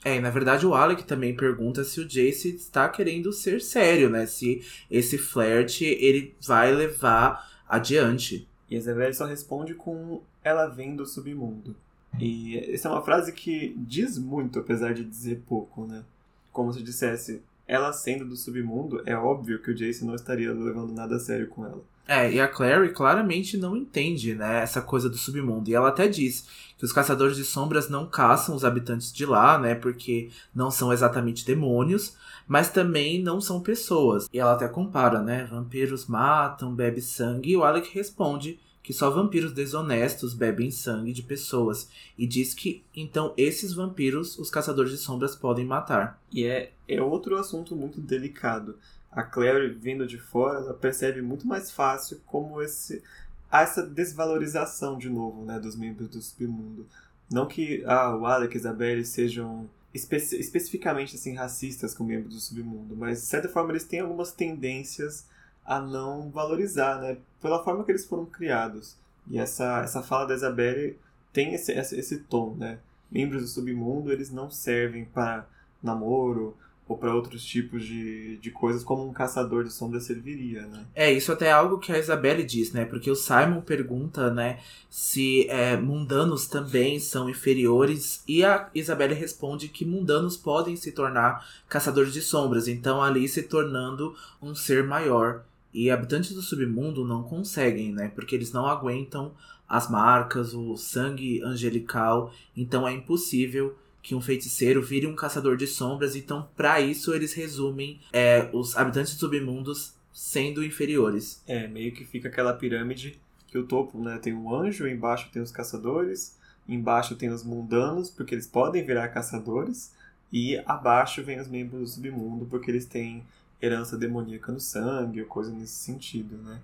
É, 0.05 0.21
na 0.21 0.31
verdade 0.31 0.67
o 0.67 0.75
Alec 0.75 1.05
também 1.05 1.37
pergunta 1.37 1.85
se 1.85 2.01
o 2.01 2.09
Jace 2.09 2.57
está 2.57 2.89
querendo 2.89 3.33
ser 3.33 3.61
sério, 3.61 4.11
né? 4.11 4.27
Se 4.27 4.63
esse 4.91 5.17
flerte 5.17 5.85
ele 5.85 6.35
vai 6.45 6.73
levar 6.73 7.49
adiante. 7.69 8.49
E 8.69 8.75
a 8.75 8.79
Isabelle 8.79 9.15
só 9.15 9.27
responde 9.27 9.75
com 9.75 10.23
ela 10.43 10.67
vem 10.67 10.97
do 10.97 11.07
submundo. 11.07 11.77
E 12.19 12.59
essa 12.75 12.89
é 12.89 12.91
uma 12.91 13.03
frase 13.03 13.33
que 13.33 13.75
diz 13.79 14.19
muito, 14.19 14.59
apesar 14.59 14.93
de 14.93 15.05
dizer 15.05 15.43
pouco, 15.47 15.87
né? 15.87 16.05
Como 16.53 16.73
se 16.73 16.83
dissesse, 16.83 17.43
ela 17.67 17.93
sendo 17.93 18.27
do 18.27 18.37
submundo, 18.37 19.03
é 19.07 19.17
óbvio 19.17 19.61
que 19.61 19.71
o 19.71 19.75
Jace 19.75 20.05
não 20.05 20.15
estaria 20.15 20.53
levando 20.53 20.93
nada 20.93 21.17
a 21.17 21.21
sério 21.21 21.49
com 21.49 21.65
ela. 21.65 21.83
É, 22.07 22.33
e 22.33 22.41
a 22.41 22.49
Clary 22.49 22.93
claramente 22.93 23.57
não 23.57 23.77
entende, 23.77 24.35
né, 24.35 24.63
essa 24.63 24.83
coisa 24.83 25.09
do 25.09 25.17
submundo. 25.17 25.71
E 25.71 25.75
ela 25.75 25.89
até 25.89 26.09
diz 26.09 26.47
que 26.77 26.85
os 26.85 26.93
caçadores 26.93 27.37
de 27.37 27.45
sombras 27.45 27.89
não 27.89 28.07
caçam 28.07 28.57
os 28.57 28.65
habitantes 28.65 29.13
de 29.13 29.25
lá, 29.25 29.59
né, 29.59 29.75
porque 29.75 30.31
não 30.55 30.71
são 30.71 30.93
exatamente 30.93 31.47
demônios, 31.47 32.17
mas 32.47 32.71
também 32.71 33.23
não 33.23 33.41
são 33.41 33.61
pessoas. 33.61 34.29
E 34.33 34.39
ela 34.39 34.53
até 34.53 34.67
compara, 34.69 35.23
né, 35.23 35.45
vampiros 35.45 36.07
matam, 36.07 36.75
bebem 36.75 37.01
sangue, 37.01 37.53
e 37.53 37.57
o 37.57 37.63
Alec 37.63 37.89
responde 37.95 38.59
que 38.83 38.93
só 38.93 39.09
vampiros 39.09 39.53
desonestos 39.53 40.35
bebem 40.35 40.71
sangue 40.71 41.13
de 41.13 41.23
pessoas. 41.23 41.89
E 42.19 42.27
diz 42.27 42.53
que, 42.53 42.83
então, 42.95 43.33
esses 43.37 43.73
vampiros 43.73 44.37
os 44.39 44.51
caçadores 44.51 44.91
de 44.91 44.99
sombras 44.99 45.37
podem 45.37 45.65
matar. 45.65 46.21
E 46.33 46.45
é, 46.45 46.73
é 46.89 47.01
outro 47.01 47.39
assunto 47.39 47.77
muito 47.77 48.01
delicado. 48.01 48.77
A 49.13 49.23
Clary, 49.23 49.75
vindo 49.75 50.07
de 50.07 50.19
fora, 50.19 50.59
ela 50.59 50.75
percebe 50.75 51.21
muito 51.21 51.47
mais 51.47 51.71
fácil 51.71 52.21
como 52.27 52.63
esse, 52.63 53.03
há 53.51 53.63
essa 53.63 53.87
desvalorização, 53.87 54.97
de 54.97 55.11
novo, 55.11 55.45
né, 55.45 55.61
dos 55.61 55.77
membros 55.77 56.09
do 56.09 56.23
submundo. 56.23 56.87
Não 57.31 57.47
que 57.47 57.85
ah, 57.87 58.17
o 58.17 58.25
Alec 58.25 58.55
e 58.55 58.57
a 58.57 58.61
Isabelle 58.61 59.05
sejam 59.05 59.69
espe 59.93 60.17
especificamente 60.17 61.17
assim, 61.17 61.35
racistas 61.35 61.95
com 61.95 62.05
membros 62.05 62.35
do 62.35 62.41
submundo, 62.41 62.97
mas 62.97 63.21
de 63.21 63.27
certa 63.27 63.49
forma 63.49 63.73
eles 63.73 63.85
têm 63.85 64.01
algumas 64.01 64.33
tendências 64.33 65.27
a 65.65 65.81
não 65.81 66.31
valorizar, 66.31 67.01
né, 67.01 67.19
pela 67.41 67.63
forma 67.63 67.85
que 67.85 67.93
eles 67.93 68.07
foram 68.07 68.25
criados. 68.25 68.97
E 69.29 69.39
essa, 69.39 69.83
essa 69.83 70.03
fala 70.03 70.27
da 70.27 70.35
Isabelle 70.35 70.99
tem 71.33 71.55
esse, 71.55 71.73
esse, 71.73 71.99
esse 71.99 72.19
tom, 72.19 72.55
né? 72.55 72.79
Membros 73.11 73.43
do 73.43 73.49
submundo, 73.49 74.11
eles 74.11 74.31
não 74.31 74.51
servem 74.51 75.05
para 75.05 75.47
namoro 75.83 76.57
ou 76.93 76.99
para 76.99 77.15
outros 77.15 77.43
tipos 77.45 77.85
de, 77.85 78.37
de 78.37 78.51
coisas 78.51 78.85
como 78.85 79.09
um 79.09 79.13
caçador 79.13 79.65
de 79.65 79.73
sombras 79.73 80.05
serviria, 80.05 80.67
né? 80.67 80.85
É, 80.95 81.11
isso 81.11 81.33
até 81.33 81.47
é 81.47 81.53
algo 81.53 81.79
que 81.79 81.91
a 81.91 81.99
Isabelle 81.99 82.45
diz, 82.45 82.73
né? 82.73 82.85
Porque 82.85 83.11
o 83.11 83.17
Simon 83.17 83.63
pergunta, 83.63 84.31
né, 84.31 84.61
se 84.91 85.49
é, 85.49 85.77
mundanos 85.77 86.47
também 86.47 87.01
são 87.01 87.31
inferiores, 87.31 88.23
e 88.29 88.45
a 88.45 88.69
Isabelle 88.75 89.15
responde 89.15 89.69
que 89.69 89.85
mundanos 89.85 90.37
podem 90.37 90.77
se 90.77 90.93
tornar 90.93 91.47
caçadores 91.69 92.13
de 92.13 92.21
sombras, 92.21 92.69
então 92.69 93.03
ali 93.03 93.27
se 93.27 93.43
tornando 93.43 94.15
um 94.41 94.55
ser 94.55 94.85
maior. 94.85 95.45
E 95.73 95.91
habitantes 95.91 96.35
do 96.35 96.43
submundo 96.43 97.07
não 97.07 97.23
conseguem, 97.23 97.93
né? 97.93 98.13
Porque 98.15 98.35
eles 98.35 98.53
não 98.53 98.67
aguentam 98.67 99.33
as 99.67 99.89
marcas, 99.89 100.53
o 100.53 100.77
sangue 100.77 101.43
angelical, 101.43 102.31
então 102.55 102.87
é 102.87 102.93
impossível 102.93 103.75
que 104.03 104.15
um 104.15 104.21
feiticeiro 104.21 104.83
vire 104.83 105.07
um 105.07 105.15
caçador 105.15 105.57
de 105.57 105.67
sombras. 105.67 106.17
Então, 106.17 106.49
para 106.57 106.81
isso, 106.81 107.15
eles 107.15 107.33
resumem 107.33 108.01
é, 108.13 108.51
os 108.53 108.77
habitantes 108.77 109.13
submundos 109.13 109.95
sendo 110.13 110.65
inferiores. 110.65 111.43
É, 111.47 111.69
meio 111.69 111.93
que 111.93 112.05
fica 112.05 112.29
aquela 112.29 112.53
pirâmide 112.53 113.19
que 113.47 113.59
o 113.59 113.67
topo 113.67 113.99
né, 114.03 114.19
tem 114.19 114.33
um 114.33 114.55
anjo, 114.55 114.89
embaixo 114.89 115.29
tem 115.31 115.43
os 115.43 115.53
caçadores, 115.53 116.39
embaixo 116.67 117.15
tem 117.15 117.29
os 117.29 117.45
mundanos, 117.45 118.09
porque 118.09 118.35
eles 118.35 118.47
podem 118.47 118.83
virar 118.83 119.09
caçadores, 119.09 119.95
e 120.33 120.57
abaixo 120.65 121.23
vem 121.23 121.39
os 121.39 121.49
membros 121.49 121.81
do 121.81 121.87
submundo, 121.87 122.47
porque 122.47 122.71
eles 122.71 122.87
têm 122.87 123.23
herança 123.61 123.99
demoníaca 123.99 124.51
no 124.51 124.59
sangue, 124.59 125.21
ou 125.21 125.27
coisa 125.27 125.53
nesse 125.53 125.75
sentido, 125.75 126.39
né? 126.39 126.61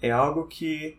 É 0.00 0.10
algo 0.10 0.46
que 0.46 0.96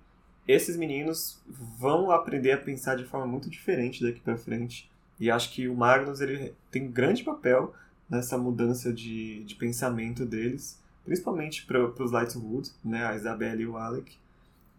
esses 0.48 0.78
meninos 0.78 1.42
vão 1.48 2.12
aprender 2.12 2.52
a 2.52 2.58
pensar 2.58 2.96
de 2.96 3.06
forma 3.06 3.26
muito 3.26 3.50
diferente 3.50 4.04
daqui 4.04 4.20
para 4.20 4.38
frente. 4.38 4.91
E 5.22 5.30
acho 5.30 5.54
que 5.54 5.68
o 5.68 5.76
Magnus 5.76 6.20
ele 6.20 6.52
tem 6.72 6.88
um 6.88 6.92
grande 6.92 7.24
papel 7.24 7.76
nessa 8.10 8.40
mudança 8.40 8.92
de, 8.92 9.44
de 9.44 9.54
pensamento 9.54 10.26
deles, 10.26 10.80
principalmente 11.06 11.64
para 11.64 11.86
os 12.04 12.12
Lightwood, 12.12 12.72
né, 12.84 13.06
a 13.06 13.16
Isabelle 13.16 13.62
e 13.62 13.68
o 13.68 13.78
Alec. 13.78 14.18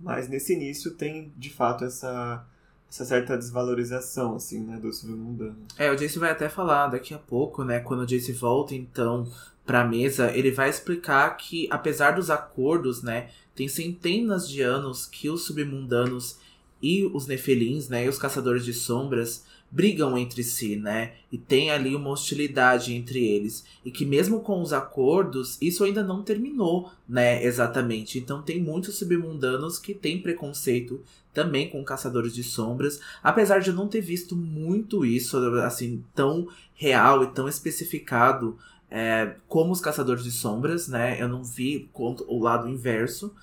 Mas 0.01 0.29
nesse 0.29 0.55
início 0.55 0.91
tem 0.91 1.33
de 1.37 1.49
fato 1.49 1.85
essa 1.85 2.45
essa 2.91 3.07
certa 3.07 3.39
desvalorização 3.39 4.35
assim, 4.35 4.61
né, 4.61 4.77
do 4.77 4.93
submundano. 4.93 5.57
É, 5.79 5.91
o 5.91 5.97
Jace 5.97 6.19
vai 6.19 6.31
até 6.31 6.49
falar 6.49 6.89
daqui 6.89 7.15
a 7.15 7.19
pouco, 7.19 7.63
né, 7.63 7.79
quando 7.79 8.01
o 8.01 8.07
Jace 8.07 8.33
volta 8.33 8.75
então 8.75 9.27
pra 9.65 9.85
mesa, 9.85 10.31
ele 10.37 10.51
vai 10.51 10.69
explicar 10.69 11.31
que 11.37 11.69
apesar 11.71 12.11
dos 12.11 12.31
acordos, 12.31 13.01
né, 13.03 13.31
tem 13.55 13.69
centenas 13.69 14.49
de 14.49 14.61
anos 14.61 15.07
que 15.07 15.31
os 15.31 15.45
submundanos 15.45 16.39
e 16.83 17.07
os 17.15 17.29
nefelins, 17.29 17.89
né, 17.89 18.05
e 18.05 18.09
os 18.09 18.19
caçadores 18.19 18.65
de 18.65 18.75
sombras 18.75 19.45
brigam 19.73 20.19
entre 20.19 20.45
si, 20.45 20.77
né? 20.77 21.13
E 21.33 21.39
tem 21.39 21.71
ali 21.71 21.97
uma 21.97 22.11
hostilidade 22.11 22.95
entre 22.95 23.25
eles. 23.25 23.65
E 23.83 23.91
que 23.91 24.05
mesmo 24.05 24.41
com 24.41 24.61
os 24.61 24.73
acordos, 24.73 25.57
isso 25.63 25.83
ainda 25.83 26.05
não 26.05 26.23
terminou, 26.23 26.93
né? 27.09 27.43
Exatamente. 27.43 28.19
Então 28.19 28.43
tem 28.43 28.61
muitos 28.61 28.99
submundanos 28.99 29.79
que 29.79 29.95
têm 29.95 30.21
preconceito 30.21 31.01
também 31.33 31.71
com 31.71 31.83
caçadores 31.83 32.35
de 32.35 32.45
sombras, 32.45 33.01
apesar 33.23 33.61
de 33.61 33.71
eu 33.71 33.75
não 33.75 33.89
ter 33.89 34.03
visto 34.03 34.37
muito 34.37 35.03
isso, 35.03 35.39
assim, 35.61 36.05
tão 36.15 36.47
real 36.75 37.25
e 37.25 37.29
tão 37.29 37.49
especificado 37.49 38.59
é, 38.91 39.37
como 39.49 39.73
os 39.73 39.81
caçadores 39.81 40.23
de 40.23 40.31
sombras, 40.31 40.87
né? 40.87 41.17
Eu 41.19 41.27
não 41.27 41.43
vi 41.43 41.89
o 41.95 42.39
lado 42.39 42.69
inverso. 42.69 43.35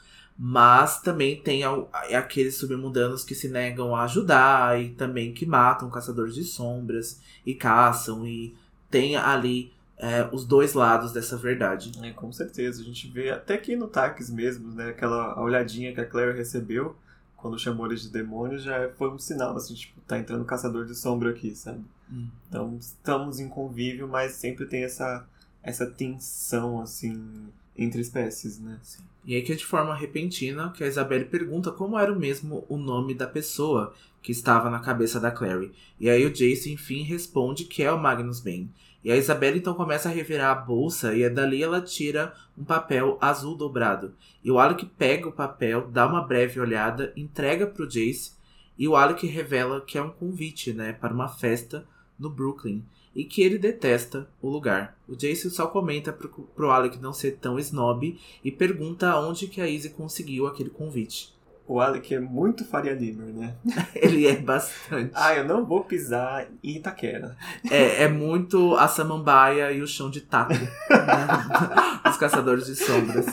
Mas 0.42 1.02
também 1.02 1.42
tem 1.42 1.64
aqueles 2.16 2.56
submundanos 2.56 3.26
que 3.26 3.36
se 3.36 3.50
negam 3.50 3.94
a 3.94 4.04
ajudar 4.04 4.82
e 4.82 4.92
também 4.92 5.34
que 5.34 5.46
matam 5.46 5.90
caçadores 5.90 6.34
de 6.34 6.46
sombras 6.46 7.20
e 7.46 7.54
caçam. 7.54 8.26
E 8.26 8.56
tem 8.90 9.18
ali 9.18 9.74
é, 9.98 10.30
os 10.32 10.46
dois 10.46 10.74
lados 10.74 11.12
dessa 11.12 11.36
verdade. 11.36 11.92
É, 12.02 12.14
com 12.14 12.32
certeza. 12.32 12.82
A 12.82 12.86
gente 12.86 13.10
vê 13.10 13.32
até 13.32 13.56
aqui 13.56 13.76
no 13.76 13.90
Taques 13.90 14.30
mesmo, 14.30 14.72
né? 14.72 14.92
Aquela 14.92 15.38
olhadinha 15.42 15.94
que 15.94 16.00
a 16.00 16.06
Claire 16.06 16.38
recebeu 16.38 16.96
quando 17.36 17.60
chamou 17.60 17.86
eles 17.88 18.02
de 18.02 18.10
demônios 18.10 18.64
já 18.64 18.90
foi 18.98 19.10
um 19.10 19.18
sinal, 19.18 19.56
assim, 19.56 19.74
tipo, 19.74 20.00
tá 20.02 20.18
entrando 20.18 20.46
caçador 20.46 20.86
de 20.86 20.96
sombra 20.96 21.30
aqui, 21.30 21.56
sabe? 21.56 21.84
Hum. 22.12 22.28
Então 22.48 22.78
estamos 22.80 23.40
em 23.40 23.48
convívio, 23.48 24.08
mas 24.08 24.34
sempre 24.34 24.66
tem 24.66 24.84
essa, 24.84 25.26
essa 25.64 25.86
tensão, 25.86 26.82
assim, 26.82 27.48
entre 27.80 28.02
espécies, 28.02 28.60
né? 28.60 28.78
Sim. 28.84 29.02
E 29.26 29.36
aí 29.36 29.42
que 29.42 29.54
é 29.54 29.56
de 29.56 29.66
forma 29.66 29.96
repentina 29.96 30.72
que 30.72 30.84
a 30.84 30.88
Isabelle 30.88 31.26
pergunta 31.26 31.72
como 31.72 31.98
era 31.98 32.12
o 32.12 32.20
mesmo 32.20 32.66
o 32.68 32.78
nome 32.78 33.14
da 33.14 33.26
pessoa 33.26 33.94
que 34.22 34.32
estava 34.32 34.70
na 34.70 34.80
cabeça 34.80 35.20
da 35.20 35.32
Clary. 35.32 35.72
E 36.00 36.10
aí 36.10 36.26
o 36.26 36.34
Jace, 36.34 36.72
enfim, 36.72 37.04
responde 37.04 37.64
que 37.64 37.82
é 37.82 37.92
o 37.92 38.00
Magnus 38.00 38.42
Bane. 38.42 38.70
E 39.02 39.10
a 39.10 39.16
Isabelle 39.16 39.60
então 39.60 39.74
começa 39.74 40.10
a 40.10 40.12
revirar 40.12 40.52
a 40.52 40.60
bolsa 40.60 41.16
e 41.16 41.28
dali 41.30 41.64
ela 41.64 41.80
tira 41.80 42.34
um 42.58 42.66
papel 42.66 43.18
azul 43.22 43.56
dobrado. 43.56 44.14
E 44.44 44.52
o 44.52 44.60
Alec 44.60 44.86
pega 44.98 45.30
o 45.30 45.32
papel, 45.32 45.90
dá 45.90 46.06
uma 46.06 46.22
breve 46.22 46.60
olhada, 46.60 47.14
entrega 47.16 47.66
para 47.66 47.84
o 47.84 47.88
Jace 47.88 48.34
e 48.78 48.88
o 48.88 48.96
Alec 48.98 49.26
revela 49.26 49.80
que 49.80 49.98
é 49.98 50.02
um 50.02 50.10
convite, 50.10 50.74
né, 50.74 50.92
para 50.92 51.14
uma 51.14 51.30
festa 51.30 51.86
no 52.18 52.30
Brooklyn 52.30 52.84
e 53.20 53.26
que 53.26 53.42
ele 53.42 53.58
detesta 53.58 54.30
o 54.42 54.48
lugar. 54.48 54.98
O 55.06 55.14
Jace 55.14 55.50
só 55.50 55.68
comenta 55.68 56.14
pro, 56.14 56.30
pro 56.30 56.72
Alec 56.72 56.98
não 57.00 57.12
ser 57.12 57.32
tão 57.32 57.60
snob 57.60 58.18
e 58.42 58.50
pergunta 58.50 59.14
onde 59.20 59.48
que 59.48 59.60
a 59.60 59.68
Izzy 59.68 59.90
conseguiu 59.90 60.48
aquele 60.48 60.70
convite. 60.70 61.38
O 61.68 61.82
Alec 61.82 62.16
é 62.16 62.20
muito 62.20 62.64
Faria 62.64 62.94
Limer, 62.94 63.28
né? 63.28 63.56
ele 63.94 64.26
é 64.26 64.38
bastante. 64.38 65.12
ah, 65.14 65.36
eu 65.36 65.44
não 65.44 65.66
vou 65.66 65.84
pisar 65.84 66.48
em 66.64 66.78
Itaquera. 66.78 67.36
É, 67.70 68.04
é 68.04 68.08
muito 68.08 68.74
a 68.76 68.88
samambaia 68.88 69.70
e 69.74 69.82
o 69.82 69.88
chão 69.88 70.10
de 70.10 70.22
taco. 70.22 70.54
né? 70.54 70.70
Os 72.10 72.16
caçadores 72.16 72.68
de 72.68 72.76
sombras. 72.78 73.26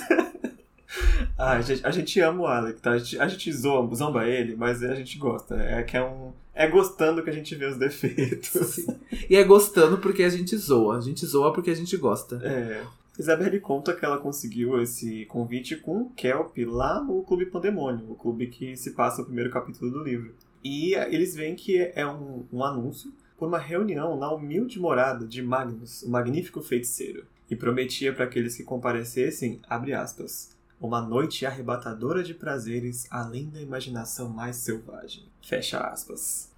Ah, 1.38 1.53
a 1.53 1.61
gente, 1.61 1.87
a 1.87 1.90
gente 1.90 2.20
ama 2.20 2.42
o 2.42 2.46
Alec, 2.46 2.81
tá? 2.81 2.92
A 2.92 2.99
gente, 2.99 3.18
a 3.18 3.29
gente 3.29 3.53
zoa, 3.53 3.94
zomba 3.94 4.27
ele, 4.27 4.57
mas 4.57 4.83
a 4.83 4.94
gente 4.94 5.18
gosta. 5.18 5.55
É 5.55 5.83
que 5.83 5.96
é 5.96 6.03
um. 6.03 6.33
É 6.55 6.66
gostando 6.66 7.22
que 7.22 7.29
a 7.29 7.33
gente 7.33 7.55
vê 7.55 7.66
os 7.66 7.77
defeitos. 7.77 8.49
Sim. 8.51 8.99
E 9.29 9.37
é 9.37 9.45
gostando 9.45 9.99
porque 9.99 10.23
a 10.23 10.29
gente 10.29 10.57
zoa. 10.57 10.99
A 10.99 11.01
gente 11.01 11.25
zoa 11.27 11.53
porque 11.53 11.71
a 11.71 11.75
gente 11.75 11.97
gosta. 11.97 12.37
É. 12.43 12.85
Isabelle 13.19 13.61
conta 13.61 13.95
que 13.95 14.05
ela 14.05 14.19
conseguiu 14.19 14.81
esse 14.81 15.25
convite 15.27 15.77
com 15.77 16.03
o 16.03 16.11
Kelp 16.11 16.57
lá 16.67 17.03
no 17.03 17.23
Clube 17.23 17.47
Pandemônio, 17.47 18.11
o 18.11 18.15
clube 18.15 18.49
que 18.49 18.77
se 18.77 18.91
passa 18.91 19.23
o 19.23 19.25
primeiro 19.25 19.51
capítulo 19.51 19.91
do 19.91 20.03
livro. 20.03 20.35
E 20.62 20.95
eles 20.95 21.35
veem 21.35 21.55
que 21.55 21.79
é 21.95 22.07
um, 22.07 22.45
um 22.53 22.62
anúncio 22.62 23.12
por 23.39 23.49
uma 23.49 23.59
reunião 23.59 24.19
na 24.19 24.31
humilde 24.31 24.79
morada 24.79 25.27
de 25.27 25.43
Magnus, 25.43 26.03
o 26.03 26.11
magnífico 26.11 26.61
feiticeiro, 26.61 27.25
e 27.51 27.57
prometia 27.57 28.12
para 28.12 28.25
aqueles 28.25 28.57
que 28.57 28.65
comparecessem, 28.65 29.61
abre 29.69 29.95
aspas, 29.95 30.57
uma 30.81 31.01
noite 31.01 31.47
arrebatadora 31.47 32.23
de 32.23 32.35
prazeres 32.35 33.07
além 33.11 33.49
da 33.49 33.61
imaginação 33.61 34.29
mais 34.29 34.57
selvagem. 34.57 35.25
Fecha 35.41 35.79
aspas. 35.81 36.51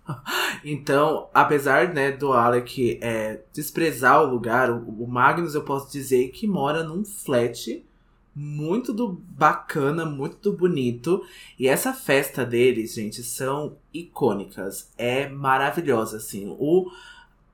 Então, 0.64 1.29
apesar 1.33 1.92
né, 1.94 2.11
do 2.12 2.33
Alec 2.33 2.99
é, 3.01 3.40
desprezar 3.53 4.23
o 4.23 4.31
lugar, 4.31 4.71
o, 4.71 5.05
o, 5.05 5.07
Magnus 5.07 5.55
eu 5.55 5.62
posso 5.62 5.90
dizer 5.90 6.29
que 6.31 6.47
mora 6.47 6.83
num 6.83 7.05
flat 7.05 7.85
muito 8.35 8.92
do 8.92 9.09
bacana, 9.09 10.05
muito 10.05 10.38
do 10.38 10.57
bonito. 10.57 11.25
E 11.59 11.66
essa 11.66 11.92
festa 11.92 12.44
deles, 12.44 12.94
gente, 12.94 13.23
são 13.23 13.77
icônicas. 13.92 14.90
É 14.97 15.29
maravilhosa, 15.29 16.18
assim. 16.18 16.47
O 16.59 16.90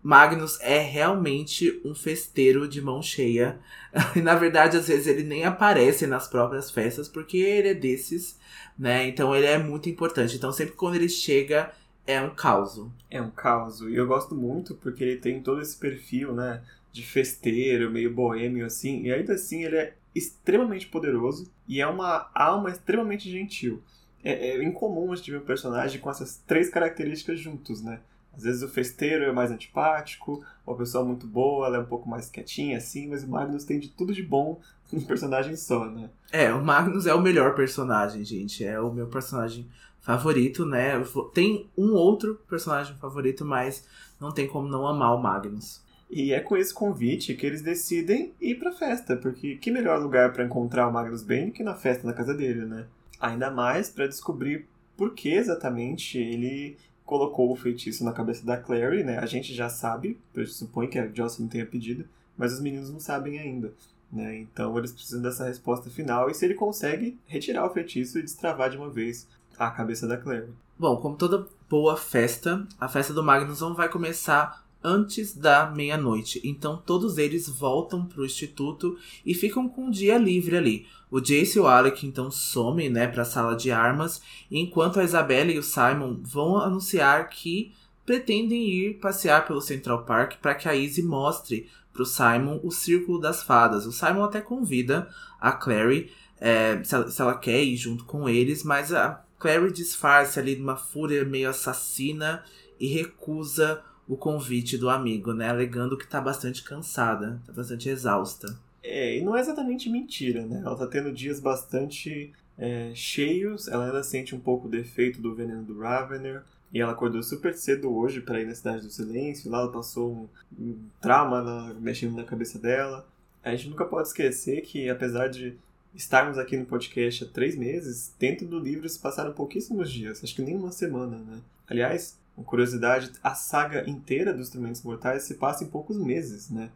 Magnus 0.03 0.61
é 0.61 0.79
realmente 0.81 1.81
um 1.85 1.95
festeiro 1.95 2.69
de 2.69 2.83
mão 2.83 3.03
cheia. 3.03 3.59
E 4.17 4.21
na 4.21 4.35
verdade, 4.35 4.77
às 4.77 4.89
vezes 4.89 5.07
ele 5.07 5.23
nem 5.23 5.45
aparece 5.45 6.05
nas 6.07 6.27
próprias 6.27 6.69
festas, 6.71 7.09
porque 7.09 7.39
ele 7.39 7.69
é 7.69 7.75
desses, 7.75 8.37
né? 8.77 9.07
Então 9.07 9.35
ele 9.35 9.47
é 9.47 9.57
muito 9.57 9.89
importante. 9.89 10.35
Então 10.37 10.53
sempre 10.53 10.75
quando 10.75 10.97
ele 10.97 11.09
chega 11.09 11.73
é 12.07 12.21
um 12.21 12.35
caos. 12.35 12.81
É 13.11 13.21
um 13.21 13.31
caos. 13.31 13.81
E 13.81 13.95
eu 13.95 14.07
gosto 14.07 14.35
muito 14.35 14.75
porque 14.75 15.03
ele 15.03 15.17
tem 15.17 15.43
todo 15.43 15.61
esse 15.61 15.77
perfil, 15.77 16.35
né? 16.35 16.63
De 16.93 17.05
festeiro, 17.05 17.91
meio 17.91 18.13
boêmio, 18.13 18.67
assim. 18.67 19.03
E 19.03 19.13
ainda 19.13 19.35
assim 19.35 19.65
ele 19.65 19.77
é 19.77 19.95
extremamente 20.15 20.87
poderoso 20.87 21.51
e 21.67 21.81
é 21.81 21.87
uma 21.87 22.31
alma 22.35 22.71
extremamente 22.71 23.31
gentil. 23.31 23.83
É, 24.23 24.51
é 24.51 24.65
incomum 24.65 25.13
a 25.13 25.17
gente 25.17 25.31
ver 25.31 25.39
um 25.39 25.45
personagem 25.45 26.01
com 26.01 26.11
essas 26.11 26.43
três 26.47 26.71
características 26.71 27.41
juntos, 27.41 27.83
né? 27.83 28.01
Às 28.37 28.43
vezes 28.43 28.63
o 28.63 28.69
festeiro 28.69 29.25
é 29.25 29.33
mais 29.33 29.51
antipático, 29.51 30.45
ou 30.67 30.75
a 30.75 30.77
pessoa 30.77 31.05
muito 31.05 31.27
boa, 31.27 31.67
ela 31.67 31.77
é 31.77 31.81
um 31.81 31.87
pouco 31.87 32.09
mais 32.09 32.29
quietinha, 32.29 32.79
assim, 32.79 33.09
mas 33.09 33.23
o 33.23 33.29
Magnus 33.29 33.65
tem 33.65 33.79
de 33.79 33.89
tudo 33.89 34.13
de 34.13 34.23
bom 34.23 34.61
num 34.93 35.01
personagem 35.03 35.57
só, 35.57 35.85
né? 35.87 36.11
É, 36.33 36.53
o 36.53 36.63
Magnus 36.65 37.07
é 37.07 37.15
o 37.15 37.21
melhor 37.21 37.55
personagem, 37.55 38.25
gente. 38.25 38.65
É 38.65 38.81
o 38.81 38.93
meu 38.93 39.07
personagem 39.07 39.69
favorito, 40.05 40.67
né? 40.67 41.03
Tem 41.33 41.67
um 41.77 41.95
outro 41.95 42.39
personagem 42.49 42.95
favorito, 42.97 43.45
mas 43.45 43.87
não 44.21 44.31
tem 44.31 44.47
como 44.47 44.69
não 44.69 44.87
amar 44.87 45.17
o 45.17 45.23
Magnus. 45.23 45.83
E 46.11 46.33
é 46.33 46.41
com 46.41 46.57
esse 46.57 46.73
convite 46.73 47.35
que 47.35 47.47
eles 47.47 47.63
decidem 47.63 48.35
ir 48.39 48.57
pra 48.57 48.71
festa, 48.71 49.17
porque 49.17 49.57
que 49.57 49.71
melhor 49.71 50.01
lugar 50.01 50.33
para 50.33 50.45
encontrar 50.45 50.87
o 50.87 50.93
Magnus 50.93 51.23
Bane 51.23 51.51
que 51.51 51.63
na 51.63 51.75
festa 51.75 52.07
na 52.07 52.13
casa 52.13 52.35
dele, 52.35 52.67
né? 52.67 52.87
Ainda 53.19 53.51
mais 53.51 53.89
para 53.89 54.07
descobrir 54.07 54.67
por 54.95 55.15
que 55.15 55.33
exatamente 55.33 56.19
ele 56.19 56.77
colocou 57.05 57.51
o 57.51 57.57
feitiço 57.57 58.05
na 58.05 58.13
cabeça 58.13 58.45
da 58.45 58.59
Clary, 58.59 59.03
né? 59.03 59.19
A 59.19 59.27
gente 59.27 59.55
já 59.55 59.71
sabe, 59.71 60.19
pressupõe 60.35 60.87
que 60.87 60.99
a 60.99 61.11
Jocelyn 61.11 61.49
tenha 61.49 61.67
pedido, 61.67 62.05
mas 62.37 62.53
os 62.53 62.61
meninos 62.61 62.91
não 62.91 63.01
sabem 63.01 63.39
ainda. 63.39 63.73
Né? 64.13 64.37
Então 64.37 64.77
eles 64.79 64.93
precisam 64.93 65.23
dessa 65.23 65.47
resposta 65.47 65.89
final 65.91 66.31
e 66.31 66.35
se 66.35 66.45
ele 66.45 66.55
consegue 66.55 67.19
retirar 67.27 67.67
o 67.67 67.73
feitiço 67.73 68.19
e 68.19 68.23
destravar 68.23 68.71
de 68.71 68.77
uma 68.77 68.91
vez 68.91 69.27
a 69.59 69.71
cabeça 69.71 70.07
da 70.07 70.17
Claire. 70.17 70.49
Bom, 70.79 70.97
como 70.97 71.17
toda 71.17 71.47
boa 71.69 71.97
festa, 71.97 72.67
a 72.81 72.89
festa 72.89 73.13
do 73.13 73.23
Magnus 73.23 73.61
não 73.61 73.75
vai 73.75 73.89
começar 73.89 74.65
antes 74.83 75.35
da 75.35 75.71
meia-noite. 75.71 76.41
Então 76.45 76.77
todos 76.77 77.17
eles 77.17 77.49
voltam 77.49 78.05
pro 78.05 78.25
instituto 78.25 78.99
e 79.25 79.33
ficam 79.33 79.69
com 79.69 79.87
um 79.87 79.91
dia 79.91 80.19
livre 80.19 80.57
ali. 80.57 80.87
O 81.11 81.21
Jace 81.21 81.57
e 81.57 81.61
o 81.61 81.67
Alec 81.67 82.07
então 82.07 82.31
somem, 82.31 82.91
né, 82.91 83.07
para 83.07 83.23
a 83.23 83.27
sala 83.27 83.57
de 83.57 83.71
armas, 83.71 84.21
enquanto 84.51 85.01
a 85.01 85.05
Isabela 85.05 85.53
e 85.53 85.59
o 85.59 85.63
Simon 85.63 86.19
vão 86.23 86.59
anunciar 86.59 87.29
que 87.31 87.73
pretendem 88.05 88.69
ir 88.69 88.95
passear 88.99 89.47
pelo 89.47 89.63
Central 89.63 90.05
Park 90.05 90.35
para 90.43 90.55
que 90.55 90.69
a 90.69 90.75
Izzy 90.75 91.03
mostre 91.03 91.71
pro 91.93 92.05
Simon 92.05 92.61
o 92.63 92.71
Círculo 92.71 93.19
das 93.19 93.43
Fadas. 93.43 93.87
O 93.87 93.93
Simon 93.93 94.25
até 94.25 94.41
convida 94.41 95.09
a 95.41 95.53
Clary 95.53 96.11
é, 96.41 96.83
se, 96.83 96.95
ela, 96.95 97.11
se, 97.11 97.23
ela, 97.23 97.35
quer 97.39 97.63
ir 97.63 97.77
junto 97.77 98.05
com 98.05 98.29
eles, 98.29 98.63
mas 98.65 98.93
a 98.93 99.24
Clary 99.39 99.73
disfarça 99.73 100.41
ali 100.41 100.55
de 100.55 100.63
uma 100.63 100.77
fúria 100.77 101.25
meio 101.25 101.51
assassina 101.51 102.45
e 102.79 102.87
recusa 102.87 103.83
o 104.09 104.17
convite 104.17 104.77
do 104.77 104.91
amigo, 104.91 105.33
né? 105.33 105.49
Alegando 105.49 105.97
que 105.97 106.07
tá 106.07 106.21
bastante 106.21 106.63
cansada, 106.63 107.41
tá 107.47 107.53
bastante 107.53 107.89
exausta. 107.89 108.59
É, 108.83 109.17
e 109.19 109.25
não 109.25 109.37
é 109.37 109.41
exatamente 109.41 109.89
mentira, 109.89 110.45
né? 110.45 110.63
Ela 110.65 110.77
tá 110.77 110.87
tendo 110.87 111.11
dias 111.11 111.41
bastante 111.41 112.33
é, 112.59 112.93
cheios, 112.95 113.67
ela 113.69 113.87
ainda 113.87 114.03
sente 114.03 114.35
um 114.35 114.41
pouco 114.41 114.69
do 114.69 114.77
efeito 114.77 115.21
do 115.21 115.35
veneno 115.35 115.63
do 115.63 115.79
Ravener. 115.79 116.43
E 116.73 116.81
ela 116.81 116.93
acordou 116.93 117.23
super 117.23 117.55
cedo 117.55 117.97
hoje 117.97 118.21
para 118.21 118.41
ir 118.41 118.47
na 118.47 118.55
Cidade 118.55 118.83
do 118.83 118.91
Silêncio. 118.91 119.51
Lá 119.51 119.61
ela 119.61 119.71
passou 119.71 120.13
um, 120.59 120.65
um 120.65 120.79
trauma 121.01 121.41
na, 121.41 121.75
mexendo 121.75 122.17
na 122.17 122.25
cabeça 122.25 122.59
dela. 122.59 123.07
A 123.45 123.55
gente 123.55 123.69
nunca 123.69 123.85
pode 123.85 124.09
esquecer 124.09 124.61
que, 124.63 124.89
apesar 124.89 125.29
de 125.29 125.57
estarmos 125.95 126.39
aqui 126.39 126.57
no 126.57 126.67
podcast 126.67 127.25
há 127.25 127.27
três 127.29 127.57
meses, 127.57 128.13
dentro 128.19 128.47
do 128.47 128.59
livro 128.59 128.89
se 128.89 128.99
passaram 128.99 129.33
pouquíssimos 129.33 129.91
dias, 129.91 130.23
acho 130.23 130.35
que 130.35 130.43
nem 130.43 130.57
uma 130.57 130.73
semana, 130.73 131.19
né? 131.19 131.41
Aliás, 131.69 132.19
uma 132.37 132.45
curiosidade, 132.45 133.13
a 133.23 133.35
saga 133.35 133.89
inteira 133.89 134.33
dos 134.33 134.49
Instrumentos 134.49 134.83
Mortais 134.83 135.23
se 135.23 135.35
passa 135.35 135.65
em 135.65 135.69
poucos 135.69 135.97
meses, 135.97 136.51
né? 136.51 136.71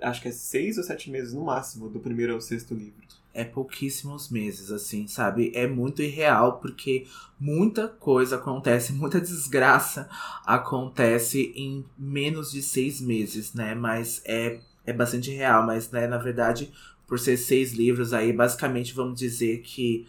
Acho 0.00 0.22
que 0.22 0.28
é 0.28 0.32
seis 0.32 0.78
ou 0.78 0.84
sete 0.84 1.10
meses 1.10 1.34
no 1.34 1.44
máximo, 1.44 1.88
do 1.88 2.00
primeiro 2.00 2.32
ao 2.32 2.40
sexto 2.40 2.74
livro. 2.74 3.04
É 3.34 3.44
pouquíssimos 3.44 4.30
meses, 4.30 4.70
assim, 4.70 5.06
sabe? 5.06 5.52
É 5.54 5.66
muito 5.66 6.00
irreal, 6.00 6.58
porque 6.58 7.06
muita 7.38 7.86
coisa 7.86 8.36
acontece, 8.36 8.92
muita 8.94 9.20
desgraça 9.20 10.08
acontece 10.46 11.52
em 11.54 11.84
menos 11.98 12.50
de 12.50 12.62
seis 12.62 13.00
meses, 13.00 13.52
né? 13.52 13.74
Mas 13.74 14.22
é, 14.24 14.60
é 14.86 14.92
bastante 14.92 15.30
real, 15.30 15.66
mas, 15.66 15.90
né, 15.90 16.06
na 16.06 16.16
verdade, 16.16 16.72
por 17.06 17.18
ser 17.18 17.36
seis 17.36 17.72
livros 17.72 18.12
aí, 18.12 18.32
basicamente 18.32 18.94
vamos 18.94 19.18
dizer 19.18 19.60
que 19.62 20.06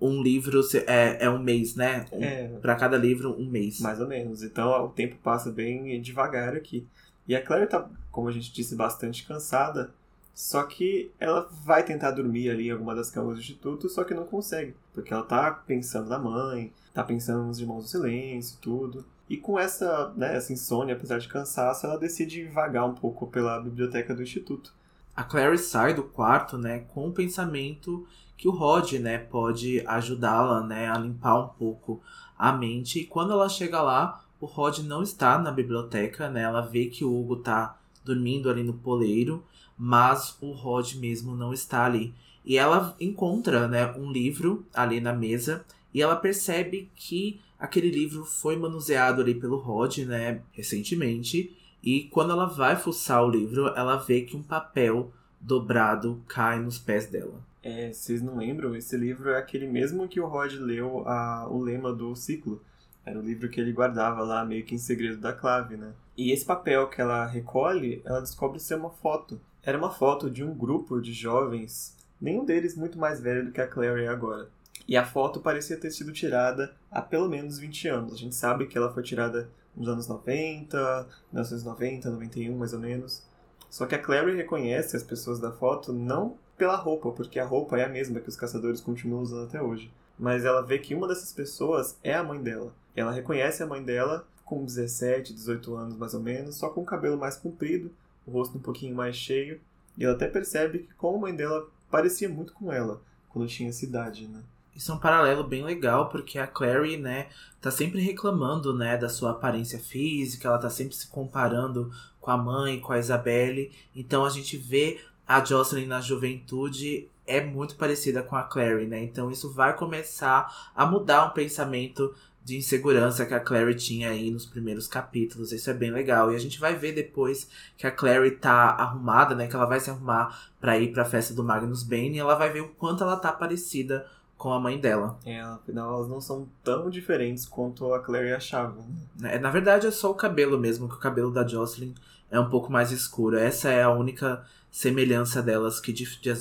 um 0.00 0.22
livro 0.22 0.60
é, 0.86 1.24
é 1.24 1.30
um 1.30 1.38
mês, 1.38 1.74
né? 1.74 2.04
Um, 2.12 2.22
é, 2.22 2.48
para 2.60 2.76
cada 2.76 2.96
livro, 2.96 3.34
um 3.38 3.48
mês. 3.48 3.80
Mais 3.80 4.00
ou 4.00 4.06
menos. 4.06 4.42
Então 4.42 4.84
o 4.84 4.88
tempo 4.88 5.16
passa 5.22 5.50
bem 5.50 6.00
devagar 6.00 6.54
aqui. 6.54 6.86
E 7.26 7.34
a 7.34 7.42
Claire 7.42 7.68
tá, 7.68 7.88
como 8.10 8.28
a 8.28 8.32
gente 8.32 8.52
disse, 8.52 8.76
bastante 8.76 9.26
cansada. 9.26 9.90
Só 10.34 10.62
que 10.64 11.10
ela 11.18 11.48
vai 11.64 11.82
tentar 11.82 12.10
dormir 12.10 12.50
ali 12.50 12.68
em 12.68 12.70
alguma 12.70 12.94
das 12.94 13.10
camas 13.10 13.34
do 13.34 13.40
instituto, 13.40 13.88
só 13.88 14.04
que 14.04 14.12
não 14.12 14.26
consegue. 14.26 14.74
Porque 14.92 15.12
ela 15.12 15.22
tá 15.22 15.50
pensando 15.50 16.10
na 16.10 16.18
mãe, 16.18 16.70
tá 16.92 17.02
pensando 17.02 17.44
nos 17.44 17.58
irmãos 17.58 17.84
do 17.84 17.88
silêncio 17.88 18.58
e 18.58 18.60
tudo. 18.60 19.04
E 19.30 19.38
com 19.38 19.58
essa, 19.58 20.12
né, 20.14 20.36
essa 20.36 20.52
insônia, 20.52 20.94
apesar 20.94 21.18
de 21.18 21.26
cansaço, 21.26 21.86
ela 21.86 21.98
decide 21.98 22.44
vagar 22.44 22.84
um 22.84 22.94
pouco 22.94 23.26
pela 23.26 23.58
biblioteca 23.60 24.14
do 24.14 24.22
instituto. 24.22 24.74
A 25.16 25.24
Clary 25.24 25.58
sai 25.58 25.94
do 25.94 26.02
quarto, 26.02 26.58
né, 26.58 26.80
com 26.80 27.08
o 27.08 27.12
pensamento 27.12 28.06
que 28.36 28.46
o 28.46 28.52
Rod, 28.52 28.92
né, 28.94 29.16
pode 29.16 29.82
ajudá-la, 29.86 30.62
né, 30.62 30.90
a 30.90 30.98
limpar 30.98 31.40
um 31.40 31.48
pouco 31.48 32.02
a 32.38 32.52
mente. 32.52 33.00
E 33.00 33.06
quando 33.06 33.32
ela 33.32 33.48
chega 33.48 33.80
lá, 33.80 34.22
o 34.40 34.46
Rod 34.46 34.80
não 34.80 35.02
está 35.02 35.38
na 35.38 35.50
biblioteca, 35.50 36.28
né? 36.28 36.42
Ela 36.42 36.60
vê 36.60 36.86
que 36.86 37.04
o 37.04 37.18
Hugo 37.18 37.36
tá 37.36 37.78
dormindo 38.04 38.50
ali 38.50 38.62
no 38.62 38.74
poleiro, 38.74 39.42
mas 39.76 40.36
o 40.40 40.52
Rod 40.52 40.94
mesmo 40.96 41.34
não 41.34 41.52
está 41.52 41.84
ali. 41.84 42.14
E 42.44 42.58
ela 42.58 42.94
encontra, 43.00 43.66
né, 43.66 43.92
um 43.96 44.12
livro 44.12 44.64
ali 44.72 45.00
na 45.00 45.12
mesa 45.12 45.64
e 45.92 46.02
ela 46.02 46.14
percebe 46.14 46.90
que 46.94 47.40
aquele 47.58 47.90
livro 47.90 48.24
foi 48.24 48.56
manuseado 48.56 49.22
ali 49.22 49.34
pelo 49.34 49.56
Rod, 49.56 49.98
né, 49.98 50.42
recentemente. 50.52 51.55
E 51.86 52.02
quando 52.02 52.32
ela 52.32 52.46
vai 52.46 52.74
fuçar 52.74 53.22
o 53.22 53.30
livro, 53.30 53.68
ela 53.68 53.96
vê 53.96 54.22
que 54.22 54.36
um 54.36 54.42
papel 54.42 55.12
dobrado 55.40 56.20
cai 56.26 56.58
nos 56.58 56.80
pés 56.80 57.06
dela. 57.06 57.40
É, 57.62 57.92
vocês 57.92 58.20
não 58.20 58.36
lembram? 58.36 58.74
Esse 58.74 58.96
livro 58.96 59.30
é 59.30 59.38
aquele 59.38 59.68
mesmo 59.68 60.08
que 60.08 60.20
o 60.20 60.26
Rod 60.26 60.54
leu 60.54 61.06
a, 61.06 61.46
o 61.48 61.62
lema 61.62 61.92
do 61.92 62.16
ciclo. 62.16 62.60
Era 63.04 63.16
o 63.16 63.22
livro 63.22 63.48
que 63.48 63.60
ele 63.60 63.72
guardava 63.72 64.24
lá, 64.24 64.44
meio 64.44 64.64
que 64.64 64.74
em 64.74 64.78
segredo 64.78 65.18
da 65.18 65.32
clave, 65.32 65.76
né? 65.76 65.92
E 66.16 66.32
esse 66.32 66.44
papel 66.44 66.88
que 66.88 67.00
ela 67.00 67.24
recolhe, 67.24 68.02
ela 68.04 68.20
descobre 68.20 68.58
ser 68.58 68.74
uma 68.74 68.90
foto. 68.90 69.40
Era 69.62 69.78
uma 69.78 69.90
foto 69.90 70.28
de 70.28 70.42
um 70.42 70.52
grupo 70.52 71.00
de 71.00 71.12
jovens, 71.12 71.96
nenhum 72.20 72.44
deles 72.44 72.76
muito 72.76 72.98
mais 72.98 73.20
velho 73.20 73.44
do 73.44 73.52
que 73.52 73.60
a 73.60 73.68
Clary 73.68 74.08
agora. 74.08 74.48
E 74.88 74.96
a 74.96 75.04
foto 75.04 75.38
parecia 75.38 75.76
ter 75.76 75.92
sido 75.92 76.12
tirada 76.12 76.74
há 76.90 77.00
pelo 77.00 77.28
menos 77.28 77.60
20 77.60 77.88
anos. 77.88 78.14
A 78.14 78.16
gente 78.16 78.34
sabe 78.34 78.66
que 78.66 78.76
ela 78.76 78.92
foi 78.92 79.04
tirada 79.04 79.48
nos 79.76 79.88
anos 79.88 80.08
90, 80.08 81.06
1990, 81.32 82.10
91 82.10 82.56
mais 82.56 82.72
ou 82.72 82.80
menos. 82.80 83.22
Só 83.68 83.86
que 83.86 83.94
a 83.94 83.98
Clary 83.98 84.34
reconhece 84.34 84.96
as 84.96 85.02
pessoas 85.02 85.38
da 85.38 85.52
foto 85.52 85.92
não 85.92 86.36
pela 86.56 86.76
roupa, 86.76 87.10
porque 87.10 87.38
a 87.38 87.44
roupa 87.44 87.78
é 87.78 87.84
a 87.84 87.88
mesma 87.88 88.20
que 88.20 88.28
os 88.28 88.36
caçadores 88.36 88.80
continuam 88.80 89.22
usando 89.22 89.46
até 89.46 89.60
hoje. 89.60 89.92
Mas 90.18 90.44
ela 90.44 90.62
vê 90.62 90.78
que 90.78 90.94
uma 90.94 91.06
dessas 91.06 91.32
pessoas 91.32 91.98
é 92.02 92.14
a 92.14 92.24
mãe 92.24 92.42
dela. 92.42 92.72
Ela 92.94 93.12
reconhece 93.12 93.62
a 93.62 93.66
mãe 93.66 93.82
dela 93.82 94.26
com 94.44 94.64
17, 94.64 95.34
18 95.34 95.74
anos 95.74 95.96
mais 95.96 96.14
ou 96.14 96.20
menos, 96.20 96.56
só 96.56 96.70
com 96.70 96.80
o 96.80 96.86
cabelo 96.86 97.18
mais 97.18 97.36
comprido, 97.36 97.92
o 98.26 98.30
rosto 98.30 98.56
um 98.56 98.62
pouquinho 98.62 98.96
mais 98.96 99.16
cheio, 99.16 99.60
e 99.98 100.04
ela 100.04 100.14
até 100.14 100.28
percebe 100.28 100.80
que 100.80 100.94
como 100.94 101.18
a 101.18 101.20
mãe 101.20 101.34
dela 101.34 101.68
parecia 101.90 102.28
muito 102.28 102.52
com 102.54 102.72
ela 102.72 103.02
quando 103.28 103.48
tinha 103.48 103.68
essa 103.68 103.84
idade, 103.84 104.26
né? 104.28 104.42
Isso 104.76 104.92
é 104.92 104.94
um 104.94 104.98
paralelo 104.98 105.42
bem 105.42 105.64
legal, 105.64 106.08
porque 106.08 106.38
a 106.38 106.46
Clary, 106.46 106.96
né, 106.96 107.28
tá 107.60 107.70
sempre 107.70 108.00
reclamando, 108.00 108.76
né, 108.76 108.96
da 108.96 109.08
sua 109.08 109.30
aparência 109.30 109.78
física, 109.78 110.48
ela 110.48 110.58
tá 110.58 110.68
sempre 110.68 110.94
se 110.94 111.06
comparando 111.08 111.90
com 112.20 112.30
a 112.30 112.36
mãe, 112.36 112.78
com 112.78 112.92
a 112.92 112.98
Isabelle. 112.98 113.72
Então 113.94 114.24
a 114.24 114.30
gente 114.30 114.56
vê 114.56 115.00
a 115.26 115.44
Jocelyn 115.44 115.86
na 115.86 116.00
juventude 116.00 117.08
é 117.26 117.40
muito 117.40 117.74
parecida 117.74 118.22
com 118.22 118.36
a 118.36 118.42
Clary, 118.44 118.86
né? 118.86 119.02
Então 119.02 119.30
isso 119.30 119.52
vai 119.52 119.76
começar 119.76 120.70
a 120.74 120.86
mudar 120.86 121.26
um 121.26 121.30
pensamento 121.30 122.14
de 122.44 122.56
insegurança 122.56 123.26
que 123.26 123.34
a 123.34 123.40
Clary 123.40 123.74
tinha 123.74 124.10
aí 124.10 124.30
nos 124.30 124.46
primeiros 124.46 124.86
capítulos. 124.86 125.50
Isso 125.50 125.68
é 125.68 125.74
bem 125.74 125.90
legal. 125.90 126.30
E 126.30 126.36
a 126.36 126.38
gente 126.38 126.60
vai 126.60 126.76
ver 126.76 126.92
depois 126.92 127.48
que 127.76 127.88
a 127.88 127.90
Clary 127.90 128.30
tá 128.30 128.68
arrumada, 128.70 129.34
né? 129.34 129.48
Que 129.48 129.56
ela 129.56 129.66
vai 129.66 129.80
se 129.80 129.90
arrumar 129.90 130.48
para 130.60 130.78
ir 130.78 130.92
para 130.92 131.02
a 131.02 131.06
festa 131.06 131.34
do 131.34 131.42
Magnus 131.42 131.82
Bane 131.82 132.14
e 132.14 132.18
ela 132.20 132.36
vai 132.36 132.52
ver 132.52 132.60
o 132.60 132.68
quanto 132.68 133.02
ela 133.02 133.16
tá 133.16 133.32
parecida 133.32 134.06
com 134.36 134.52
a 134.52 134.60
mãe 134.60 134.78
dela. 134.78 135.18
É, 135.24 135.40
afinal 135.40 135.94
elas 135.94 136.08
não 136.08 136.20
são 136.20 136.46
tão 136.62 136.90
diferentes 136.90 137.46
quanto 137.46 137.92
a 137.92 138.00
Clary 138.00 138.32
achava. 138.32 138.76
Né? 139.18 139.34
É, 139.34 139.38
na 139.38 139.50
verdade 139.50 139.86
é 139.86 139.90
só 139.90 140.10
o 140.10 140.14
cabelo 140.14 140.58
mesmo, 140.58 140.88
que 140.88 140.94
o 140.94 140.98
cabelo 140.98 141.30
da 141.30 141.46
Jocelyn 141.46 141.94
é 142.30 142.38
um 142.38 142.48
pouco 142.48 142.70
mais 142.70 142.90
escuro. 142.90 143.38
Essa 143.38 143.70
é 143.70 143.82
a 143.82 143.90
única 143.90 144.44
semelhança 144.70 145.42
delas 145.42 145.80
que 145.80 145.94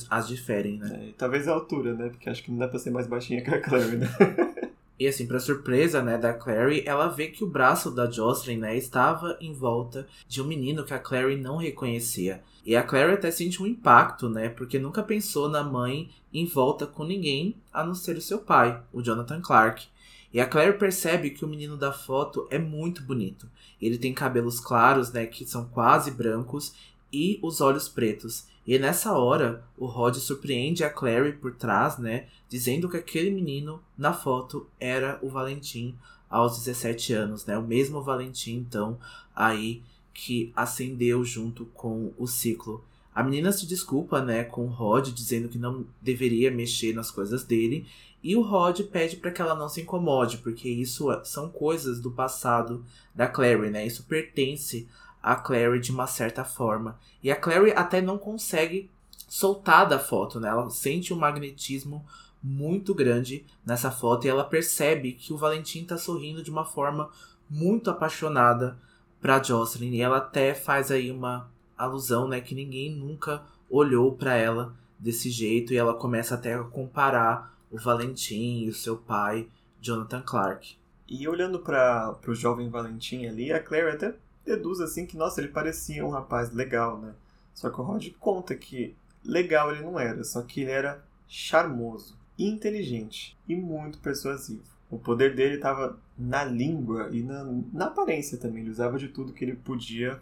as 0.09 0.27
diferem, 0.27 0.77
né? 0.77 1.09
É, 1.09 1.13
talvez 1.17 1.47
a 1.47 1.53
altura, 1.53 1.93
né? 1.93 2.09
Porque 2.09 2.29
acho 2.29 2.43
que 2.43 2.51
não 2.51 2.57
dá 2.57 2.67
pra 2.67 2.79
ser 2.79 2.89
mais 2.89 3.07
baixinha 3.07 3.41
que 3.41 3.49
a 3.49 3.61
Clary, 3.61 3.97
né? 3.97 4.07
E 4.99 5.07
assim, 5.07 5.27
pra 5.27 5.39
surpresa, 5.39 6.01
né, 6.01 6.17
da 6.17 6.33
Clary, 6.33 6.83
ela 6.85 7.07
vê 7.07 7.27
que 7.27 7.43
o 7.43 7.49
braço 7.49 7.91
da 7.91 8.09
Jocelyn, 8.09 8.57
né, 8.57 8.77
estava 8.77 9.37
em 9.41 9.53
volta 9.53 10.07
de 10.27 10.41
um 10.41 10.45
menino 10.45 10.85
que 10.85 10.93
a 10.93 10.99
Clary 10.99 11.35
não 11.35 11.57
reconhecia. 11.57 12.41
E 12.65 12.75
a 12.75 12.83
Clary 12.83 13.13
até 13.13 13.29
sente 13.29 13.61
um 13.61 13.67
impacto, 13.67 14.29
né, 14.29 14.49
porque 14.49 14.79
nunca 14.79 15.03
pensou 15.03 15.49
na 15.49 15.63
mãe 15.63 16.09
em 16.33 16.45
volta 16.45 16.85
com 16.85 17.03
ninguém 17.03 17.55
a 17.73 17.83
não 17.83 17.93
ser 17.93 18.17
o 18.17 18.21
seu 18.21 18.39
pai, 18.39 18.81
o 18.93 19.01
Jonathan 19.01 19.41
Clark. 19.41 19.87
E 20.35 20.39
a 20.41 20.45
Claire 20.45 20.77
percebe 20.77 21.29
que 21.29 21.45
o 21.45 21.47
menino 21.47 21.77
da 21.77 21.93
foto 21.93 22.45
é 22.51 22.59
muito 22.59 23.01
bonito. 23.03 23.49
Ele 23.81 23.97
tem 23.97 24.13
cabelos 24.13 24.59
claros, 24.59 25.09
né, 25.11 25.25
que 25.25 25.45
são 25.45 25.63
quase 25.63 26.11
brancos, 26.11 26.73
e 27.11 27.39
os 27.41 27.61
olhos 27.61 27.87
pretos. 27.87 28.45
E 28.65 28.79
nessa 28.79 29.13
hora, 29.13 29.63
o 29.77 29.85
Rod 29.85 30.15
surpreende 30.15 30.83
a 30.83 30.89
Clary 30.89 31.33
por 31.33 31.53
trás, 31.55 31.97
né? 31.97 32.27
Dizendo 32.49 32.89
que 32.89 32.97
aquele 32.97 33.29
menino 33.29 33.81
na 33.97 34.11
foto 34.11 34.67
era 34.79 35.19
o 35.21 35.29
Valentim 35.29 35.95
aos 36.29 36.57
17 36.57 37.13
anos, 37.13 37.45
né? 37.45 37.57
O 37.57 37.63
mesmo 37.63 38.01
Valentim, 38.01 38.55
então, 38.55 38.97
aí 39.35 39.83
que 40.13 40.51
acendeu 40.55 41.23
junto 41.23 41.65
com 41.65 42.11
o 42.17 42.25
ciclo. 42.25 42.83
A 43.13 43.21
menina 43.21 43.51
se 43.51 43.67
desculpa, 43.67 44.21
né, 44.21 44.43
com 44.43 44.65
o 44.65 44.69
Rod, 44.69 45.09
dizendo 45.09 45.47
que 45.47 45.57
não 45.57 45.85
deveria 46.01 46.49
mexer 46.49 46.93
nas 46.93 47.11
coisas 47.11 47.43
dele. 47.43 47.85
E 48.23 48.35
o 48.35 48.41
Rod 48.41 48.81
pede 48.91 49.17
para 49.17 49.31
que 49.31 49.41
ela 49.41 49.55
não 49.55 49.69
se 49.69 49.81
incomode, 49.81 50.39
porque 50.39 50.67
isso 50.67 51.07
são 51.23 51.49
coisas 51.49 51.99
do 51.99 52.09
passado 52.09 52.83
da 53.13 53.27
Clary, 53.27 53.69
né? 53.69 53.85
Isso 53.85 54.03
pertence 54.03 54.87
a 55.25 55.35
Clary 55.35 55.79
de 55.79 55.91
uma 55.91 56.05
certa 56.05 56.45
forma. 56.45 56.99
E 57.23 57.31
a 57.31 57.35
Clary 57.35 57.71
até 57.71 57.99
não 57.99 58.15
consegue 58.15 58.91
soltar 59.27 59.89
da 59.89 59.97
foto, 59.97 60.39
né? 60.39 60.49
Ela 60.49 60.69
sente 60.69 61.11
um 61.11 61.17
magnetismo 61.17 62.05
muito 62.43 62.93
grande 62.93 63.43
nessa 63.65 63.89
foto 63.89 64.25
e 64.25 64.29
ela 64.29 64.43
percebe 64.43 65.13
que 65.13 65.33
o 65.33 65.37
Valentim 65.37 65.83
tá 65.83 65.97
sorrindo 65.97 66.43
de 66.43 66.51
uma 66.51 66.63
forma 66.63 67.09
muito 67.49 67.89
apaixonada 67.89 68.77
para 69.19 69.41
Jocelyn 69.41 69.95
e 69.95 70.01
ela 70.01 70.17
até 70.17 70.53
faz 70.53 70.91
aí 70.91 71.09
uma 71.09 71.49
alusão, 71.75 72.27
né, 72.27 72.39
que 72.39 72.53
ninguém 72.53 72.95
nunca 72.95 73.41
olhou 73.67 74.13
para 74.13 74.35
ela 74.35 74.75
desse 74.99 75.31
jeito 75.31 75.73
e 75.73 75.77
ela 75.77 75.95
começa 75.95 76.35
até 76.35 76.53
a 76.53 76.63
comparar 76.63 77.51
o 77.71 77.79
Valentim 77.79 78.59
e 78.59 78.69
o 78.69 78.75
seu 78.75 78.95
pai, 78.95 79.47
Jonathan 79.81 80.21
Clark. 80.21 80.77
E 81.09 81.27
olhando 81.27 81.57
para 81.57 82.15
o 82.27 82.35
jovem 82.35 82.69
Valentim 82.69 83.25
ali, 83.25 83.51
a 83.51 83.59
Claire 83.59 83.89
até 83.89 84.13
deduz 84.45 84.79
assim 84.79 85.05
que, 85.05 85.17
nossa, 85.17 85.41
ele 85.41 85.49
parecia 85.49 86.05
um 86.05 86.09
rapaz 86.09 86.51
legal, 86.53 86.99
né? 86.99 87.13
Só 87.53 87.69
que 87.69 87.79
o 87.79 87.83
Rod 87.83 88.07
conta 88.19 88.55
que 88.55 88.95
legal 89.23 89.71
ele 89.71 89.83
não 89.83 89.99
era, 89.99 90.23
só 90.23 90.41
que 90.41 90.61
ele 90.61 90.71
era 90.71 91.03
charmoso, 91.27 92.17
inteligente 92.37 93.37
e 93.47 93.55
muito 93.55 93.97
persuasivo. 93.99 94.63
O 94.89 94.99
poder 94.99 95.35
dele 95.35 95.55
estava 95.55 95.97
na 96.17 96.43
língua 96.43 97.09
e 97.11 97.23
na, 97.23 97.43
na 97.73 97.85
aparência 97.87 98.37
também. 98.37 98.61
Ele 98.61 98.71
usava 98.71 98.97
de 98.97 99.07
tudo 99.07 99.33
que 99.33 99.43
ele 99.43 99.55
podia 99.55 100.19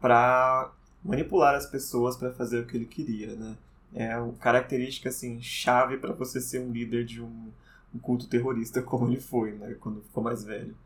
para 0.00 0.70
manipular 1.02 1.54
as 1.54 1.66
pessoas 1.66 2.16
para 2.16 2.32
fazer 2.32 2.60
o 2.60 2.66
que 2.66 2.76
ele 2.76 2.86
queria, 2.86 3.34
né? 3.34 3.56
É 3.94 4.16
uma 4.18 4.34
característica 4.34 5.08
assim 5.08 5.40
chave 5.40 5.96
para 5.96 6.12
você 6.12 6.40
ser 6.40 6.60
um 6.60 6.72
líder 6.72 7.04
de 7.04 7.22
um, 7.22 7.50
um 7.94 7.98
culto 7.98 8.26
terrorista 8.26 8.82
como 8.82 9.08
ele 9.08 9.20
foi, 9.20 9.52
né? 9.52 9.74
Quando 9.80 10.02
ficou 10.02 10.22
mais 10.22 10.44
velho. 10.44 10.76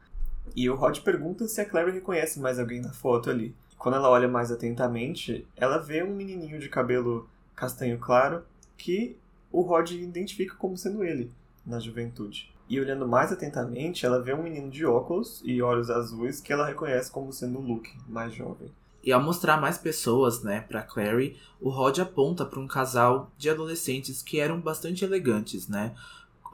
E 0.55 0.69
o 0.69 0.75
Rod 0.75 1.01
pergunta 1.01 1.47
se 1.47 1.61
a 1.61 1.65
Clary 1.65 1.93
reconhece 1.93 2.41
mais 2.41 2.59
alguém 2.59 2.81
na 2.81 2.93
foto 2.93 3.31
ali. 3.31 3.55
Quando 3.77 3.95
ela 3.95 4.11
olha 4.11 4.29
mais 4.29 4.51
atentamente, 4.51 5.47
ela 5.57 5.79
vê 5.79 6.03
um 6.03 6.15
menininho 6.15 6.59
de 6.59 6.69
cabelo 6.69 7.29
castanho 7.55 7.99
claro 7.99 8.43
que 8.77 9.17
o 9.51 9.63
Rod 9.63 9.91
identifica 9.93 10.55
como 10.57 10.77
sendo 10.77 11.05
ele 11.05 11.31
na 11.65 11.79
juventude. 11.79 12.53
E 12.69 12.79
olhando 12.79 13.09
mais 13.09 13.33
atentamente, 13.33 14.05
ela 14.05 14.21
vê 14.21 14.35
um 14.35 14.43
menino 14.43 14.71
de 14.71 14.85
óculos 14.85 15.41
e 15.45 15.63
olhos 15.63 15.91
azuis 15.91 16.41
que 16.41 16.53
ela 16.53 16.67
reconhece 16.67 17.11
como 17.11 17.33
sendo 17.33 17.59
o 17.59 17.63
Luke, 17.63 17.91
mais 18.07 18.35
jovem. 18.35 18.71
E 19.03 19.13
ao 19.13 19.23
mostrar 19.23 19.59
mais 19.59 19.79
pessoas, 19.79 20.43
né, 20.43 20.61
para 20.61 20.83
Clary, 20.83 21.37
o 21.61 21.71
Rod 21.71 21.99
aponta 21.99 22.45
para 22.45 22.61
um 22.61 22.67
casal 22.67 23.31
de 23.39 23.49
adolescentes 23.49 24.21
que 24.23 24.39
eram 24.39 24.61
bastante 24.61 25.05
elegantes, 25.05 25.69
né? 25.69 25.95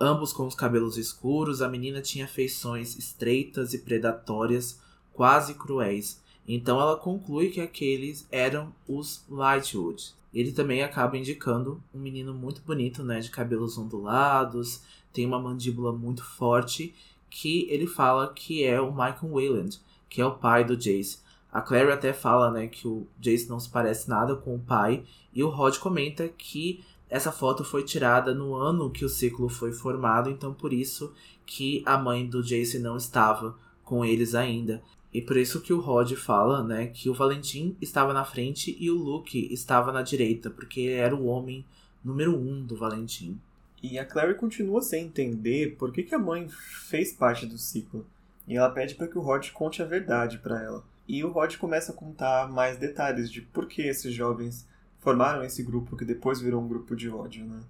Ambos 0.00 0.33
com 0.33 0.46
os 0.46 0.54
cabelos 0.54 0.96
escuros, 0.96 1.62
a 1.62 1.68
menina 1.68 2.00
tinha 2.00 2.26
feições 2.26 2.96
estreitas 2.98 3.72
e 3.74 3.78
predatórias, 3.78 4.80
quase 5.12 5.54
cruéis. 5.54 6.20
Então 6.46 6.80
ela 6.80 6.96
conclui 6.96 7.50
que 7.50 7.61
aqueles 7.61 8.26
eram 8.30 8.74
os 8.87 9.24
Lightwood. 9.28 10.12
Ele 10.33 10.52
também 10.52 10.83
acaba 10.83 11.16
indicando 11.16 11.83
um 11.94 11.98
menino 11.98 12.35
muito 12.35 12.61
bonito, 12.62 13.04
né, 13.04 13.20
de 13.20 13.30
cabelos 13.30 13.78
ondulados, 13.78 14.83
tem 15.12 15.24
uma 15.24 15.38
mandíbula 15.38 15.92
muito 15.92 16.24
forte, 16.24 16.92
que 17.30 17.68
ele 17.70 17.87
fala 17.87 18.33
que 18.35 18.64
é 18.64 18.80
o 18.80 18.90
Michael 18.90 19.33
Wayland, 19.33 19.80
que 20.09 20.20
é 20.20 20.26
o 20.26 20.35
pai 20.35 20.64
do 20.64 20.76
Jace. 20.76 21.18
A 21.52 21.61
Clary 21.61 21.92
até 21.92 22.12
fala, 22.12 22.50
né, 22.50 22.66
que 22.66 22.88
o 22.88 23.07
Jace 23.20 23.48
não 23.48 23.61
se 23.61 23.68
parece 23.68 24.09
nada 24.09 24.35
com 24.35 24.57
o 24.57 24.59
pai. 24.59 25.04
E 25.33 25.42
o 25.44 25.48
Rod 25.48 25.78
comenta 25.78 26.28
que 26.28 26.85
essa 27.14 27.31
foto 27.31 27.62
foi 27.62 27.85
tirada 27.85 28.35
no 28.35 28.57
ano 28.57 28.90
que 28.90 29.05
o 29.05 29.09
ciclo 29.09 29.48
foi 29.48 29.70
formado, 29.70 30.29
então 30.29 30.53
por 30.53 30.72
isso 30.72 31.14
que 31.46 31.81
a 31.87 31.96
mãe 31.96 32.27
do 32.27 32.42
Jace 32.42 32.81
não 32.81 32.96
estava 32.96 33.57
com 33.85 34.05
eles 34.05 34.35
ainda. 34.35 34.83
E 35.12 35.22
por 35.22 35.37
isso 35.37 35.61
que 35.61 35.72
o 35.72 35.79
Rod 35.79 36.11
fala, 36.14 36.64
né, 36.64 36.88
que 36.88 37.09
o 37.09 37.14
Valentim 37.14 37.77
estava 37.81 38.12
na 38.12 38.24
frente 38.24 38.77
e 38.81 38.90
o 38.90 38.96
Luke 38.96 39.46
estava 39.55 39.92
na 39.92 40.03
direita, 40.03 40.50
porque 40.50 40.81
ele 40.81 40.94
era 40.94 41.14
o 41.14 41.27
homem 41.27 41.64
número 42.03 42.37
um 42.37 42.66
do 42.66 42.77
Valentim. 42.77 43.38
E 43.81 43.96
a 43.96 44.05
Clary 44.05 44.35
continua 44.35 44.83
sem 44.83 45.05
entender 45.05 45.77
por 45.79 45.92
que, 45.92 46.03
que 46.03 46.16
a 46.16 46.18
mãe 46.18 46.48
fez 46.48 47.12
parte 47.12 47.46
do 47.46 47.57
ciclo. 47.57 48.05
E 48.48 48.57
ela 48.57 48.70
pede 48.70 48.96
para 48.96 49.07
que 49.07 49.16
o 49.16 49.22
Rod 49.22 49.50
conte 49.53 49.81
a 49.81 49.87
verdade 49.87 50.38
para 50.38 50.61
ela. 50.61 50.83
E 51.07 51.22
o 51.22 51.31
Rod 51.31 51.59
começa 51.59 51.92
a 51.92 51.94
contar 51.94 52.50
mais 52.50 52.77
detalhes 52.77 53.31
de 53.31 53.40
por 53.40 53.68
que 53.68 53.83
esses 53.83 54.12
jovens 54.12 54.66
formaram 55.05 55.45
esse 55.45 55.62
grupo 55.62 55.97
que 55.97 56.05
depois 56.05 56.40
virou 56.40 56.62
um 56.62 56.67
grupo 56.67 56.97
de 56.97 57.11
ódio, 57.11 57.45
né? 57.45 57.61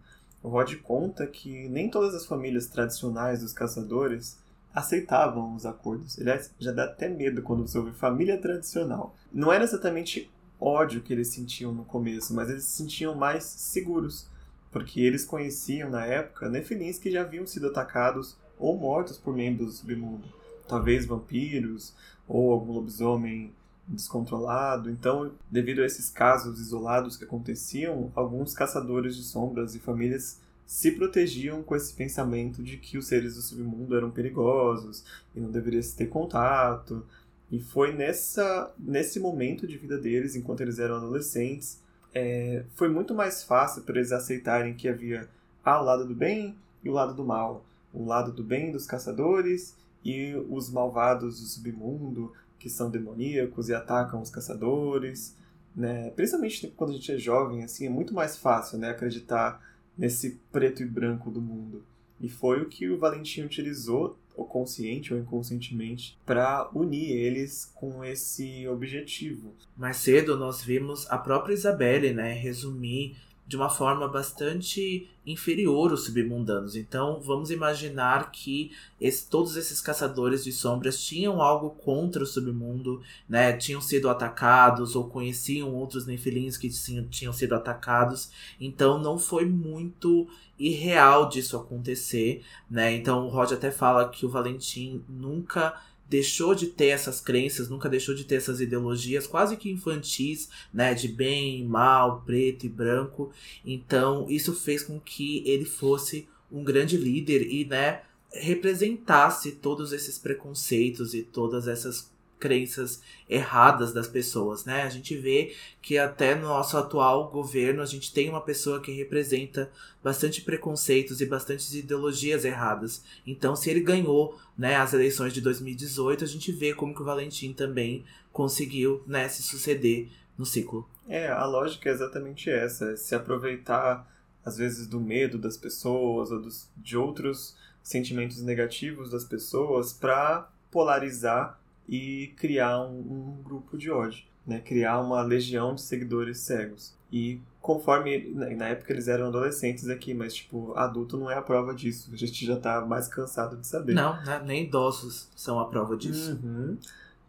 O 0.43 0.49
Rod 0.49 0.75
conta 0.77 1.27
que 1.27 1.69
nem 1.69 1.91
todas 1.91 2.15
as 2.15 2.25
famílias 2.25 2.69
tradicionais 2.69 3.41
dos 3.41 3.53
caçadores 3.53 4.39
aceitavam 4.73 5.55
os 5.55 5.67
acordos. 5.67 6.17
Ele 6.19 6.31
já 6.59 6.71
dá 6.71 6.85
até 6.85 7.09
medo 7.09 7.43
quando 7.43 7.67
você 7.67 7.77
ouve 7.77 7.93
família 7.93 8.39
tradicional. 8.39 9.17
Não 9.33 9.53
era 9.53 9.65
exatamente 9.65 10.31
ódio 10.61 11.03
que 11.03 11.13
eles 11.13 11.29
sentiam 11.29 11.73
no 11.73 11.85
começo, 11.85 12.35
mas 12.35 12.49
eles 12.51 12.65
se 12.65 12.77
sentiam 12.77 13.15
mais 13.15 13.45
seguros, 13.45 14.29
porque 14.71 15.01
eles 15.01 15.25
conheciam 15.25 15.91
na 15.91 16.05
época 16.05 16.49
nefilins 16.49 16.99
que 16.99 17.11
já 17.11 17.23
haviam 17.23 17.47
sido 17.47 17.69
atacados 17.69 18.37
ou 18.59 18.79
mortos 18.79 19.19
por 19.19 19.35
membros 19.35 19.69
do 19.69 19.73
submundo. 19.73 20.29
Talvez 20.69 21.07
vampiros 21.07 21.95
ou 22.29 22.53
algum 22.53 22.73
lobisomem 22.73 23.53
descontrolado. 23.87 24.91
Então, 24.91 25.33
devido 25.51 25.83
a 25.83 25.87
esses 25.87 26.11
casos 26.11 26.61
isolados 26.61 27.17
que 27.17 27.25
aconteciam, 27.25 28.11
alguns 28.15 28.55
caçadores 28.55 29.17
de 29.17 29.23
sombras 29.23 29.75
e 29.75 29.79
famílias 29.79 30.41
se 30.67 30.93
protegiam 30.93 31.63
com 31.63 31.77
esse 31.77 31.93
pensamento 31.93 32.63
de 32.63 32.79
que 32.79 32.97
os 32.97 33.07
seres 33.07 33.35
do 33.35 33.43
submundo 33.43 33.97
eram 33.97 34.11
perigosos 34.11 35.05
e 35.35 35.41
não 35.41 35.51
deveria 35.51 35.83
se 35.83 35.95
ter 35.95 36.09
contato. 36.09 37.05
E 37.51 37.61
foi 37.61 37.93
nessa, 37.93 38.73
nesse 38.79 39.21
momento 39.21 39.67
de 39.67 39.77
vida 39.77 39.99
deles, 39.99 40.35
enquanto 40.35 40.63
eles 40.63 40.79
eram 40.79 40.97
adolescentes, 40.97 41.81
é, 42.15 42.65
foi 42.75 42.89
muito 42.89 43.15
mais 43.15 43.43
fácil 43.43 43.83
para 43.83 43.97
eles 43.97 44.13
aceitarem 44.13 44.75
que 44.75 44.89
havia 44.89 45.29
ah, 45.65 45.81
o 45.81 45.85
lado 45.85 46.07
do 46.07 46.15
bem 46.15 46.57
e 46.83 46.89
o 46.89 46.93
lado 46.93 47.15
do 47.15 47.25
mal. 47.25 47.65
O 47.93 48.05
lado 48.05 48.33
do 48.33 48.43
bem 48.43 48.73
dos 48.73 48.87
caçadores 48.87 49.77
e 50.05 50.35
os 50.49 50.71
malvados 50.71 51.41
do 51.41 51.47
submundo, 51.47 52.33
que 52.65 52.71
são 52.71 52.91
demoníacos 52.91 53.69
e 53.69 53.75
atacam 53.75 54.23
os 54.23 54.31
caçadores. 54.31 55.37
Né? 55.77 56.09
Principalmente 56.17 56.73
quando 56.75 56.91
a 56.91 56.93
gente 56.95 57.13
é 57.13 57.19
jovem, 57.19 57.63
assim, 57.63 57.87
é 57.87 57.91
muito 57.91 58.15
mais 58.15 58.39
fácil 58.39 58.79
né, 58.79 58.89
acreditar 58.89 59.61
nesse 59.99 60.41
preto 60.51 60.83
e 60.83 60.87
branco 60.87 61.31
do 61.31 61.43
mundo. 61.43 61.85
E 62.19 62.27
foi 62.27 62.63
o 62.63 62.69
que 62.69 62.89
o 62.89 62.99
Valentim 62.99 63.43
utilizou, 63.43 64.19
ou 64.35 64.47
consciente 64.47 65.13
ou 65.13 65.21
inconscientemente, 65.21 66.19
para 66.25 66.71
unir 66.75 67.11
eles 67.11 67.71
com 67.75 68.03
esse 68.03 68.67
objetivo. 68.67 69.53
Mais 69.77 69.99
cedo 69.99 70.39
nós 70.39 70.63
vimos 70.63 71.07
a 71.11 71.19
própria 71.19 71.53
Isabelle, 71.53 72.15
né, 72.15 72.33
resumir 72.33 73.15
de 73.47 73.57
uma 73.57 73.69
forma 73.69 74.09
bastante 74.09 75.09
inferior 75.27 75.93
os 75.93 76.05
submundanos. 76.05 76.77
Então, 76.77 77.21
vamos 77.21 77.51
imaginar 77.51 78.31
que 78.31 78.73
esse, 79.01 79.29
todos 79.29 79.57
esses 79.57 79.81
caçadores 79.81 80.45
de 80.45 80.53
sombras 80.53 81.03
tinham 81.03 81.41
algo 81.41 81.71
contra 81.71 82.23
o 82.23 82.27
submundo, 82.27 83.03
né? 83.29 83.53
Tinham 83.55 83.81
sido 83.81 84.09
atacados 84.09 84.97
ou 84.97 85.09
conheciam 85.09 85.75
outros 85.75 86.07
nefilins 86.07 86.57
que 86.57 86.69
tinham, 86.69 87.07
tinham 87.07 87.33
sido 87.33 87.55
atacados. 87.55 88.31
Então, 88.61 88.99
não 88.99 89.19
foi 89.19 89.45
muito 89.45 90.27
irreal 90.59 91.29
disso 91.29 91.57
acontecer, 91.57 92.43
né? 92.71 92.95
Então, 92.95 93.27
o 93.27 93.31
Rod 93.31 93.53
até 93.53 93.71
fala 93.71 94.09
que 94.09 94.25
o 94.25 94.31
Valentim 94.31 95.03
nunca 95.09 95.75
deixou 96.09 96.55
de 96.55 96.67
ter 96.67 96.89
essas 96.89 97.21
crenças, 97.21 97.69
nunca 97.69 97.89
deixou 97.89 98.15
de 98.15 98.25
ter 98.25 98.37
essas 98.37 98.61
ideologias 98.61 99.27
quase 99.27 99.57
que 99.57 99.71
infantis, 99.71 100.49
né, 100.73 100.95
de 100.95 101.09
bem, 101.09 101.65
mal, 101.65 102.23
preto 102.25 102.67
e 102.67 102.69
branco. 102.69 103.33
Então, 103.65 104.27
isso 104.29 104.55
fez 104.55 104.83
com 104.83 105.01
que 105.01 105.43
ele 105.47 105.65
fosse 105.65 106.29
um 106.51 106.63
grande 106.63 106.97
líder 106.97 107.43
e, 107.51 107.65
né, 107.65 108.03
representasse 108.33 109.53
todos 109.53 109.93
esses 109.93 110.19
preconceitos 110.19 111.15
e 111.15 111.23
todas 111.23 111.69
essas 111.69 112.13
crenças 112.45 113.01
erradas 113.27 113.95
das 113.95 114.07
pessoas, 114.07 114.67
né? 114.67 114.83
A 114.83 114.91
gente 114.91 115.17
vê 115.17 115.55
que 115.81 115.97
até 115.97 116.35
no 116.35 116.49
nosso 116.49 116.77
atual 116.77 117.31
governo 117.31 117.81
a 117.81 117.87
gente 117.87 118.13
tem 118.13 118.29
uma 118.29 118.43
pessoa 118.43 118.83
que 118.83 118.93
representa 118.93 119.71
bastante 120.03 120.43
preconceitos 120.43 121.23
e 121.23 121.27
bastantes 121.27 121.73
ideologias 121.73 122.45
erradas. 122.45 123.03
Então, 123.27 123.57
se 123.57 123.71
ele 123.71 123.81
ganhou, 123.81 124.39
né, 124.59 124.77
as 124.77 124.93
eleições 124.93 125.33
de 125.33 125.41
2018, 125.41 126.23
a 126.23 126.27
gente 126.27 126.53
vê 126.53 126.75
como 126.75 126.95
que 126.95 127.01
o 127.01 127.07
Valentim 127.07 127.55
também 127.55 128.05
conseguiu, 128.31 129.03
né, 129.07 129.27
se 129.27 129.43
suceder 129.43 130.11
no 130.37 130.45
ciclo. 130.45 130.87
É, 131.09 131.29
a 131.29 131.47
lógica 131.47 131.89
é 131.89 131.93
exatamente 131.93 132.51
essa, 132.51 132.91
é 132.91 132.97
se 132.97 133.15
aproveitar 133.15 134.07
às 134.45 134.59
vezes 134.59 134.87
do 134.87 135.01
medo 135.01 135.39
das 135.39 135.57
pessoas 135.57 136.31
ou 136.31 136.43
dos, 136.43 136.69
de 136.77 136.95
outros 136.95 137.57
sentimentos 137.83 138.43
negativos 138.43 139.11
das 139.11 139.25
pessoas 139.25 139.95
para 139.95 140.51
polarizar 140.71 141.59
e 141.89 142.33
criar 142.37 142.81
um, 142.83 142.99
um 142.99 143.43
grupo 143.43 143.77
de 143.77 143.91
ódio, 143.91 144.25
né? 144.47 144.61
criar 144.61 145.01
uma 145.01 145.23
legião 145.23 145.75
de 145.75 145.83
seguidores 145.83 146.39
cegos. 146.39 146.95
E 147.13 147.41
conforme, 147.61 148.19
né, 148.35 148.55
na 148.57 148.69
época 148.69 148.93
eles 148.93 149.09
eram 149.09 149.29
adolescentes 149.29 149.89
aqui, 149.89 150.13
mas 150.13 150.35
tipo, 150.35 150.75
adulto 150.75 151.17
não 151.17 151.31
é 151.31 151.35
a 151.37 151.43
prova 151.43 151.75
disso, 151.75 152.11
a 152.13 152.17
gente 152.17 152.45
já 152.45 152.57
tá 152.57 152.85
mais 152.85 153.09
cansado 153.09 153.57
de 153.57 153.67
saber. 153.67 153.95
Não, 153.95 154.23
né? 154.25 154.43
nem 154.45 154.65
idosos 154.65 155.29
são 155.37 155.61
a 155.61 155.67
prova 155.67 155.97
disso. 155.97 156.39
Uhum. 156.43 156.77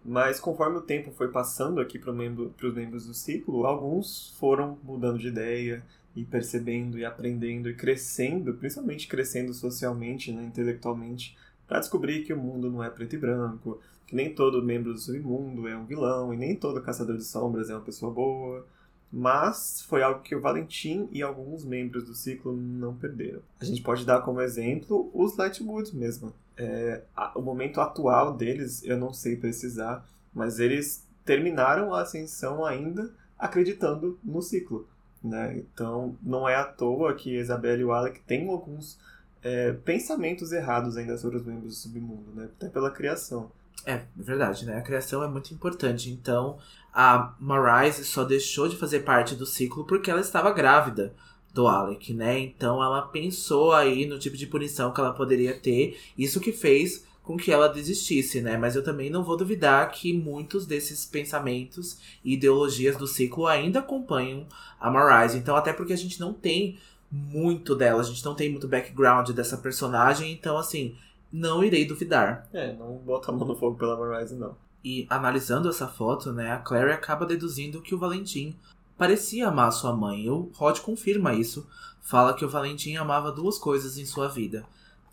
Mas 0.03 0.39
conforme 0.39 0.77
o 0.77 0.81
tempo 0.81 1.11
foi 1.11 1.29
passando 1.29 1.81
aqui 1.81 1.97
para 1.97 2.13
membro, 2.13 2.53
os 2.61 2.73
membros 2.73 3.07
do 3.07 3.13
ciclo, 3.13 3.65
alguns 3.65 4.35
foram 4.37 4.77
mudando 4.83 5.17
de 5.17 5.27
ideia 5.29 5.83
e 6.15 6.23
percebendo 6.23 6.97
e 6.97 7.03
aprendendo 7.03 7.69
e 7.69 7.73
crescendo, 7.73 8.53
principalmente 8.53 9.07
crescendo 9.07 9.53
socialmente, 9.53 10.31
né, 10.31 10.43
intelectualmente, 10.43 11.35
para 11.67 11.79
descobrir 11.79 12.23
que 12.23 12.33
o 12.33 12.37
mundo 12.37 12.71
não 12.71 12.83
é 12.83 12.89
preto 12.89 13.15
e 13.15 13.17
branco, 13.17 13.79
que 14.05 14.15
nem 14.15 14.33
todo 14.33 14.63
membro 14.63 14.93
do 14.93 14.99
submundo 14.99 15.67
é 15.67 15.75
um 15.75 15.85
vilão 15.85 16.33
e 16.33 16.37
nem 16.37 16.55
todo 16.55 16.81
caçador 16.81 17.17
de 17.17 17.23
sombras 17.23 17.69
é 17.69 17.73
uma 17.73 17.81
pessoa 17.81 18.11
boa. 18.11 18.65
Mas 19.11 19.81
foi 19.87 20.03
algo 20.03 20.21
que 20.21 20.35
o 20.35 20.41
Valentim 20.41 21.07
e 21.11 21.21
alguns 21.21 21.63
membros 21.63 22.03
do 22.05 22.13
ciclo 22.13 22.55
não 22.55 22.95
perderam. 22.95 23.41
A 23.59 23.65
gente 23.65 23.81
pode 23.81 24.05
dar 24.05 24.21
como 24.21 24.41
exemplo 24.41 25.09
os 25.13 25.37
Lightwoods 25.37 25.93
mesmo. 25.93 26.33
É, 26.57 27.01
o 27.33 27.41
momento 27.41 27.79
atual 27.79 28.35
deles, 28.35 28.83
eu 28.83 28.97
não 28.97 29.13
sei 29.13 29.37
precisar, 29.37 30.05
mas 30.33 30.59
eles 30.59 31.05
terminaram 31.23 31.93
a 31.93 32.01
ascensão 32.01 32.65
ainda 32.65 33.11
acreditando 33.37 34.19
no 34.23 34.41
ciclo. 34.41 34.87
Né? 35.23 35.57
Então 35.57 36.15
não 36.21 36.47
é 36.47 36.55
à 36.55 36.63
toa 36.63 37.15
que 37.15 37.37
Isabelle 37.37 37.81
e 37.81 37.85
o 37.85 37.91
Alec 37.91 38.19
têm 38.21 38.47
alguns 38.49 38.99
é, 39.41 39.71
pensamentos 39.71 40.51
errados 40.51 40.97
ainda 40.97 41.17
sobre 41.17 41.37
os 41.37 41.45
membros 41.45 41.73
do 41.73 41.73
submundo, 41.73 42.31
né? 42.35 42.49
até 42.57 42.69
pela 42.69 42.91
criação. 42.91 43.51
É, 43.85 43.93
é, 43.93 44.05
verdade, 44.15 44.65
né? 44.65 44.77
A 44.77 44.81
criação 44.81 45.23
é 45.23 45.27
muito 45.27 45.53
importante. 45.53 46.09
Então, 46.09 46.57
a 46.93 47.35
Marise 47.39 48.03
só 48.03 48.23
deixou 48.23 48.67
de 48.67 48.75
fazer 48.75 49.01
parte 49.01 49.35
do 49.35 49.45
ciclo 49.45 49.85
porque 49.85 50.09
ela 50.09 50.21
estava 50.21 50.51
grávida 50.51 51.13
do 51.53 51.67
Alec, 51.67 52.13
né? 52.13 52.37
Então 52.39 52.83
ela 52.83 53.01
pensou 53.01 53.71
aí 53.71 54.05
no 54.05 54.19
tipo 54.19 54.35
de 54.35 54.45
punição 54.45 54.91
que 54.91 54.99
ela 54.99 55.13
poderia 55.13 55.57
ter. 55.57 55.97
Isso 56.17 56.41
que 56.41 56.51
fez 56.51 57.05
com 57.23 57.37
que 57.37 57.51
ela 57.51 57.67
desistisse, 57.67 58.41
né? 58.41 58.57
Mas 58.57 58.75
eu 58.75 58.83
também 58.83 59.09
não 59.09 59.23
vou 59.23 59.37
duvidar 59.37 59.89
que 59.91 60.13
muitos 60.13 60.65
desses 60.65 61.05
pensamentos 61.05 61.97
e 62.23 62.33
ideologias 62.33 62.97
do 62.97 63.07
ciclo 63.07 63.47
ainda 63.47 63.79
acompanham 63.79 64.45
a 64.79 64.91
Marise. 64.91 65.37
Então, 65.37 65.55
até 65.55 65.73
porque 65.73 65.93
a 65.93 65.97
gente 65.97 66.19
não 66.19 66.33
tem 66.33 66.77
muito 67.11 67.73
dela, 67.73 68.01
a 68.01 68.05
gente 68.05 68.23
não 68.25 68.35
tem 68.35 68.51
muito 68.51 68.67
background 68.67 69.29
dessa 69.31 69.57
personagem, 69.57 70.31
então 70.31 70.57
assim, 70.57 70.95
não 71.35 71.63
irei 71.63 71.85
duvidar. 71.85 72.47
É, 72.53 72.73
não 72.73 72.95
bota 72.97 73.29
a 73.29 73.35
mão 73.35 73.45
no 73.45 73.55
fogo 73.55 73.77
pela 73.77 73.99
Horizon, 73.99 74.37
não. 74.37 74.57
E 74.83 75.05
analisando 75.09 75.67
essa 75.67 75.87
foto, 75.87 76.31
né, 76.31 76.51
a 76.51 76.59
Clary 76.59 76.91
acaba 76.91 77.25
deduzindo 77.25 77.81
que 77.81 77.93
o 77.93 77.97
Valentim 77.97 78.55
parecia 78.97 79.49
amar 79.49 79.71
sua 79.73 79.93
mãe. 79.93 80.23
E 80.23 80.29
o 80.29 80.49
Rod 80.53 80.79
confirma 80.79 81.33
isso. 81.33 81.67
Fala 82.01 82.33
que 82.33 82.45
o 82.45 82.49
Valentim 82.49 82.95
amava 82.95 83.31
duas 83.31 83.57
coisas 83.57 83.97
em 83.97 84.05
sua 84.05 84.29
vida: 84.29 84.65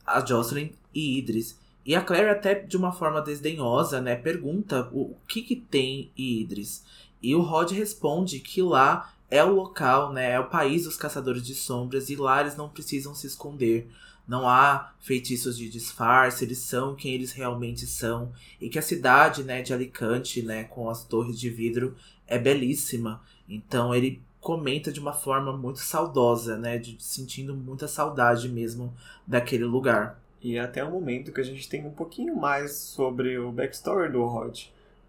a 0.07 0.25
Jocelyn 0.25 0.71
e 0.95 1.19
Idris. 1.19 1.59
E 1.85 1.97
a 1.97 2.03
Clary, 2.03 2.29
até 2.29 2.55
de 2.55 2.77
uma 2.77 2.93
forma 2.93 3.21
desdenhosa, 3.21 4.01
né, 4.01 4.15
pergunta 4.15 4.89
o 4.93 5.17
que, 5.27 5.43
que 5.43 5.57
tem 5.57 6.13
Idris. 6.17 6.85
E 7.21 7.35
o 7.35 7.41
Rod 7.41 7.73
responde 7.73 8.39
que 8.39 8.63
lá 8.63 9.13
é 9.29 9.43
o 9.43 9.53
local, 9.53 10.13
né, 10.13 10.33
é 10.33 10.39
o 10.39 10.49
país 10.49 10.85
dos 10.85 10.97
caçadores 10.97 11.43
de 11.43 11.55
sombras 11.55 12.11
e 12.11 12.15
lá 12.15 12.43
eles 12.43 12.57
não 12.57 12.69
precisam 12.69 13.15
se 13.15 13.27
esconder 13.27 13.91
não 14.27 14.49
há 14.49 14.93
feitiços 15.01 15.57
de 15.57 15.69
disfarce, 15.69 16.45
eles 16.45 16.59
são 16.59 16.95
quem 16.95 17.15
eles 17.15 17.33
realmente 17.33 17.87
são. 17.87 18.33
E 18.61 18.69
que 18.69 18.79
a 18.79 18.83
cidade, 18.83 19.43
né, 19.43 19.63
de 19.63 19.73
Alicante, 19.73 20.43
né, 20.43 20.65
com 20.65 20.89
as 20.89 21.05
torres 21.05 21.39
de 21.39 21.51
vidro, 21.51 21.97
é 22.27 22.39
belíssima. 22.39 23.21
Então 23.49 23.95
ele 23.95 24.23
comenta 24.41 24.91
de 24.91 25.01
uma 25.01 25.13
forma 25.13 25.57
muito 25.57 25.79
saudosa, 25.79 26.57
né, 26.57 26.79
de, 26.79 26.97
sentindo 26.99 27.55
muita 27.55 27.87
saudade 27.87 28.49
mesmo 28.49 28.95
daquele 29.27 29.65
lugar. 29.65 30.21
E 30.43 30.57
é 30.57 30.61
até 30.61 30.83
o 30.83 30.91
momento 30.91 31.33
que 31.33 31.41
a 31.41 31.45
gente 31.45 31.69
tem 31.69 31.87
um 31.87 31.93
pouquinho 31.93 32.35
mais 32.35 32.73
sobre 32.73 33.39
o 33.39 33.53
backstory 33.53 34.11
do 34.11 34.25
Rod. 34.25 34.65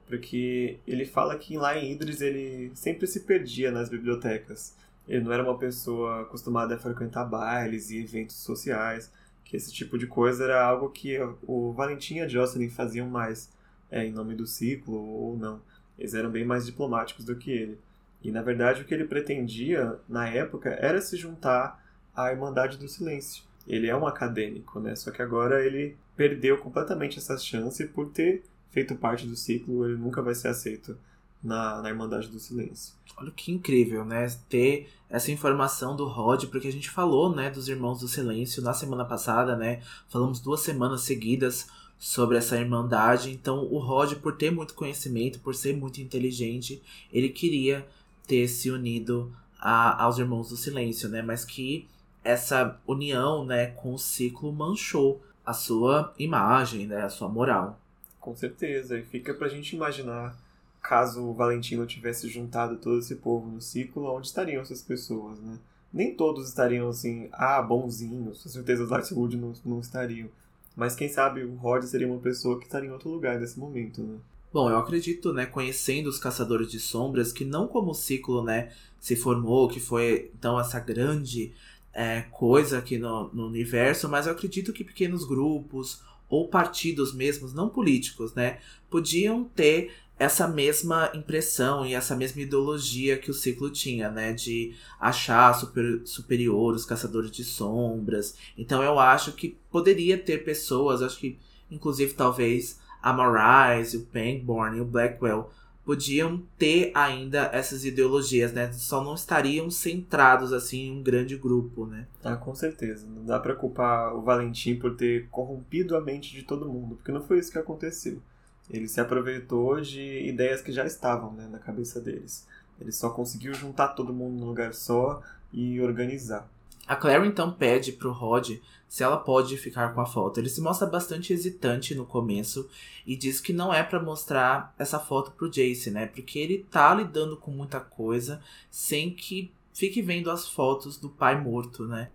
Porque 0.06 0.78
ele 0.86 1.06
fala 1.06 1.36
que 1.38 1.58
lá 1.58 1.78
em 1.78 1.92
Idris 1.92 2.22
ele 2.22 2.72
sempre 2.76 3.08
se 3.08 3.22
perdia 3.22 3.72
nas 3.72 3.90
bibliotecas. 3.90 4.76
Ele 5.08 5.24
não 5.24 5.32
era 5.34 5.44
uma 5.44 5.58
pessoa 5.58 6.22
acostumada 6.22 6.76
a 6.76 6.78
frequentar 6.78 7.26
bailes 7.26 7.90
e 7.90 8.02
eventos 8.02 8.38
sociais, 8.38 9.12
que 9.44 9.58
esse 9.58 9.72
tipo 9.72 9.98
de 9.98 10.08
coisa 10.08 10.46
era 10.46 10.64
algo 10.64 10.90
que 10.90 11.18
o 11.46 11.74
Valentim 11.74 12.16
e 12.16 12.22
a 12.22 12.28
Jocelyn 12.28 12.70
faziam 12.70 13.08
mais, 13.08 13.50
é, 13.92 14.06
em 14.06 14.12
nome 14.12 14.36
do 14.36 14.48
ciclo 14.48 14.96
ou 14.96 15.38
não. 15.38 15.62
Eles 15.98 16.14
eram 16.14 16.32
bem 16.32 16.46
mais 16.46 16.66
diplomáticos 16.66 17.26
do 17.26 17.36
que 17.36 17.52
ele. 17.52 17.78
E 18.22 18.32
na 18.32 18.42
verdade 18.42 18.82
o 18.82 18.86
que 18.86 18.94
ele 18.94 19.06
pretendia 19.06 20.00
na 20.08 20.28
época 20.28 20.70
era 20.70 21.02
se 21.02 21.18
juntar 21.18 21.84
à 22.16 22.32
Irmandade 22.32 22.78
do 22.78 22.88
Silêncio. 22.88 23.44
Ele 23.68 23.88
é 23.88 23.96
um 23.96 24.08
acadêmico, 24.08 24.80
né? 24.80 24.96
Só 24.96 25.12
que 25.12 25.22
agora 25.22 25.66
ele 25.66 25.98
perdeu 26.16 26.58
completamente 26.58 27.18
essa 27.18 27.38
chance 27.38 27.86
por 27.88 28.10
ter 28.10 28.44
feito 28.72 28.96
parte 28.96 29.28
do 29.28 29.36
ciclo, 29.36 29.86
ele 29.86 29.98
nunca 29.98 30.22
vai 30.22 30.34
ser 30.34 30.48
aceito 30.48 30.98
na, 31.44 31.82
na 31.82 31.90
Irmandade 31.90 32.28
do 32.28 32.40
Silêncio. 32.40 32.94
Olha 33.18 33.32
que 33.32 33.52
incrível, 33.52 34.06
né? 34.06 34.28
Ter 34.50 34.90
essa 35.10 35.32
informação 35.32 35.96
do 35.96 36.06
Rod, 36.08 36.46
porque 36.46 36.68
a 36.68 36.72
gente 36.72 36.90
falou, 36.90 37.34
né, 37.36 37.50
dos 37.50 37.68
Irmãos 37.68 38.00
do 38.00 38.08
Silêncio 38.08 38.64
na 38.64 38.74
semana 38.74 39.06
passada, 39.06 39.56
né? 39.56 39.82
Falamos 40.10 40.40
duas 40.40 40.62
semanas 40.62 41.02
seguidas 41.02 41.68
sobre 42.00 42.38
essa 42.38 42.58
irmandade. 42.58 43.32
Então, 43.32 43.66
o 43.66 43.78
Rod, 43.78 44.14
por 44.16 44.36
ter 44.36 44.52
muito 44.52 44.74
conhecimento, 44.74 45.40
por 45.40 45.54
ser 45.54 45.76
muito 45.76 46.02
inteligente, 46.02 46.82
ele 47.12 47.30
queria 47.30 47.88
ter 48.28 48.48
se 48.48 48.72
unido 48.72 49.32
a, 49.60 50.04
aos 50.04 50.18
Irmãos 50.18 50.50
do 50.50 50.58
Silêncio, 50.58 51.08
né? 51.08 51.22
Mas 51.22 51.46
que 51.46 51.88
essa 52.24 52.80
união, 52.88 53.46
né, 53.46 53.68
com 53.68 53.94
o 53.94 54.00
ciclo 54.00 54.52
manchou 54.52 55.22
a 55.46 55.54
sua 55.54 56.14
imagem, 56.18 56.88
né, 56.88 57.02
a 57.02 57.10
sua 57.10 57.28
moral. 57.28 57.80
Com 58.20 58.36
certeza. 58.36 58.98
E 58.98 59.04
fica 59.04 59.34
pra 59.34 59.50
gente 59.50 59.76
imaginar 59.76 60.36
caso 60.84 61.24
o 61.24 61.34
Valentino 61.34 61.86
tivesse 61.86 62.28
juntado 62.28 62.76
todo 62.76 63.00
esse 63.00 63.16
povo 63.16 63.50
no 63.50 63.62
ciclo, 63.62 64.14
onde 64.14 64.28
estariam 64.28 64.62
essas 64.62 64.82
pessoas, 64.82 65.40
né? 65.40 65.58
Nem 65.92 66.14
todos 66.14 66.50
estariam 66.50 66.90
assim, 66.90 67.30
ah, 67.32 67.62
bonzinhos, 67.62 68.44
com 68.44 68.50
certeza 68.50 68.84
os 68.84 68.90
Lightwood 68.90 69.38
não, 69.38 69.54
não 69.64 69.80
estariam. 69.80 70.28
Mas 70.76 70.96
quem 70.96 71.08
sabe 71.08 71.44
o 71.44 71.56
Rod 71.56 71.84
seria 71.84 72.08
uma 72.08 72.20
pessoa 72.20 72.60
que 72.60 72.66
estaria 72.66 72.90
em 72.90 72.92
outro 72.92 73.10
lugar 73.10 73.40
nesse 73.40 73.58
momento, 73.58 74.02
né? 74.02 74.18
Bom, 74.52 74.70
eu 74.70 74.78
acredito, 74.78 75.34
né, 75.34 75.48
conhecendo 75.48 76.08
os 76.08 76.20
Caçadores 76.20 76.70
de 76.70 76.80
Sombras, 76.80 77.32
que 77.32 77.44
não 77.44 77.68
como 77.68 77.92
o 77.92 77.96
ciclo, 77.96 78.44
né, 78.44 78.72
se 79.00 79.16
formou, 79.16 79.68
que 79.68 79.80
foi, 79.80 80.32
então, 80.38 80.60
essa 80.60 80.80
grande 80.80 81.52
é, 81.92 82.22
coisa 82.30 82.78
aqui 82.78 83.00
no, 83.00 83.30
no 83.34 83.48
universo, 83.48 84.08
mas 84.08 84.28
eu 84.28 84.34
acredito 84.34 84.72
que 84.72 84.84
pequenos 84.84 85.26
grupos 85.26 86.02
ou 86.30 86.48
partidos 86.48 87.14
mesmos, 87.14 87.54
não 87.54 87.70
políticos, 87.70 88.34
né, 88.34 88.60
podiam 88.90 89.44
ter 89.44 89.92
essa 90.24 90.48
mesma 90.48 91.12
impressão 91.14 91.86
e 91.86 91.94
essa 91.94 92.16
mesma 92.16 92.42
ideologia 92.42 93.18
que 93.18 93.30
o 93.30 93.34
ciclo 93.34 93.70
tinha, 93.70 94.10
né? 94.10 94.34
De 94.34 94.74
achar 95.00 95.54
super, 95.54 96.02
superior 96.06 96.74
os 96.74 96.86
caçadores 96.86 97.30
de 97.30 97.44
sombras. 97.44 98.36
Então 98.58 98.82
eu 98.82 99.00
acho 99.00 99.34
que 99.34 99.58
poderia 99.70 100.18
ter 100.18 100.44
pessoas, 100.44 101.02
acho 101.02 101.20
que 101.20 101.38
inclusive 101.70 102.14
talvez 102.14 102.80
a 103.02 103.12
Marise, 103.12 103.98
o 103.98 104.06
Pangborn 104.06 104.78
e 104.78 104.82
o 104.82 104.86
Blackwell 104.86 105.52
podiam 105.86 106.42
ter 106.58 106.92
ainda 106.96 107.50
essas 107.52 107.84
ideologias, 107.84 108.54
né? 108.54 108.72
Só 108.72 109.04
não 109.04 109.16
estariam 109.16 109.70
centrados 109.70 110.54
assim 110.54 110.88
em 110.88 111.00
um 111.00 111.04
grande 111.04 111.36
grupo, 111.36 111.86
né? 111.86 112.08
Ah, 112.24 112.38
com 112.38 112.56
certeza. 112.56 113.06
Não 113.06 113.26
dá 113.26 113.40
para 113.40 113.56
culpar 113.56 114.16
o 114.16 114.22
Valentim 114.22 114.76
por 114.76 114.96
ter 114.96 115.28
corrompido 115.30 115.98
a 115.98 116.02
mente 116.02 116.32
de 116.32 116.44
todo 116.44 116.70
mundo, 116.70 116.96
porque 116.96 117.12
não 117.12 117.22
foi 117.22 117.40
isso 117.40 117.52
que 117.52 117.60
aconteceu. 117.60 118.22
Ele 118.70 118.88
se 118.88 119.00
aproveitou 119.00 119.80
de 119.82 120.28
ideias 120.28 120.62
que 120.62 120.72
já 120.72 120.86
estavam 120.86 121.34
né, 121.34 121.48
na 121.52 121.60
cabeça 121.60 122.00
deles. 122.00 122.48
Ele 122.80 122.92
só 122.92 123.10
conseguiu 123.10 123.54
juntar 123.54 123.90
todo 123.90 124.14
mundo 124.14 124.40
num 124.40 124.48
lugar 124.48 124.74
só 124.74 125.22
e 125.52 125.80
organizar. 125.82 126.50
A 126.88 126.96
Claire 126.96 127.26
então 127.26 127.52
pede 127.52 127.94
pro 127.94 128.12
Rod 128.12 128.58
se 128.90 129.04
ela 129.04 129.18
pode 129.18 129.58
ficar 129.58 129.94
com 129.94 130.02
a 130.02 130.06
foto. 130.06 130.40
Ele 130.40 130.50
se 130.50 130.62
mostra 130.62 130.86
bastante 130.86 131.32
hesitante 131.32 131.96
no 131.96 132.06
começo 132.06 132.70
e 133.08 133.16
diz 133.16 133.40
que 133.40 133.54
não 133.54 133.74
é 133.74 133.82
para 133.82 134.02
mostrar 134.02 134.74
essa 134.78 135.00
foto 135.00 135.32
pro 135.32 135.50
Jace, 135.50 135.90
né? 135.90 136.08
Porque 136.08 136.40
ele 136.40 136.66
tá 136.70 136.94
lidando 136.94 137.38
com 137.38 137.52
muita 137.52 137.80
coisa 137.80 138.42
sem 138.70 139.12
que 139.12 139.52
fique 139.74 140.02
vendo 140.02 140.30
as 140.30 140.48
fotos 140.48 140.98
do 140.98 141.10
pai 141.10 141.40
morto, 141.42 141.88
né? 141.88 142.10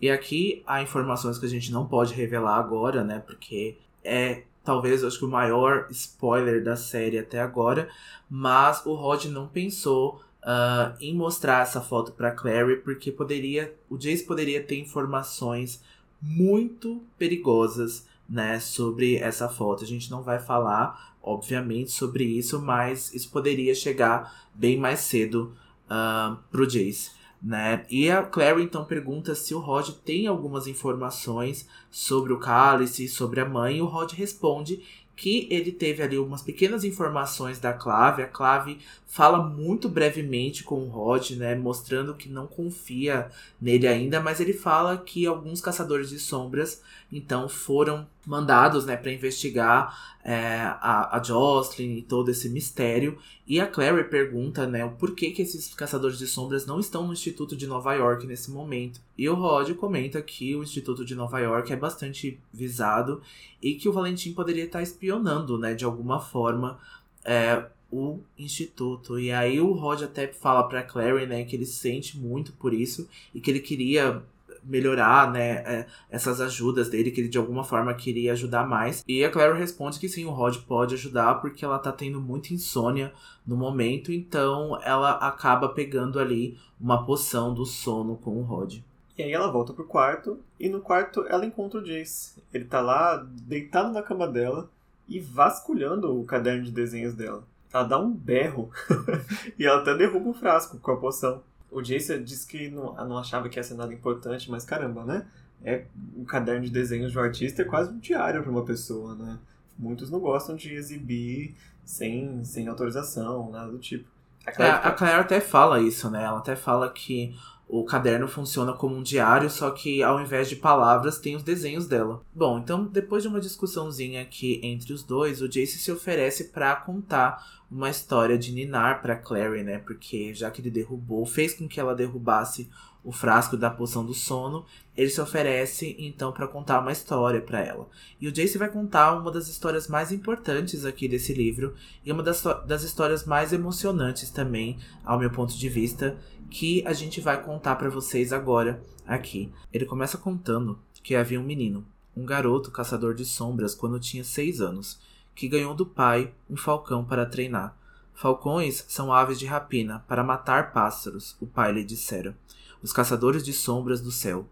E 0.00 0.10
aqui 0.10 0.62
há 0.66 0.82
informações 0.82 1.38
que 1.38 1.46
a 1.46 1.48
gente 1.48 1.70
não 1.70 1.86
pode 1.86 2.14
revelar 2.14 2.56
agora, 2.56 3.04
né? 3.04 3.22
Porque 3.26 3.76
é 4.02 4.44
talvez 4.64 5.02
acho 5.04 5.18
que 5.18 5.24
o 5.24 5.28
maior 5.28 5.86
spoiler 5.90 6.62
da 6.62 6.76
série 6.76 7.18
até 7.18 7.40
agora, 7.40 7.88
mas 8.28 8.84
o 8.86 8.94
Rod 8.94 9.26
não 9.26 9.48
pensou 9.48 10.22
uh, 10.42 10.94
em 11.00 11.14
mostrar 11.14 11.62
essa 11.62 11.80
foto 11.80 12.12
para 12.12 12.30
Clary 12.30 12.76
porque 12.76 13.10
poderia, 13.10 13.74
o 13.88 13.96
Jace 13.96 14.24
poderia 14.24 14.62
ter 14.62 14.78
informações 14.78 15.82
muito 16.20 17.02
perigosas, 17.18 18.06
né, 18.28 18.58
sobre 18.60 19.16
essa 19.16 19.48
foto. 19.48 19.84
A 19.84 19.86
gente 19.86 20.10
não 20.10 20.22
vai 20.22 20.38
falar, 20.38 21.16
obviamente, 21.22 21.90
sobre 21.90 22.24
isso, 22.24 22.62
mas 22.62 23.12
isso 23.12 23.30
poderia 23.30 23.74
chegar 23.74 24.46
bem 24.54 24.78
mais 24.78 25.00
cedo 25.00 25.54
uh, 25.86 26.36
pro 26.50 26.66
Jace 26.66 27.10
né? 27.42 27.84
E 27.90 28.08
a 28.08 28.22
Clary 28.22 28.62
então 28.62 28.84
pergunta 28.84 29.34
se 29.34 29.54
o 29.54 29.58
Rod 29.58 29.90
tem 30.04 30.26
algumas 30.26 30.66
informações 30.66 31.68
sobre 31.90 32.32
o 32.32 32.38
cálice, 32.38 33.08
sobre 33.08 33.40
a 33.40 33.48
mãe, 33.48 33.78
e 33.78 33.82
o 33.82 33.86
Rod 33.86 34.12
responde 34.12 34.82
que 35.14 35.46
ele 35.50 35.70
teve 35.70 36.02
ali 36.02 36.18
umas 36.18 36.42
pequenas 36.42 36.84
informações 36.84 37.58
da 37.58 37.72
Clave. 37.72 38.22
A 38.22 38.26
Clave 38.26 38.78
fala 39.06 39.42
muito 39.42 39.88
brevemente 39.88 40.64
com 40.64 40.76
o 40.76 40.88
Rod, 40.88 41.32
né, 41.32 41.54
mostrando 41.54 42.14
que 42.14 42.28
não 42.28 42.46
confia 42.46 43.30
nele 43.60 43.86
ainda, 43.86 44.20
mas 44.20 44.40
ele 44.40 44.52
fala 44.52 44.96
que 44.96 45.26
alguns 45.26 45.60
caçadores 45.60 46.08
de 46.10 46.18
sombras 46.18 46.82
então 47.10 47.48
foram 47.48 48.06
mandados, 48.26 48.84
né, 48.84 48.96
para 48.96 49.12
investigar 49.12 50.16
é, 50.24 50.60
a, 50.80 51.16
a 51.16 51.22
Jocelyn 51.22 51.98
e 51.98 52.02
todo 52.02 52.30
esse 52.30 52.48
mistério. 52.48 53.18
E 53.46 53.60
a 53.60 53.66
Clary 53.66 54.04
pergunta, 54.04 54.66
né, 54.66 54.84
o 54.84 54.92
porquê 54.92 55.30
que 55.30 55.42
esses 55.42 55.74
caçadores 55.74 56.18
de 56.18 56.26
sombras 56.26 56.64
não 56.64 56.78
estão 56.78 57.06
no 57.06 57.12
Instituto 57.12 57.56
de 57.56 57.66
Nova 57.66 57.92
York 57.94 58.26
nesse 58.26 58.50
momento. 58.50 59.00
E 59.18 59.28
o 59.28 59.34
Rod 59.34 59.72
comenta 59.74 60.22
que 60.22 60.54
o 60.54 60.62
Instituto 60.62 61.04
de 61.04 61.14
Nova 61.14 61.40
York 61.40 61.72
é 61.72 61.76
bastante 61.76 62.38
visado 62.52 63.20
e 63.60 63.74
que 63.74 63.88
o 63.88 63.92
Valentim 63.92 64.32
poderia 64.32 64.64
estar 64.64 64.82
espionando, 64.82 65.58
né, 65.58 65.74
de 65.74 65.84
alguma 65.84 66.20
forma, 66.20 66.78
é, 67.24 67.64
o 67.92 68.20
instituto. 68.38 69.20
E 69.20 69.30
aí 69.30 69.60
o 69.60 69.72
Rod 69.72 70.02
até 70.02 70.26
fala 70.28 70.66
pra 70.66 70.82
Clary, 70.82 71.26
né, 71.26 71.44
que 71.44 71.54
ele 71.54 71.66
sente 71.66 72.18
muito 72.18 72.52
por 72.52 72.72
isso 72.72 73.08
e 73.34 73.40
que 73.40 73.50
ele 73.50 73.60
queria 73.60 74.22
melhorar, 74.64 75.30
né, 75.30 75.50
é, 75.66 75.86
essas 76.10 76.40
ajudas 76.40 76.88
dele, 76.88 77.10
que 77.10 77.20
ele 77.20 77.28
de 77.28 77.38
alguma 77.38 77.64
forma 77.64 77.94
queria 77.94 78.32
ajudar 78.32 78.66
mais. 78.66 79.04
E 79.06 79.24
a 79.24 79.30
Clary 79.30 79.58
responde 79.58 79.98
que 79.98 80.08
sim, 80.08 80.24
o 80.24 80.30
Rod 80.30 80.56
pode 80.58 80.94
ajudar 80.94 81.40
porque 81.40 81.64
ela 81.64 81.78
tá 81.78 81.92
tendo 81.92 82.20
muita 82.20 82.54
insônia 82.54 83.12
no 83.46 83.56
momento, 83.56 84.12
então 84.12 84.78
ela 84.82 85.12
acaba 85.12 85.68
pegando 85.68 86.18
ali 86.18 86.58
uma 86.80 87.04
poção 87.04 87.52
do 87.52 87.64
sono 87.64 88.16
com 88.16 88.38
o 88.38 88.42
Rod. 88.42 88.80
E 89.16 89.22
aí 89.22 89.32
ela 89.32 89.50
volta 89.50 89.72
pro 89.72 89.84
quarto, 89.84 90.40
e 90.58 90.68
no 90.68 90.80
quarto 90.80 91.26
ela 91.28 91.44
encontra 91.44 91.80
o 91.80 91.84
Jace. 91.84 92.42
Ele 92.52 92.64
tá 92.64 92.80
lá, 92.80 93.16
deitado 93.16 93.92
na 93.92 94.02
cama 94.02 94.26
dela, 94.26 94.70
e 95.08 95.20
vasculhando 95.20 96.18
o 96.18 96.24
caderno 96.24 96.64
de 96.64 96.70
desenhos 96.70 97.14
dela. 97.14 97.44
Ela 97.72 97.84
dá 97.84 97.98
um 97.98 98.10
berro, 98.10 98.70
e 99.58 99.66
ela 99.66 99.80
até 99.80 99.94
derruba 99.94 100.30
o 100.30 100.34
frasco 100.34 100.78
com 100.78 100.92
a 100.92 100.96
poção. 100.96 101.42
O 101.72 101.82
Jace 101.82 102.18
disse 102.18 102.46
que 102.46 102.68
não, 102.70 102.94
não 103.06 103.18
achava 103.18 103.48
que 103.48 103.58
ia 103.58 103.62
ser 103.62 103.74
nada 103.74 103.92
importante, 103.92 104.50
mas 104.50 104.64
caramba, 104.64 105.04
né? 105.04 105.26
É 105.64 105.84
um 106.16 106.24
caderno 106.24 106.64
de 106.64 106.70
desenhos 106.70 107.12
de 107.12 107.18
um 107.18 107.22
artista 107.22 107.62
é 107.62 107.64
quase 107.64 107.90
um 107.90 107.98
diário 107.98 108.42
para 108.42 108.50
uma 108.50 108.64
pessoa, 108.64 109.14
né? 109.14 109.38
Muitos 109.78 110.10
não 110.10 110.20
gostam 110.20 110.54
de 110.54 110.74
exibir 110.74 111.54
sem, 111.84 112.44
sem 112.44 112.68
autorização, 112.68 113.50
nada 113.50 113.70
do 113.70 113.78
tipo. 113.78 114.08
A 114.46 114.52
Claire, 114.52 114.74
é, 114.74 114.88
a 114.88 114.90
Claire 114.90 115.20
até 115.20 115.40
fala 115.40 115.80
isso, 115.80 116.10
né? 116.10 116.24
Ela 116.24 116.38
até 116.38 116.54
fala 116.54 116.90
que 116.90 117.34
o 117.68 117.84
caderno 117.84 118.28
funciona 118.28 118.74
como 118.74 118.96
um 118.96 119.02
diário, 119.02 119.48
só 119.48 119.70
que 119.70 120.02
ao 120.02 120.20
invés 120.20 120.48
de 120.48 120.56
palavras 120.56 121.18
tem 121.18 121.34
os 121.36 121.42
desenhos 121.42 121.86
dela. 121.86 122.20
Bom, 122.34 122.58
então 122.58 122.84
depois 122.84 123.22
de 123.22 123.28
uma 123.28 123.40
discussãozinha 123.40 124.20
aqui 124.20 124.60
entre 124.62 124.92
os 124.92 125.02
dois, 125.02 125.40
o 125.40 125.48
Jace 125.48 125.78
se 125.78 125.90
oferece 125.90 126.48
para 126.48 126.76
contar 126.76 127.61
uma 127.72 127.88
história 127.88 128.36
de 128.36 128.52
ninar 128.52 129.00
para 129.00 129.16
Clary, 129.16 129.62
né? 129.62 129.78
Porque 129.78 130.34
já 130.34 130.50
que 130.50 130.60
ele 130.60 130.70
derrubou, 130.70 131.24
fez 131.24 131.54
com 131.54 131.66
que 131.66 131.80
ela 131.80 131.94
derrubasse 131.94 132.68
o 133.02 133.10
frasco 133.10 133.56
da 133.56 133.70
poção 133.70 134.04
do 134.04 134.14
sono, 134.14 134.64
ele 134.96 135.10
se 135.10 135.20
oferece 135.20 135.96
então 135.98 136.30
para 136.30 136.46
contar 136.46 136.80
uma 136.80 136.92
história 136.92 137.40
para 137.40 137.60
ela. 137.60 137.88
E 138.20 138.28
o 138.28 138.32
Jace 138.32 138.58
vai 138.58 138.68
contar 138.68 139.18
uma 139.18 139.30
das 139.30 139.48
histórias 139.48 139.88
mais 139.88 140.12
importantes 140.12 140.84
aqui 140.84 141.08
desse 141.08 141.32
livro 141.32 141.74
e 142.04 142.12
uma 142.12 142.22
das, 142.22 142.44
das 142.66 142.84
histórias 142.84 143.24
mais 143.24 143.52
emocionantes 143.52 144.30
também, 144.30 144.78
ao 145.04 145.18
meu 145.18 145.30
ponto 145.30 145.56
de 145.56 145.68
vista, 145.68 146.16
que 146.48 146.86
a 146.86 146.92
gente 146.92 147.20
vai 147.20 147.42
contar 147.42 147.76
para 147.76 147.88
vocês 147.88 148.32
agora 148.32 148.80
aqui. 149.06 149.50
Ele 149.72 149.86
começa 149.86 150.16
contando 150.16 150.78
que 151.02 151.16
havia 151.16 151.40
um 151.40 151.44
menino, 151.44 151.84
um 152.16 152.24
garoto 152.24 152.70
caçador 152.70 153.14
de 153.14 153.24
sombras 153.24 153.74
quando 153.74 153.98
tinha 153.98 154.22
seis 154.22 154.60
anos 154.60 155.00
que 155.34 155.48
ganhou 155.48 155.74
do 155.74 155.86
pai 155.86 156.32
um 156.48 156.56
falcão 156.56 157.04
para 157.04 157.26
treinar. 157.26 157.76
Falcões 158.14 158.84
são 158.88 159.12
aves 159.12 159.38
de 159.38 159.46
rapina 159.46 160.04
para 160.06 160.22
matar 160.22 160.72
pássaros, 160.72 161.36
o 161.40 161.46
pai 161.46 161.72
lhe 161.72 161.84
dissera. 161.84 162.36
Os 162.82 162.92
caçadores 162.92 163.42
de 163.42 163.52
sombras 163.52 164.00
do 164.00 164.10
céu. 164.10 164.46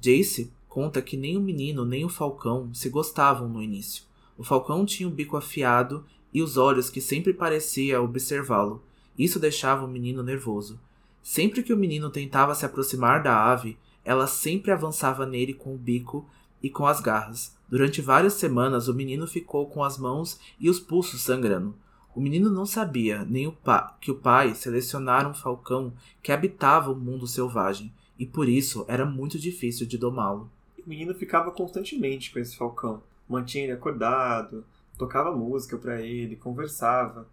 Jace 0.00 0.52
conta 0.68 1.02
que 1.02 1.16
nem 1.16 1.36
o 1.36 1.40
menino 1.40 1.84
nem 1.84 2.04
o 2.04 2.08
falcão 2.08 2.72
se 2.72 2.88
gostavam 2.88 3.48
no 3.48 3.62
início. 3.62 4.04
O 4.38 4.44
falcão 4.44 4.86
tinha 4.86 5.08
o 5.08 5.12
bico 5.12 5.36
afiado 5.36 6.04
e 6.32 6.40
os 6.40 6.56
olhos 6.56 6.88
que 6.88 7.00
sempre 7.00 7.32
parecia 7.32 8.00
observá-lo. 8.00 8.82
Isso 9.18 9.38
deixava 9.38 9.84
o 9.84 9.88
menino 9.88 10.22
nervoso. 10.22 10.80
Sempre 11.22 11.62
que 11.62 11.72
o 11.72 11.76
menino 11.76 12.10
tentava 12.10 12.54
se 12.54 12.64
aproximar 12.64 13.22
da 13.22 13.36
ave, 13.52 13.76
ela 14.04 14.26
sempre 14.26 14.72
avançava 14.72 15.26
nele 15.26 15.54
com 15.54 15.74
o 15.74 15.78
bico 15.78 16.26
e 16.62 16.70
com 16.70 16.86
as 16.86 17.00
garras. 17.00 17.56
Durante 17.68 18.00
várias 18.00 18.34
semanas 18.34 18.88
o 18.88 18.94
menino 18.94 19.26
ficou 19.26 19.66
com 19.66 19.82
as 19.82 19.98
mãos 19.98 20.38
e 20.60 20.68
os 20.68 20.78
pulsos 20.78 21.22
sangrando. 21.22 21.74
O 22.14 22.20
menino 22.20 22.50
não 22.50 22.66
sabia 22.66 23.24
nem 23.24 23.46
o 23.46 23.56
que 24.00 24.10
o 24.10 24.16
pai 24.16 24.54
selecionara 24.54 25.28
um 25.28 25.34
falcão 25.34 25.94
que 26.22 26.30
habitava 26.30 26.92
o 26.92 26.96
mundo 26.96 27.26
selvagem, 27.26 27.92
e 28.18 28.26
por 28.26 28.48
isso 28.48 28.84
era 28.86 29.06
muito 29.06 29.38
difícil 29.38 29.86
de 29.86 29.96
domá-lo. 29.96 30.50
O 30.84 30.88
menino 30.88 31.14
ficava 31.14 31.50
constantemente 31.50 32.30
com 32.30 32.38
esse 32.38 32.56
falcão, 32.56 33.02
mantinha 33.26 33.64
ele 33.64 33.72
acordado, 33.72 34.64
tocava 34.98 35.34
música 35.34 35.78
para 35.78 36.02
ele, 36.02 36.36
conversava, 36.36 37.26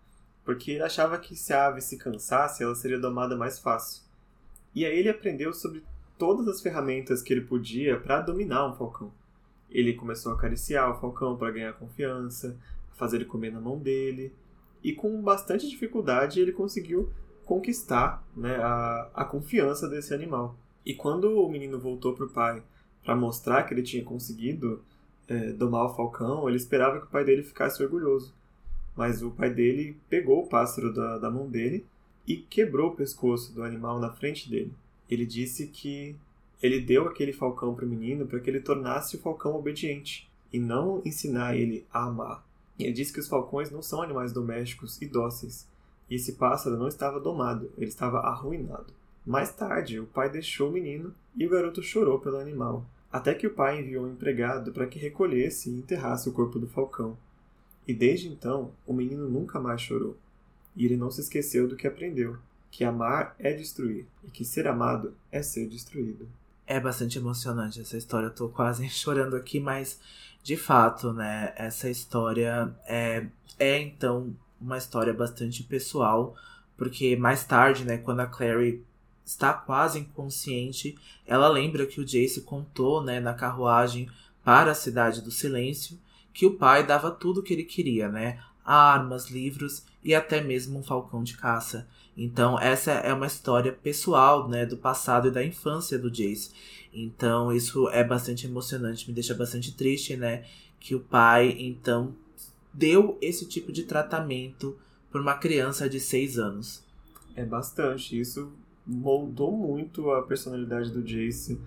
porque 0.46 0.72
ele 0.72 0.84
achava 0.84 1.18
que 1.18 1.36
se 1.36 1.52
a 1.52 1.68
ave 1.68 1.82
se 1.82 1.98
cansasse, 1.98 2.64
ela 2.64 2.74
seria 2.74 2.98
domada 2.98 3.36
mais 3.36 3.60
fácil. 3.60 4.02
E 4.74 4.86
aí 4.86 4.98
ele 4.98 5.10
aprendeu 5.10 5.52
sobre 5.54 5.84
todas 6.18 6.48
as 6.48 6.62
ferramentas 6.62 7.22
que 7.22 7.34
ele 7.34 7.42
podia 7.42 8.00
para 8.00 8.22
dominar 8.22 8.68
um 8.68 8.76
falcão. 8.76 9.12
Ele 9.72 9.94
começou 9.94 10.32
a 10.32 10.36
acariciar 10.36 10.92
o 10.92 11.00
falcão 11.00 11.38
para 11.38 11.52
ganhar 11.52 11.74
confiança, 11.74 12.58
fazer 12.96 13.18
ele 13.18 13.26
comer 13.26 13.52
na 13.52 13.62
mão 13.62 13.78
dele, 13.78 14.34
e 14.84 14.94
com 14.94 15.22
bastante 15.22 15.70
dificuldade 15.70 16.40
ele 16.40 16.52
conseguiu 16.52 17.10
conquistar 17.46 18.24
né, 18.36 18.56
a, 18.58 19.10
a 19.14 19.26
confiança 19.26 19.88
desse 19.88 20.14
animal. 20.14 20.56
E 20.86 20.94
quando 20.94 21.40
o 21.40 21.50
menino 21.50 21.80
voltou 21.80 22.14
para 22.14 22.26
o 22.26 22.30
pai 22.30 22.64
para 23.04 23.16
mostrar 23.16 23.64
que 23.64 23.74
ele 23.74 23.84
tinha 23.84 24.04
conseguido 24.04 24.84
é, 25.28 25.52
domar 25.52 25.86
o 25.86 25.96
falcão, 25.96 26.48
ele 26.48 26.58
esperava 26.58 27.00
que 27.00 27.08
o 27.08 27.10
pai 27.10 27.24
dele 27.24 27.44
ficasse 27.44 27.82
orgulhoso. 27.82 28.34
Mas 28.96 29.24
o 29.24 29.32
pai 29.32 29.50
dele 29.50 29.98
pegou 30.10 30.44
o 30.44 30.48
pássaro 30.48 30.94
da, 30.94 31.18
da 31.18 31.32
mão 31.32 31.50
dele 31.50 31.86
e 32.28 32.38
quebrou 32.38 32.92
o 32.92 32.96
pescoço 32.96 33.54
do 33.54 33.64
animal 33.64 34.00
na 34.00 34.12
frente 34.12 34.50
dele. 34.50 34.74
Ele 35.10 35.26
disse 35.26 35.68
que 35.68 36.16
ele 36.62 36.82
deu 36.82 37.08
aquele 37.08 37.32
falcão 37.32 37.74
para 37.74 37.86
o 37.86 37.88
menino 37.88 38.28
para 38.28 38.40
que 38.40 38.50
ele 38.50 38.60
tornasse 38.60 39.16
o 39.16 39.20
falcão 39.20 39.56
obediente 39.56 40.30
e 40.52 40.60
não 40.60 41.02
ensinar 41.06 41.56
ele 41.56 41.86
a 41.92 42.06
amar. 42.06 42.46
Ele 42.78 42.92
disse 42.92 43.14
que 43.14 43.20
os 43.20 43.28
falcões 43.28 43.70
não 43.72 43.82
são 43.82 44.02
animais 44.02 44.32
domésticos 44.32 45.02
e 45.02 45.06
dóceis, 45.06 45.68
e 46.10 46.16
esse 46.16 46.34
pássaro 46.34 46.78
não 46.78 46.88
estava 46.88 47.20
domado, 47.20 47.72
ele 47.78 47.90
estava 47.90 48.20
arruinado. 48.20 48.94
Mais 49.26 49.54
tarde, 49.54 50.00
o 50.00 50.08
pai 50.08 50.30
deixou 50.30 50.70
o 50.70 50.72
menino 50.72 51.14
e 51.36 51.46
o 51.46 51.50
garoto 51.50 51.84
chorou 51.84 52.20
pelo 52.20 52.38
animal, 52.38 52.86
até 53.12 53.34
que 53.34 53.48
o 53.48 53.54
pai 53.54 53.80
enviou 53.80 54.06
um 54.06 54.12
empregado 54.12 54.72
para 54.72 54.88
que 54.88 55.00
recolhesse 55.00 55.70
e 55.70 55.78
enterrasse 55.78 56.28
o 56.28 56.32
corpo 56.32 56.58
do 56.58 56.68
falcão. 56.68 57.18
E 57.88 57.94
desde 57.94 58.28
então, 58.28 58.72
o 58.86 58.94
menino 58.94 59.30
nunca 59.30 59.60
mais 59.60 59.82
chorou, 59.82 60.18
e 60.76 60.86
ele 60.86 60.98
não 60.98 61.12
se 61.12 61.22
esqueceu 61.22 61.68
do 61.68 61.76
que 61.76 61.88
aprendeu, 61.88 62.38
que 62.72 62.84
amar 62.84 63.36
é 63.40 63.54
destruir, 63.54 64.06
e 64.24 64.30
que 64.30 64.46
ser 64.46 64.68
amado 64.68 65.14
é 65.32 65.42
ser 65.42 65.68
destruído. 65.68 66.28
É 66.70 66.80
bastante 66.80 67.18
emocionante 67.18 67.82
essa 67.82 67.98
história, 67.98 68.28
eu 68.28 68.34
tô 68.34 68.48
quase 68.48 68.88
chorando 68.94 69.36
aqui, 69.36 69.60
mas 69.60 70.00
de 70.44 70.56
fato, 70.56 71.12
né, 71.12 71.52
essa 71.56 71.90
história 71.90 72.72
é, 72.86 73.26
é 73.58 73.82
então 73.82 74.36
uma 74.62 74.78
história 74.78 75.12
bastante 75.12 75.64
pessoal, 75.64 76.36
porque 76.78 77.16
mais 77.16 77.44
tarde, 77.44 77.84
né, 77.84 77.98
quando 77.98 78.20
a 78.20 78.28
Clary 78.28 78.86
está 79.26 79.52
quase 79.52 79.98
inconsciente, 79.98 80.96
ela 81.26 81.48
lembra 81.50 81.88
que 81.88 82.00
o 82.00 82.06
Jace 82.06 82.42
contou, 82.42 83.04
né, 83.04 83.20
na 83.20 83.34
carruagem 83.34 84.08
para 84.44 84.70
a 84.70 84.76
cidade 84.76 85.24
do 85.24 85.32
silêncio, 85.32 86.00
que 86.32 86.46
o 86.46 86.56
pai 86.56 86.86
dava 86.86 87.10
tudo 87.10 87.40
o 87.40 87.44
que 87.44 87.54
ele 87.54 87.64
queria, 87.64 88.08
né? 88.10 88.40
Armas, 88.64 89.32
livros 89.32 89.84
e 90.04 90.14
até 90.14 90.40
mesmo 90.40 90.78
um 90.78 90.84
falcão 90.84 91.24
de 91.24 91.36
caça. 91.36 91.88
Então, 92.22 92.60
essa 92.60 92.92
é 92.92 93.14
uma 93.14 93.28
história 93.28 93.72
pessoal, 93.72 94.50
né, 94.50 94.66
do 94.66 94.76
passado 94.76 95.30
e 95.30 95.32
da 95.32 95.44
infância 95.44 95.98
do 95.98 96.12
Jace. 96.12 96.52
Então 96.94 97.52
isso 97.54 97.88
é 97.90 98.04
bastante 98.04 98.48
emocionante, 98.48 99.08
me 99.08 99.14
deixa 99.14 99.34
bastante 99.34 99.76
triste, 99.76 100.16
né? 100.18 100.44
Que 100.80 100.96
o 100.96 101.00
pai, 101.00 101.56
então, 101.60 102.16
deu 102.74 103.18
esse 103.22 103.46
tipo 103.46 103.72
de 103.72 103.84
tratamento 103.84 104.78
para 105.12 105.22
uma 105.22 105.36
criança 105.36 105.90
de 105.90 106.00
6 106.00 106.38
anos. 106.38 106.84
É 107.36 107.46
bastante. 107.46 108.20
Isso 108.20 108.52
moldou 108.86 109.52
muito 109.56 110.12
a 110.12 110.24
personalidade 110.24 110.92
do 110.92 111.04
Jace 111.04 111.60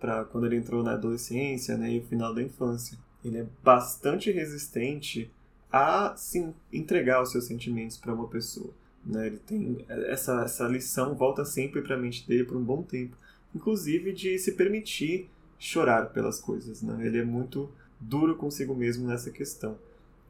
para 0.00 0.24
quando 0.24 0.46
ele 0.46 0.56
entrou 0.56 0.82
na 0.82 0.92
adolescência 0.92 1.76
né, 1.76 1.92
e 1.92 2.00
o 2.00 2.04
final 2.04 2.34
da 2.34 2.42
infância. 2.42 2.98
Ele 3.24 3.38
é 3.38 3.46
bastante 3.62 4.30
resistente 4.30 5.30
a 5.72 6.14
se 6.16 6.52
entregar 6.72 7.22
os 7.22 7.32
seus 7.32 7.44
sentimentos 7.44 7.96
para 7.96 8.12
uma 8.12 8.28
pessoa. 8.28 8.72
Né? 9.06 9.26
Ele 9.26 9.38
tem 9.38 9.84
essa, 9.88 10.42
essa 10.42 10.66
lição 10.66 11.14
volta 11.14 11.44
sempre 11.44 11.82
para 11.82 11.94
a 11.94 11.98
mente 11.98 12.26
dele 12.26 12.44
por 12.44 12.56
um 12.56 12.64
bom 12.64 12.82
tempo 12.82 13.16
inclusive 13.54 14.12
de 14.12 14.38
se 14.38 14.52
permitir 14.52 15.30
chorar 15.58 16.06
pelas 16.06 16.40
coisas. 16.40 16.82
Né? 16.82 17.06
Ele 17.06 17.18
é 17.18 17.24
muito 17.24 17.70
duro 18.00 18.34
consigo 18.36 18.74
mesmo 18.74 19.06
nessa 19.06 19.30
questão. 19.30 19.78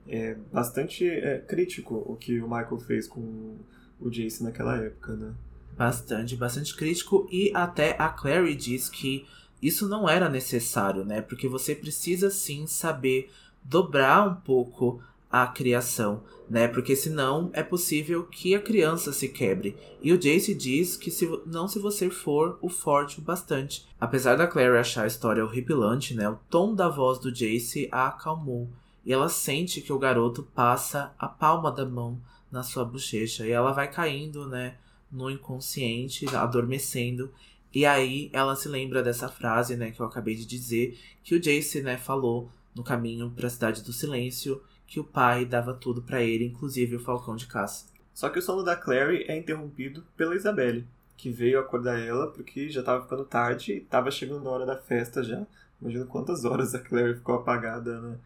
É 0.07 0.37
bastante 0.53 1.09
é, 1.09 1.39
crítico 1.39 2.05
o 2.07 2.15
que 2.15 2.41
o 2.41 2.45
Michael 2.45 2.79
fez 2.79 3.09
com 3.09 3.57
o 3.99 4.11
Jace 4.11 4.43
naquela 4.43 4.77
época, 4.77 5.17
né? 5.17 5.33
Bastante, 5.77 6.37
bastante 6.37 6.77
crítico 6.77 7.27
e 7.33 7.51
até 7.55 7.97
a 7.99 8.11
Clary 8.11 8.55
diz 8.55 8.89
que 8.89 9.27
isso 9.63 9.89
não 9.89 10.07
era 10.09 10.29
necessário, 10.29 11.05
né? 11.05 11.23
Porque 11.23 11.49
você 11.49 11.75
precisa 11.75 12.31
sim 12.31 12.67
saber 12.67 13.31
dobrar 13.65 14.29
um 14.29 14.35
pouco 14.35 15.03
a 15.35 15.49
criação, 15.49 16.23
né? 16.49 16.69
Porque 16.69 16.95
senão 16.95 17.51
é 17.53 17.61
possível 17.61 18.23
que 18.23 18.55
a 18.55 18.63
criança 18.63 19.13
se 19.13 19.29
quebre. 19.29 19.77
E 20.01 20.13
o 20.13 20.17
Jace 20.17 20.55
diz 20.55 20.97
que 20.97 21.11
se, 21.11 21.29
não 21.45 21.67
se 21.67 21.81
você 21.81 22.09
for 22.09 22.57
o 22.63 22.69
forte 22.69 23.19
o 23.19 23.23
bastante. 23.23 23.85
Apesar 24.01 24.37
da 24.37 24.47
Claire 24.47 24.79
achar 24.79 25.03
a 25.03 25.09
história 25.09 25.45
horripilante, 25.45 26.15
né? 26.15 26.29
O 26.29 26.39
tom 26.49 26.73
da 26.73 26.89
voz 26.89 27.19
do 27.19 27.33
Jace 27.33 27.89
a 27.91 28.07
acalmou. 28.07 28.71
E 29.05 29.13
ela 29.13 29.29
sente 29.29 29.81
que 29.81 29.93
o 29.93 29.99
garoto 29.99 30.45
passa 30.55 31.13
a 31.19 31.27
palma 31.27 31.73
da 31.73 31.85
mão 31.85 32.23
na 32.49 32.63
sua 32.63 32.85
bochecha. 32.85 33.45
E 33.45 33.51
ela 33.51 33.73
vai 33.73 33.91
caindo, 33.91 34.47
né? 34.47 34.77
No 35.11 35.29
inconsciente, 35.29 36.29
adormecendo. 36.37 37.33
E 37.75 37.85
aí 37.85 38.31
ela 38.33 38.55
se 38.55 38.69
lembra 38.69 39.03
dessa 39.03 39.29
frase, 39.29 39.77
né? 39.77 39.91
Que 39.91 39.99
eu 39.99 40.07
acabei 40.07 40.37
de 40.37 40.47
dizer. 40.47 40.97
Que 41.25 41.35
o 41.35 41.43
Jace, 41.43 41.83
né? 41.83 41.97
Falou 41.97 42.53
no 42.73 42.85
caminho 42.85 43.33
para 43.33 43.49
a 43.49 43.51
Cidade 43.51 43.83
do 43.83 43.93
Silêncio 43.93 44.63
que 44.87 45.01
o 45.01 45.05
pai 45.05 45.45
dava 45.45 45.75
tudo 45.75 46.03
para 46.03 46.23
ele, 46.23 46.45
inclusive 46.45 46.97
o 46.97 47.01
falcão 47.01 47.37
de 47.37 47.47
caça. 47.47 47.87
Só 48.13 48.29
que 48.29 48.39
o 48.39 48.43
sono 48.43 48.63
da 48.63 48.77
Clary 48.77 49.25
é 49.29 49.37
interrompido 49.37 50.05
pela 50.17 50.37
Isabelle, 50.37 50.87
que 51.17 51.31
veio 51.31 51.59
acordar 51.59 51.99
ela 51.99 52.29
porque 52.29 52.69
já 52.69 52.81
estava 52.81 53.03
ficando 53.03 53.25
tarde 53.25 53.73
e 53.73 53.77
estava 53.79 54.11
chegando 54.11 54.49
a 54.49 54.53
hora 54.53 54.67
da 54.67 54.77
festa 54.77 55.23
já. 55.23 55.45
Imagina 55.81 56.05
quantas 56.07 56.45
horas 56.45 56.75
a 56.75 56.79
Clary 56.79 57.15
ficou 57.15 57.35
apagada, 57.35 58.01
né? 58.01 58.17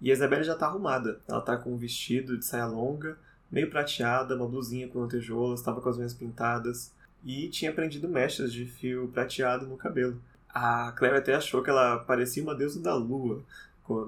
E 0.00 0.10
a 0.10 0.14
Isabelle 0.14 0.44
já 0.44 0.54
tá 0.54 0.66
arrumada. 0.66 1.20
Ela 1.28 1.40
tá 1.40 1.56
com 1.56 1.72
um 1.72 1.76
vestido 1.76 2.38
de 2.38 2.44
saia 2.44 2.66
longa, 2.66 3.16
meio 3.50 3.70
prateada, 3.70 4.36
uma 4.36 4.48
blusinha 4.48 4.88
com 4.88 5.00
lantejoulas, 5.00 5.60
estava 5.60 5.80
com 5.80 5.88
as 5.88 5.98
unhas 5.98 6.14
pintadas 6.14 6.92
e 7.24 7.48
tinha 7.48 7.72
prendido 7.72 8.08
mechas 8.08 8.52
de 8.52 8.64
fio 8.64 9.08
prateado 9.12 9.66
no 9.66 9.76
cabelo. 9.76 10.20
A 10.48 10.92
Claire 10.92 11.18
até 11.18 11.34
achou 11.34 11.62
que 11.62 11.70
ela 11.70 11.98
parecia 11.98 12.42
uma 12.42 12.54
deusa 12.54 12.80
da 12.80 12.94
lua, 12.94 13.42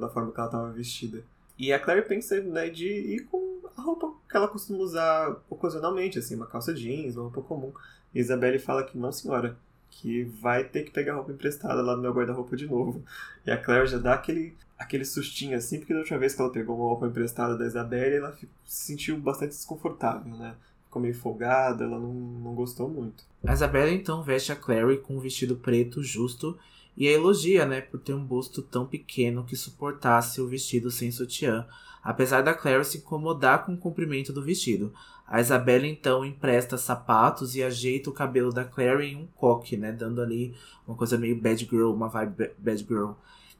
da 0.01 0.09
forma 0.09 0.33
que 0.33 0.39
ela 0.39 0.49
estava 0.49 0.73
vestida. 0.73 1.23
E 1.59 1.73
a 1.73 1.79
Claire 1.79 2.07
pensa 2.07 2.41
né, 2.43 2.69
de 2.69 2.87
ir 2.87 3.25
com 3.27 3.61
a 3.77 3.83
roupa 3.83 4.13
que 4.29 4.37
ela 4.37 4.49
costuma 4.49 4.81
usar 4.81 5.37
ocasionalmente, 5.49 6.19
assim, 6.19 6.35
uma 6.35 6.47
calça 6.47 6.75
jeans, 6.75 7.17
uma 7.17 7.25
roupa 7.25 7.43
comum. 7.43 7.73
E 8.15 8.21
Isabelle 8.21 8.59
fala 8.59 8.85
que 8.85 8.99
não, 8.99 9.13
senhora, 9.13 9.57
que 9.91 10.25
vai 10.25 10.65
ter 10.65 10.83
que 10.83 10.91
pegar 10.91 11.15
roupa 11.15 11.33
emprestada 11.33 11.81
lá 11.81 11.95
no 11.95 12.03
meu 12.03 12.13
guarda-roupa 12.13 12.57
de 12.57 12.67
novo. 12.67 13.03
E 13.47 13.51
a 13.51 13.57
Claire 13.57 13.87
já 13.87 13.99
dá 13.99 14.15
aquele, 14.15 14.57
aquele 14.79 15.05
sustinho 15.05 15.57
assim, 15.57 15.79
porque 15.79 15.93
da 15.93 16.01
última 16.01 16.19
vez 16.19 16.35
que 16.35 16.41
ela 16.41 16.51
pegou 16.51 16.77
uma 16.77 16.89
roupa 16.89 17.07
emprestada 17.07 17.57
da 17.57 17.67
Isabelle, 17.67 18.17
ela 18.17 18.33
se 18.33 18.49
sentiu 18.65 19.17
bastante 19.19 19.51
desconfortável, 19.51 20.37
né? 20.37 20.55
Ficou 20.85 21.01
meio 21.03 21.15
folgada, 21.15 21.85
ela 21.85 21.99
não, 21.99 22.13
não 22.13 22.55
gostou 22.55 22.89
muito. 22.89 23.25
A 23.47 23.53
Isabelle 23.53 23.95
então 23.95 24.23
veste 24.23 24.53
a 24.53 24.57
Clary 24.57 24.99
com 24.99 25.17
um 25.17 25.21
vestido 25.21 25.57
preto 25.57 26.03
justo 26.03 26.59
e 26.97 27.09
a 27.09 27.13
elogia, 27.13 27.67
né, 27.67 27.81
por 27.81 27.99
ter 28.01 28.15
um 28.15 28.25
busto 28.25 28.63
tão 28.63 28.87
pequeno 28.87 29.45
que 29.45 29.57
suportasse 29.57 30.41
o 30.41 30.47
vestido 30.47 30.91
sem 30.91 31.11
sutiã, 31.11 31.67
apesar 32.03 32.43
da 32.43 32.55
Clary 32.55 32.85
se 32.85 32.99
incomodar 32.99 33.65
com 33.65 33.75
o 33.75 33.79
comprimento 33.79 34.33
do 34.33 34.43
vestido. 34.43 34.93
A 35.27 35.41
Isabelle 35.41 35.89
então 35.89 36.25
empresta 36.25 36.77
sapatos 36.77 37.57
e 37.57 37.63
ajeita 37.63 38.11
o 38.11 38.13
cabelo 38.13 38.53
da 38.53 38.65
Clary 38.65 39.13
em 39.13 39.17
um 39.17 39.27
coque, 39.27 39.77
né, 39.77 39.91
dando 39.91 40.23
ali 40.23 40.55
uma 40.87 40.97
coisa 40.97 41.19
meio 41.19 41.41
bad 41.41 41.65
girl, 41.65 41.93
uma 41.93 42.09
vibe 42.09 42.51
bad 42.59 42.87
girl. 42.87 43.13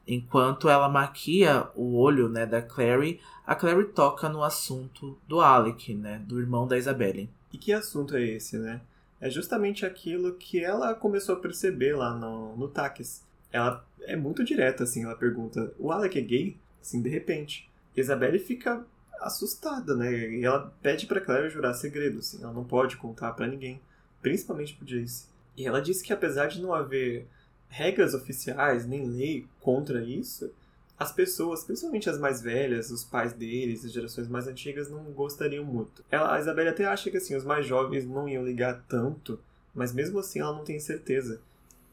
Enquanto 0.07 0.69
ela 0.69 0.87
maquia 0.87 1.67
o 1.75 1.97
olho, 1.97 2.29
né, 2.29 2.45
da 2.45 2.61
Clary, 2.61 3.19
a 3.45 3.55
Clary 3.55 3.85
toca 3.85 4.29
no 4.29 4.43
assunto 4.43 5.17
do 5.27 5.41
Alec, 5.41 5.93
né, 5.95 6.23
do 6.25 6.39
irmão 6.39 6.67
da 6.67 6.77
Isabelle. 6.77 7.29
E 7.51 7.57
que 7.57 7.73
assunto 7.73 8.15
é 8.15 8.23
esse, 8.23 8.57
né? 8.57 8.81
É 9.19 9.29
justamente 9.29 9.85
aquilo 9.85 10.35
que 10.35 10.63
ela 10.63 10.93
começou 10.93 11.35
a 11.35 11.39
perceber 11.39 11.95
lá 11.95 12.13
no, 12.13 12.55
no 12.55 12.67
Takis 12.67 13.24
ela 13.55 13.85
é 14.01 14.15
muito 14.15 14.43
direta, 14.43 14.83
assim, 14.83 15.03
ela 15.03 15.15
pergunta, 15.15 15.73
o 15.79 15.91
Alec 15.91 16.17
é 16.17 16.21
gay? 16.21 16.57
Assim, 16.81 17.01
de 17.01 17.09
repente. 17.09 17.69
Isabelle 17.95 18.37
fica 18.37 18.85
assustada, 19.21 19.95
né? 19.95 20.11
E 20.29 20.43
ela 20.43 20.73
pede 20.81 21.05
para 21.05 21.21
Claire 21.21 21.49
jurar 21.49 21.73
segredo, 21.73 22.19
assim, 22.19 22.43
ela 22.43 22.53
não 22.53 22.63
pode 22.63 22.97
contar 22.97 23.31
para 23.31 23.47
ninguém, 23.47 23.81
principalmente 24.21 24.75
pro 24.75 24.85
Jace. 24.85 25.27
E 25.57 25.65
ela 25.65 25.81
diz 25.81 26.01
que 26.01 26.11
apesar 26.11 26.47
de 26.47 26.61
não 26.61 26.73
haver 26.73 27.27
regras 27.69 28.13
oficiais, 28.13 28.85
nem 28.85 29.05
lei 29.05 29.47
contra 29.61 30.03
isso, 30.03 30.51
as 30.97 31.11
pessoas, 31.11 31.63
principalmente 31.63 32.09
as 32.09 32.19
mais 32.19 32.41
velhas, 32.41 32.91
os 32.91 33.03
pais 33.03 33.33
deles, 33.33 33.83
as 33.83 33.91
gerações 33.91 34.27
mais 34.27 34.47
antigas, 34.47 34.89
não 34.89 35.03
gostariam 35.05 35.63
muito. 35.63 36.03
Ela, 36.11 36.35
a 36.35 36.39
Isabelle 36.39 36.69
até 36.69 36.85
acha 36.85 37.09
que 37.09 37.17
assim, 37.17 37.35
os 37.35 37.43
mais 37.43 37.65
jovens 37.65 38.05
não 38.05 38.27
iam 38.29 38.45
ligar 38.45 38.83
tanto, 38.87 39.39
mas 39.73 39.93
mesmo 39.93 40.19
assim 40.19 40.39
ela 40.39 40.53
não 40.53 40.63
tem 40.63 40.79
certeza. 40.79 41.41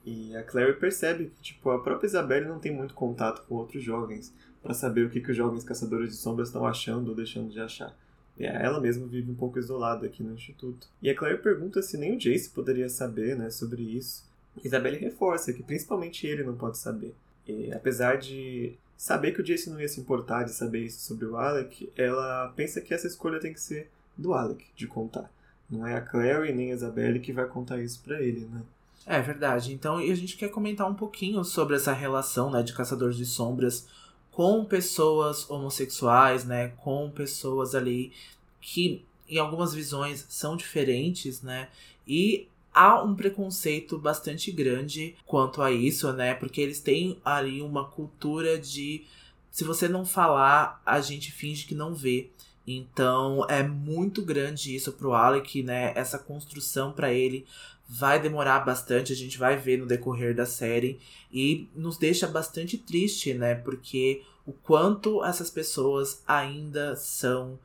E 0.05 0.35
a 0.37 0.43
Clary 0.43 0.75
percebe 0.75 1.27
que 1.27 1.43
tipo, 1.43 1.71
a 1.71 1.81
própria 1.81 2.07
Isabelle 2.07 2.49
não 2.49 2.59
tem 2.59 2.75
muito 2.75 2.95
contato 2.95 3.45
com 3.47 3.55
outros 3.55 3.83
jovens 3.83 4.35
para 4.63 4.75
saber 4.75 5.07
o 5.07 5.11
que, 5.11 5.21
que 5.21 5.31
os 5.31 5.37
jovens 5.37 5.65
caçadores 5.65 6.11
de 6.11 6.17
sombras 6.17 6.49
estão 6.49 6.67
achando 6.67 7.09
ou 7.09 7.15
deixando 7.15 7.51
de 7.51 7.61
achar. 7.61 7.97
E 8.39 8.45
ela 8.45 8.81
mesma 8.81 9.07
vive 9.07 9.31
um 9.31 9.35
pouco 9.35 9.59
isolada 9.59 10.07
aqui 10.07 10.23
no 10.23 10.35
instituto. 10.35 10.89
E 11.01 11.11
a 11.11 11.15
Claire 11.15 11.43
pergunta 11.43 11.83
se 11.83 11.97
nem 11.97 12.17
o 12.17 12.19
Jace 12.19 12.51
poderia 12.51 12.89
saber 12.89 13.37
né, 13.37 13.51
sobre 13.51 13.83
isso. 13.83 14.25
Isabelle 14.65 14.99
reforça 14.99 15.53
que 15.53 15.63
principalmente 15.63 16.27
ele 16.27 16.43
não 16.43 16.57
pode 16.57 16.79
saber. 16.79 17.15
E 17.47 17.73
apesar 17.73 18.17
de 18.17 18.75
saber 18.97 19.33
que 19.33 19.41
o 19.41 19.45
Jace 19.45 19.69
não 19.69 19.81
ia 19.81 19.89
se 19.89 20.01
importar 20.01 20.45
de 20.45 20.53
saber 20.53 20.85
isso 20.85 21.01
sobre 21.01 21.27
o 21.27 21.37
Alec, 21.37 21.93
ela 21.97 22.53
pensa 22.57 22.81
que 22.81 22.95
essa 22.95 23.07
escolha 23.07 23.41
tem 23.41 23.53
que 23.53 23.61
ser 23.61 23.91
do 24.17 24.33
Alec 24.33 24.65
de 24.77 24.87
contar. 24.87 25.31
Não 25.69 25.87
é 25.87 25.97
a 25.97 26.01
Clary 26.01 26.53
nem 26.53 26.71
a 26.71 26.75
Isabelle 26.75 27.21
que 27.21 27.33
vai 27.33 27.47
contar 27.47 27.83
isso 27.83 28.03
para 28.03 28.21
ele, 28.21 28.47
né? 28.47 28.63
É 29.07 29.21
verdade. 29.21 29.73
Então, 29.73 30.01
e 30.01 30.11
a 30.11 30.15
gente 30.15 30.37
quer 30.37 30.49
comentar 30.49 30.89
um 30.89 30.95
pouquinho 30.95 31.45
sobre 31.45 31.77
essa 31.77 31.93
relação, 31.93 32.51
né, 32.51 32.63
de 32.63 32.73
caçadores 32.73 33.17
de 33.17 33.27
sombras 33.27 33.87
com 34.31 34.65
pessoas 34.65 35.49
homossexuais, 35.51 36.45
né, 36.45 36.69
com 36.79 37.11
pessoas 37.11 37.75
ali 37.75 38.13
que 38.61 39.05
em 39.29 39.39
algumas 39.39 39.75
visões 39.75 40.25
são 40.29 40.57
diferentes, 40.57 41.43
né? 41.43 41.69
E 42.07 42.47
há 42.73 43.03
um 43.03 43.15
preconceito 43.15 43.99
bastante 43.99 44.51
grande 44.53 45.17
quanto 45.27 45.63
a 45.63 45.71
isso, 45.71 46.13
né? 46.13 46.35
Porque 46.35 46.61
eles 46.61 46.81
têm 46.81 47.19
ali 47.25 47.63
uma 47.63 47.85
cultura 47.85 48.59
de 48.59 49.05
se 49.51 49.65
você 49.65 49.89
não 49.89 50.05
falar, 50.05 50.81
a 50.85 51.01
gente 51.01 51.31
finge 51.31 51.67
que 51.67 51.75
não 51.75 51.95
vê. 51.95 52.31
Então 52.67 53.45
é 53.49 53.63
muito 53.63 54.23
grande 54.23 54.75
isso 54.75 54.93
pro 54.93 55.13
Alec, 55.13 55.63
né? 55.63 55.93
Essa 55.97 56.19
construção 56.19 56.93
para 56.93 57.13
ele 57.13 57.47
vai 57.95 58.19
demorar 58.19 58.61
bastante, 58.61 59.13
a 59.13 59.17
gente 59.17 59.37
vai 59.37 59.55
ver 59.59 59.77
no 59.77 59.87
decorrer 59.87 60.35
da 60.35 60.47
série 60.47 60.99
e 61.31 61.69
nos 61.75 61.99
deixa 61.99 62.27
bastante 62.27 62.79
triste, 62.79 63.35
né? 63.35 63.55
Porque 63.55 64.23
o 64.47 64.53
quanto 64.53 65.23
essas 65.23 65.51
pessoas 65.51 66.23
ainda 66.27 66.97
são 66.97 67.59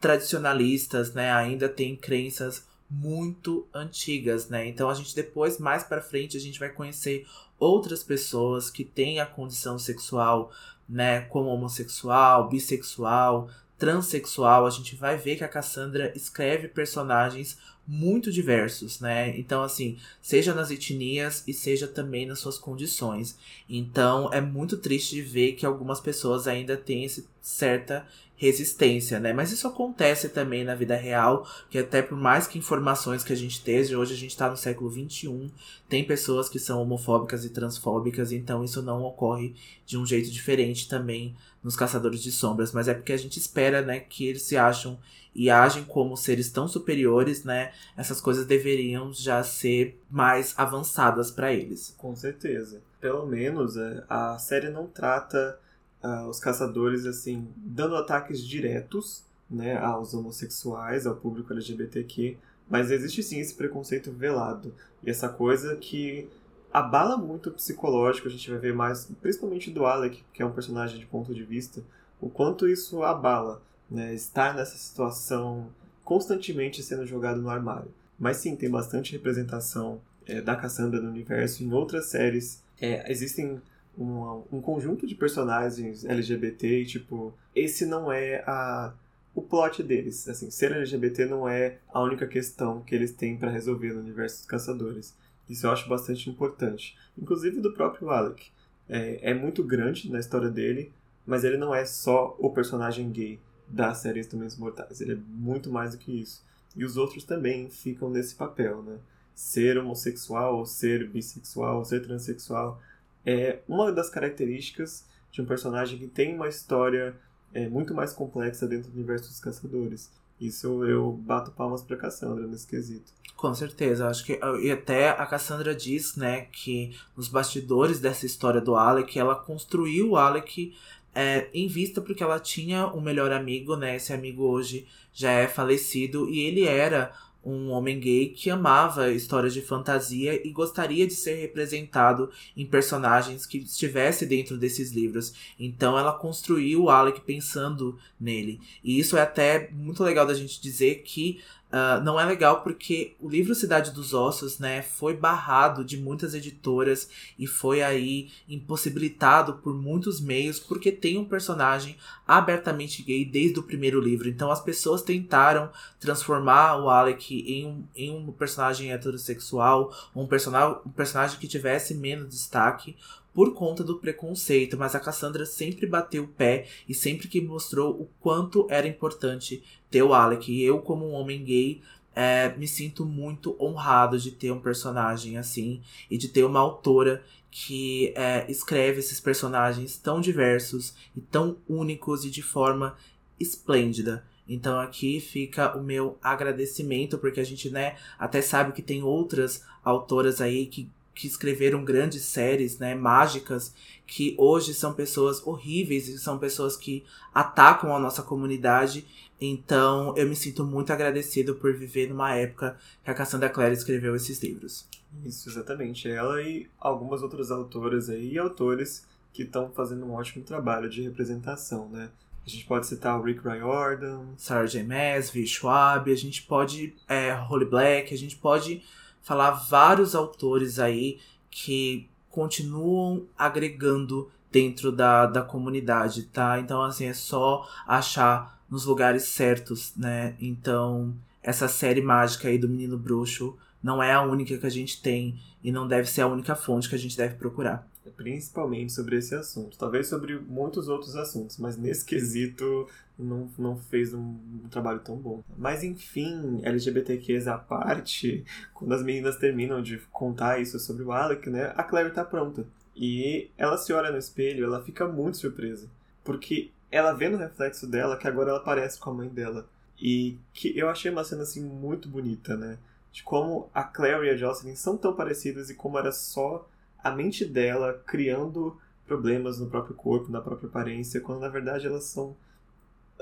tradicionalistas, 0.00 1.14
né? 1.14 1.30
Ainda 1.30 1.68
têm 1.68 1.94
crenças 1.94 2.66
muito 2.90 3.68
antigas, 3.72 4.48
né? 4.48 4.66
Então 4.66 4.90
a 4.90 4.94
gente 4.94 5.14
depois 5.14 5.58
mais 5.58 5.84
para 5.84 6.02
frente 6.02 6.36
a 6.36 6.40
gente 6.40 6.58
vai 6.58 6.70
conhecer 6.70 7.24
outras 7.56 8.02
pessoas 8.02 8.70
que 8.70 8.84
têm 8.84 9.20
a 9.20 9.26
condição 9.26 9.78
sexual, 9.78 10.50
né, 10.88 11.20
como 11.22 11.50
homossexual, 11.50 12.48
bissexual, 12.48 13.48
transexual, 13.76 14.66
a 14.66 14.70
gente 14.70 14.96
vai 14.96 15.16
ver 15.16 15.36
que 15.36 15.44
a 15.44 15.48
Cassandra 15.48 16.12
escreve 16.16 16.66
personagens 16.66 17.58
muito 17.90 18.30
diversos, 18.30 19.00
né? 19.00 19.34
Então, 19.38 19.62
assim, 19.62 19.96
seja 20.20 20.52
nas 20.52 20.70
etnias 20.70 21.42
e 21.48 21.54
seja 21.54 21.88
também 21.88 22.26
nas 22.26 22.38
suas 22.38 22.58
condições. 22.58 23.38
Então, 23.66 24.30
é 24.30 24.42
muito 24.42 24.76
triste 24.76 25.14
de 25.14 25.22
ver 25.22 25.52
que 25.52 25.64
algumas 25.64 25.98
pessoas 25.98 26.46
ainda 26.46 26.76
têm 26.76 27.04
esse 27.04 27.26
certa 27.40 28.06
resistência, 28.36 29.18
né? 29.18 29.32
Mas 29.32 29.50
isso 29.50 29.66
acontece 29.66 30.28
também 30.28 30.64
na 30.64 30.74
vida 30.74 30.94
real, 30.94 31.48
que 31.70 31.78
até 31.78 32.02
por 32.02 32.16
mais 32.16 32.46
que 32.46 32.58
informações 32.58 33.24
que 33.24 33.32
a 33.32 33.36
gente 33.36 33.52
esteja, 33.52 33.98
hoje 33.98 34.12
a 34.12 34.16
gente 34.16 34.30
está 34.30 34.50
no 34.50 34.56
século 34.56 34.90
XXI, 34.90 35.50
tem 35.88 36.04
pessoas 36.04 36.48
que 36.48 36.58
são 36.58 36.80
homofóbicas 36.80 37.44
e 37.44 37.50
transfóbicas, 37.50 38.30
então 38.30 38.62
isso 38.62 38.82
não 38.82 39.02
ocorre 39.02 39.54
de 39.86 39.96
um 39.96 40.06
jeito 40.06 40.30
diferente 40.30 40.88
também 40.88 41.34
nos 41.64 41.74
Caçadores 41.74 42.22
de 42.22 42.30
Sombras, 42.30 42.70
mas 42.70 42.86
é 42.86 42.94
porque 42.94 43.12
a 43.12 43.16
gente 43.16 43.38
espera, 43.38 43.82
né, 43.82 43.98
que 43.98 44.26
eles 44.26 44.42
se 44.42 44.56
acham 44.56 44.98
e 45.38 45.48
agem 45.48 45.84
como 45.84 46.16
seres 46.16 46.50
tão 46.50 46.66
superiores, 46.66 47.44
né? 47.44 47.70
Essas 47.96 48.20
coisas 48.20 48.44
deveriam 48.44 49.12
já 49.12 49.40
ser 49.44 49.96
mais 50.10 50.52
avançadas 50.58 51.30
para 51.30 51.52
eles. 51.52 51.94
Com 51.96 52.16
certeza. 52.16 52.82
Pelo 53.00 53.24
menos 53.24 53.76
é, 53.76 54.02
a 54.08 54.36
série 54.36 54.68
não 54.68 54.88
trata 54.88 55.56
uh, 56.02 56.26
os 56.28 56.40
caçadores 56.40 57.06
assim 57.06 57.46
dando 57.56 57.94
ataques 57.94 58.44
diretos 58.44 59.22
né, 59.48 59.78
aos 59.78 60.12
homossexuais, 60.12 61.06
ao 61.06 61.14
público 61.14 61.52
LGBTQ, 61.52 62.36
mas 62.68 62.90
existe 62.90 63.22
sim 63.22 63.38
esse 63.38 63.54
preconceito 63.54 64.10
velado 64.10 64.74
e 65.04 65.08
essa 65.08 65.28
coisa 65.28 65.76
que 65.76 66.28
abala 66.72 67.16
muito 67.16 67.48
o 67.48 67.52
psicológico, 67.52 68.26
a 68.26 68.30
gente 68.30 68.50
vai 68.50 68.58
ver 68.58 68.74
mais, 68.74 69.08
principalmente 69.22 69.70
do 69.70 69.86
Alec, 69.86 70.20
que 70.34 70.42
é 70.42 70.44
um 70.44 70.52
personagem 70.52 70.98
de 70.98 71.06
ponto 71.06 71.32
de 71.32 71.44
vista, 71.44 71.80
o 72.20 72.28
quanto 72.28 72.68
isso 72.68 73.04
abala, 73.04 73.62
né, 73.90 74.14
estar 74.14 74.54
nessa 74.54 74.76
situação 74.76 75.68
constantemente 76.04 76.82
sendo 76.82 77.06
jogado 77.06 77.40
no 77.40 77.50
armário. 77.50 77.92
Mas 78.18 78.38
sim, 78.38 78.56
tem 78.56 78.68
bastante 78.68 79.12
representação 79.12 80.00
é, 80.26 80.40
da 80.40 80.56
Cassandra 80.56 81.00
no 81.00 81.10
universo. 81.10 81.62
Em 81.62 81.72
outras 81.72 82.06
séries, 82.06 82.62
é, 82.80 83.10
existem 83.10 83.60
um, 83.96 84.42
um 84.52 84.60
conjunto 84.60 85.06
de 85.06 85.14
personagens 85.14 86.04
LGBT 86.04 86.82
e, 86.82 86.86
tipo, 86.86 87.32
esse 87.54 87.86
não 87.86 88.12
é 88.12 88.42
a 88.46 88.92
o 89.34 89.42
plot 89.42 89.82
deles. 89.84 90.28
Assim, 90.28 90.50
ser 90.50 90.72
LGBT 90.72 91.26
não 91.26 91.48
é 91.48 91.78
a 91.92 92.02
única 92.02 92.26
questão 92.26 92.80
que 92.80 92.94
eles 92.94 93.12
têm 93.12 93.36
para 93.36 93.50
resolver 93.50 93.92
no 93.92 94.00
universo 94.00 94.38
dos 94.38 94.46
caçadores. 94.46 95.14
Isso 95.48 95.66
eu 95.66 95.70
acho 95.70 95.88
bastante 95.88 96.28
importante. 96.28 96.96
Inclusive 97.16 97.60
do 97.60 97.72
próprio 97.72 98.10
Alec. 98.10 98.50
É, 98.88 99.30
é 99.30 99.34
muito 99.34 99.62
grande 99.62 100.10
na 100.10 100.18
história 100.18 100.48
dele, 100.48 100.90
mas 101.26 101.44
ele 101.44 101.56
não 101.56 101.74
é 101.74 101.84
só 101.84 102.34
o 102.38 102.50
personagem 102.50 103.10
gay 103.10 103.38
da 103.68 103.94
série 103.94 104.20
Instrumentos 104.20 104.56
Mortais. 104.56 105.00
Ele 105.00 105.12
é 105.12 105.18
muito 105.28 105.70
mais 105.70 105.92
do 105.92 105.98
que 105.98 106.20
isso. 106.20 106.42
E 106.76 106.84
os 106.84 106.96
outros 106.96 107.24
também 107.24 107.68
ficam 107.68 108.10
nesse 108.10 108.34
papel, 108.34 108.82
né? 108.82 108.98
Ser 109.34 109.78
homossexual, 109.78 110.64
ser 110.66 111.08
bissexual, 111.08 111.84
ser 111.84 112.02
transexual 112.02 112.80
é 113.24 113.60
uma 113.68 113.92
das 113.92 114.08
características 114.08 115.04
de 115.30 115.42
um 115.42 115.44
personagem 115.44 115.98
que 115.98 116.06
tem 116.06 116.34
uma 116.34 116.48
história 116.48 117.14
é, 117.52 117.68
muito 117.68 117.92
mais 117.92 118.12
complexa 118.12 118.66
dentro 118.66 118.90
do 118.90 118.94
universo 118.94 119.28
dos 119.28 119.40
caçadores. 119.40 120.10
Isso 120.40 120.84
eu 120.84 121.12
bato 121.12 121.50
palmas 121.50 121.82
para 121.82 121.96
Cassandra 121.96 122.46
nesse 122.46 122.66
quesito. 122.66 123.12
Com 123.36 123.54
certeza, 123.54 124.08
acho 124.08 124.24
que 124.24 124.40
e 124.62 124.70
até 124.70 125.10
a 125.10 125.26
Cassandra 125.26 125.74
diz, 125.74 126.16
né, 126.16 126.42
que 126.52 126.96
nos 127.16 127.28
bastidores 127.28 128.00
dessa 128.00 128.26
história 128.26 128.60
do 128.60 128.74
Alec, 128.74 129.16
ela 129.18 129.36
construiu 129.36 130.10
o 130.10 130.16
Alec 130.16 130.74
é, 131.20 131.48
em 131.52 131.66
vista 131.66 132.00
porque 132.00 132.22
ela 132.22 132.38
tinha 132.38 132.86
um 132.94 133.00
melhor 133.00 133.32
amigo, 133.32 133.74
né? 133.74 133.96
Esse 133.96 134.12
amigo 134.12 134.44
hoje 134.44 134.86
já 135.12 135.32
é 135.32 135.48
falecido 135.48 136.30
e 136.30 136.38
ele 136.42 136.64
era 136.64 137.12
um 137.44 137.70
homem 137.70 137.98
gay 137.98 138.28
que 138.28 138.48
amava 138.50 139.10
histórias 139.10 139.52
de 139.52 139.60
fantasia 139.60 140.40
e 140.46 140.52
gostaria 140.52 141.08
de 141.08 141.14
ser 141.14 141.34
representado 141.34 142.30
em 142.56 142.64
personagens 142.64 143.46
que 143.46 143.58
estivesse 143.58 144.26
dentro 144.26 144.56
desses 144.56 144.92
livros. 144.92 145.34
Então 145.58 145.98
ela 145.98 146.12
construiu 146.12 146.84
o 146.84 146.90
Alec 146.90 147.20
pensando 147.22 147.98
nele. 148.20 148.60
E 148.84 149.00
isso 149.00 149.16
é 149.16 149.22
até 149.22 149.68
muito 149.72 150.04
legal 150.04 150.24
da 150.24 150.34
gente 150.34 150.60
dizer 150.60 151.02
que 151.02 151.40
Uh, 151.70 152.02
não 152.02 152.18
é 152.18 152.24
legal 152.24 152.62
porque 152.62 153.14
o 153.20 153.28
livro 153.28 153.54
Cidade 153.54 153.90
dos 153.90 154.14
Ossos, 154.14 154.58
né, 154.58 154.80
foi 154.80 155.14
barrado 155.14 155.84
de 155.84 155.98
muitas 155.98 156.32
editoras 156.32 157.10
e 157.38 157.46
foi 157.46 157.82
aí 157.82 158.30
impossibilitado 158.48 159.54
por 159.54 159.74
muitos 159.74 160.18
meios 160.18 160.58
porque 160.58 160.90
tem 160.90 161.18
um 161.18 161.26
personagem 161.26 161.94
abertamente 162.26 163.02
gay 163.02 163.22
desde 163.22 163.58
o 163.58 163.62
primeiro 163.62 164.00
livro. 164.00 164.30
Então 164.30 164.50
as 164.50 164.62
pessoas 164.62 165.02
tentaram 165.02 165.70
transformar 166.00 166.76
o 166.76 166.88
Alec 166.88 167.34
em 167.34 167.66
um, 167.66 167.84
em 167.94 168.10
um 168.10 168.32
personagem 168.32 168.90
heterossexual, 168.90 169.94
um, 170.16 170.26
person 170.26 170.80
um 170.86 170.90
personagem 170.90 171.38
que 171.38 171.46
tivesse 171.46 171.94
menos 171.94 172.30
destaque 172.30 172.96
por 173.38 173.54
conta 173.54 173.84
do 173.84 174.00
preconceito, 174.00 174.76
mas 174.76 174.96
a 174.96 174.98
Cassandra 174.98 175.46
sempre 175.46 175.86
bateu 175.86 176.24
o 176.24 176.26
pé 176.26 176.66
e 176.88 176.92
sempre 176.92 177.28
que 177.28 177.40
mostrou 177.40 177.92
o 177.92 178.10
quanto 178.18 178.66
era 178.68 178.88
importante 178.88 179.62
ter 179.88 180.02
o 180.02 180.12
Alec. 180.12 180.50
E 180.50 180.64
eu, 180.64 180.80
como 180.80 181.06
um 181.06 181.12
homem 181.12 181.44
gay, 181.44 181.80
é, 182.16 182.52
me 182.56 182.66
sinto 182.66 183.06
muito 183.06 183.56
honrado 183.60 184.18
de 184.18 184.32
ter 184.32 184.50
um 184.50 184.58
personagem 184.58 185.38
assim 185.38 185.80
e 186.10 186.18
de 186.18 186.26
ter 186.26 186.42
uma 186.42 186.58
autora 186.58 187.22
que 187.48 188.12
é, 188.16 188.44
escreve 188.50 188.98
esses 188.98 189.20
personagens 189.20 189.96
tão 189.96 190.20
diversos 190.20 190.96
e 191.16 191.20
tão 191.20 191.58
únicos 191.68 192.24
e 192.24 192.30
de 192.30 192.42
forma 192.42 192.96
esplêndida. 193.38 194.24
Então 194.48 194.80
aqui 194.80 195.20
fica 195.20 195.76
o 195.76 195.82
meu 195.84 196.18
agradecimento, 196.20 197.18
porque 197.18 197.38
a 197.38 197.44
gente, 197.44 197.70
né, 197.70 197.96
até 198.18 198.42
sabe 198.42 198.72
que 198.72 198.82
tem 198.82 199.04
outras 199.04 199.62
autoras 199.84 200.40
aí 200.40 200.66
que, 200.66 200.90
que 201.18 201.26
escreveram 201.26 201.84
grandes 201.84 202.22
séries, 202.22 202.78
né, 202.78 202.94
mágicas, 202.94 203.74
que 204.06 204.34
hoje 204.38 204.72
são 204.72 204.94
pessoas 204.94 205.44
horríveis 205.44 206.08
e 206.08 206.18
são 206.18 206.38
pessoas 206.38 206.76
que 206.76 207.04
atacam 207.34 207.94
a 207.94 207.98
nossa 207.98 208.22
comunidade 208.22 209.04
então, 209.40 210.14
eu 210.16 210.28
me 210.28 210.34
sinto 210.34 210.64
muito 210.64 210.92
agradecido 210.92 211.54
por 211.54 211.72
viver 211.72 212.08
numa 212.08 212.34
época 212.34 212.76
que 213.04 213.10
a 213.10 213.14
Cassandra 213.14 213.48
Clare 213.48 213.72
escreveu 213.72 214.16
esses 214.16 214.42
livros. 214.42 214.86
Isso, 215.24 215.48
exatamente. 215.48 216.10
Ela 216.10 216.42
e 216.42 216.68
algumas 216.78 217.22
outras 217.22 217.50
autoras 217.50 218.10
aí, 218.10 218.32
e 218.32 218.38
autores 218.38 219.06
que 219.32 219.42
estão 219.44 219.70
fazendo 219.70 220.04
um 220.04 220.12
ótimo 220.12 220.44
trabalho 220.44 220.88
de 220.88 221.02
representação, 221.02 221.88
né? 221.88 222.10
A 222.44 222.50
gente 222.50 222.64
pode 222.64 222.86
citar 222.86 223.18
o 223.18 223.22
Rick 223.22 223.46
Riordan, 223.46 224.22
Sarah 224.36 224.66
J. 224.66 224.82
Maas, 224.82 225.30
V. 225.30 225.46
Schwab, 225.46 226.10
a 226.10 226.16
gente 226.16 226.42
pode... 226.42 226.96
É, 227.06 227.32
Holly 227.32 227.66
Black, 227.66 228.12
a 228.12 228.18
gente 228.18 228.36
pode 228.36 228.82
falar 229.28 229.50
vários 229.50 230.14
autores 230.14 230.78
aí 230.78 231.18
que 231.50 232.08
continuam 232.30 233.26
agregando 233.36 234.30
dentro 234.50 234.90
da, 234.90 235.26
da 235.26 235.42
comunidade, 235.42 236.22
tá? 236.22 236.58
Então, 236.58 236.82
assim, 236.82 237.04
é 237.04 237.12
só 237.12 237.68
achar 237.86 238.58
nos 238.70 238.86
lugares 238.86 239.24
certos, 239.24 239.94
né? 239.94 240.34
Então, 240.40 241.14
essa 241.42 241.68
série 241.68 242.00
mágica 242.00 242.48
aí 242.48 242.56
do 242.56 242.70
Menino 242.70 242.96
Bruxo 242.96 243.54
não 243.82 244.02
é 244.02 244.14
a 244.14 244.22
única 244.22 244.56
que 244.56 244.66
a 244.66 244.70
gente 244.70 245.02
tem 245.02 245.38
e 245.62 245.70
não 245.70 245.86
deve 245.86 246.08
ser 246.08 246.22
a 246.22 246.26
única 246.26 246.54
fonte 246.54 246.88
que 246.88 246.94
a 246.94 246.98
gente 246.98 247.16
deve 247.16 247.34
procurar. 247.34 247.86
Principalmente 248.16 248.92
sobre 248.92 249.18
esse 249.18 249.34
assunto. 249.34 249.76
Talvez 249.76 250.08
sobre 250.08 250.38
muitos 250.38 250.88
outros 250.88 251.14
assuntos, 251.14 251.58
mas 251.58 251.76
nesse 251.76 252.02
quesito 252.02 252.88
não, 253.18 253.50
não 253.58 253.76
fez 253.76 254.14
um, 254.14 254.38
um 254.64 254.68
trabalho 254.70 255.00
tão 255.00 255.16
bom. 255.16 255.42
Mas 255.56 255.82
enfim, 255.82 256.60
LGBTQs 256.62 257.48
à 257.48 257.58
parte, 257.58 258.44
quando 258.72 258.92
as 258.92 259.02
meninas 259.02 259.36
terminam 259.36 259.82
de 259.82 259.98
contar 260.12 260.60
isso 260.60 260.78
sobre 260.78 261.02
o 261.02 261.12
Alec, 261.12 261.50
né? 261.50 261.72
A 261.76 261.82
Claire 261.82 262.12
tá 262.12 262.24
pronta. 262.24 262.64
E 262.94 263.50
ela 263.56 263.76
se 263.76 263.92
olha 263.92 264.10
no 264.10 264.18
espelho, 264.18 264.64
ela 264.64 264.82
fica 264.82 265.06
muito 265.06 265.36
surpresa. 265.36 265.88
Porque 266.24 266.70
ela 266.90 267.12
vê 267.12 267.28
no 267.28 267.38
reflexo 267.38 267.86
dela 267.86 268.16
que 268.16 268.26
agora 268.26 268.50
ela 268.50 268.60
parece 268.60 268.98
com 268.98 269.10
a 269.10 269.14
mãe 269.14 269.28
dela. 269.28 269.68
E 270.00 270.38
que 270.52 270.76
eu 270.78 270.88
achei 270.88 271.10
uma 271.10 271.24
cena 271.24 271.42
assim 271.42 271.62
muito 271.62 272.08
bonita, 272.08 272.56
né? 272.56 272.78
De 273.10 273.22
como 273.22 273.68
a 273.74 273.82
Claire 273.82 274.26
e 274.26 274.30
a 274.30 274.36
Jocelyn 274.36 274.76
são 274.76 274.96
tão 274.96 275.14
parecidas 275.14 275.70
e 275.70 275.74
como 275.74 275.98
era 275.98 276.12
só 276.12 276.68
a 277.02 277.10
mente 277.10 277.44
dela 277.44 278.00
criando 278.06 278.78
problemas 279.06 279.58
no 279.58 279.68
próprio 279.68 279.94
corpo, 279.94 280.30
na 280.30 280.40
própria 280.40 280.68
aparência, 280.68 281.20
quando 281.20 281.40
na 281.40 281.48
verdade 281.48 281.86
elas 281.86 282.04
são 282.04 282.36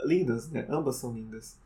lindas, 0.05 0.51
né? 0.51 0.67
Ambas 0.69 0.97
são 0.97 1.13
lindas. 1.13 1.57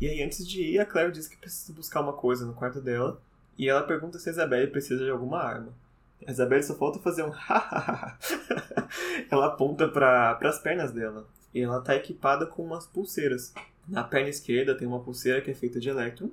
E 0.00 0.06
aí 0.06 0.22
antes 0.22 0.46
de 0.46 0.62
ir, 0.62 0.78
a 0.78 0.86
Claire 0.86 1.12
diz 1.12 1.26
que 1.26 1.36
precisa 1.36 1.72
buscar 1.72 2.00
uma 2.00 2.12
coisa 2.12 2.46
no 2.46 2.54
quarto 2.54 2.80
dela 2.80 3.20
e 3.58 3.68
ela 3.68 3.82
pergunta 3.82 4.18
se 4.18 4.28
a 4.28 4.32
Isabelle 4.32 4.70
precisa 4.70 5.04
de 5.04 5.10
alguma 5.10 5.42
arma. 5.42 5.72
A 6.26 6.30
Isabelle 6.30 6.62
só 6.62 6.74
falta 6.74 6.98
fazer 6.98 7.24
um 7.24 7.32
ela 9.30 9.46
aponta 9.46 9.88
para 9.88 10.38
as 10.42 10.58
pernas 10.60 10.92
dela 10.92 11.26
e 11.54 11.60
ela 11.60 11.78
está 11.78 11.96
equipada 11.96 12.46
com 12.46 12.64
umas 12.64 12.86
pulseiras. 12.86 13.52
Na 13.86 14.04
perna 14.04 14.28
esquerda 14.28 14.76
tem 14.76 14.86
uma 14.86 15.00
pulseira 15.00 15.40
que 15.40 15.50
é 15.50 15.54
feita 15.54 15.80
de 15.80 15.88
elétron, 15.88 16.30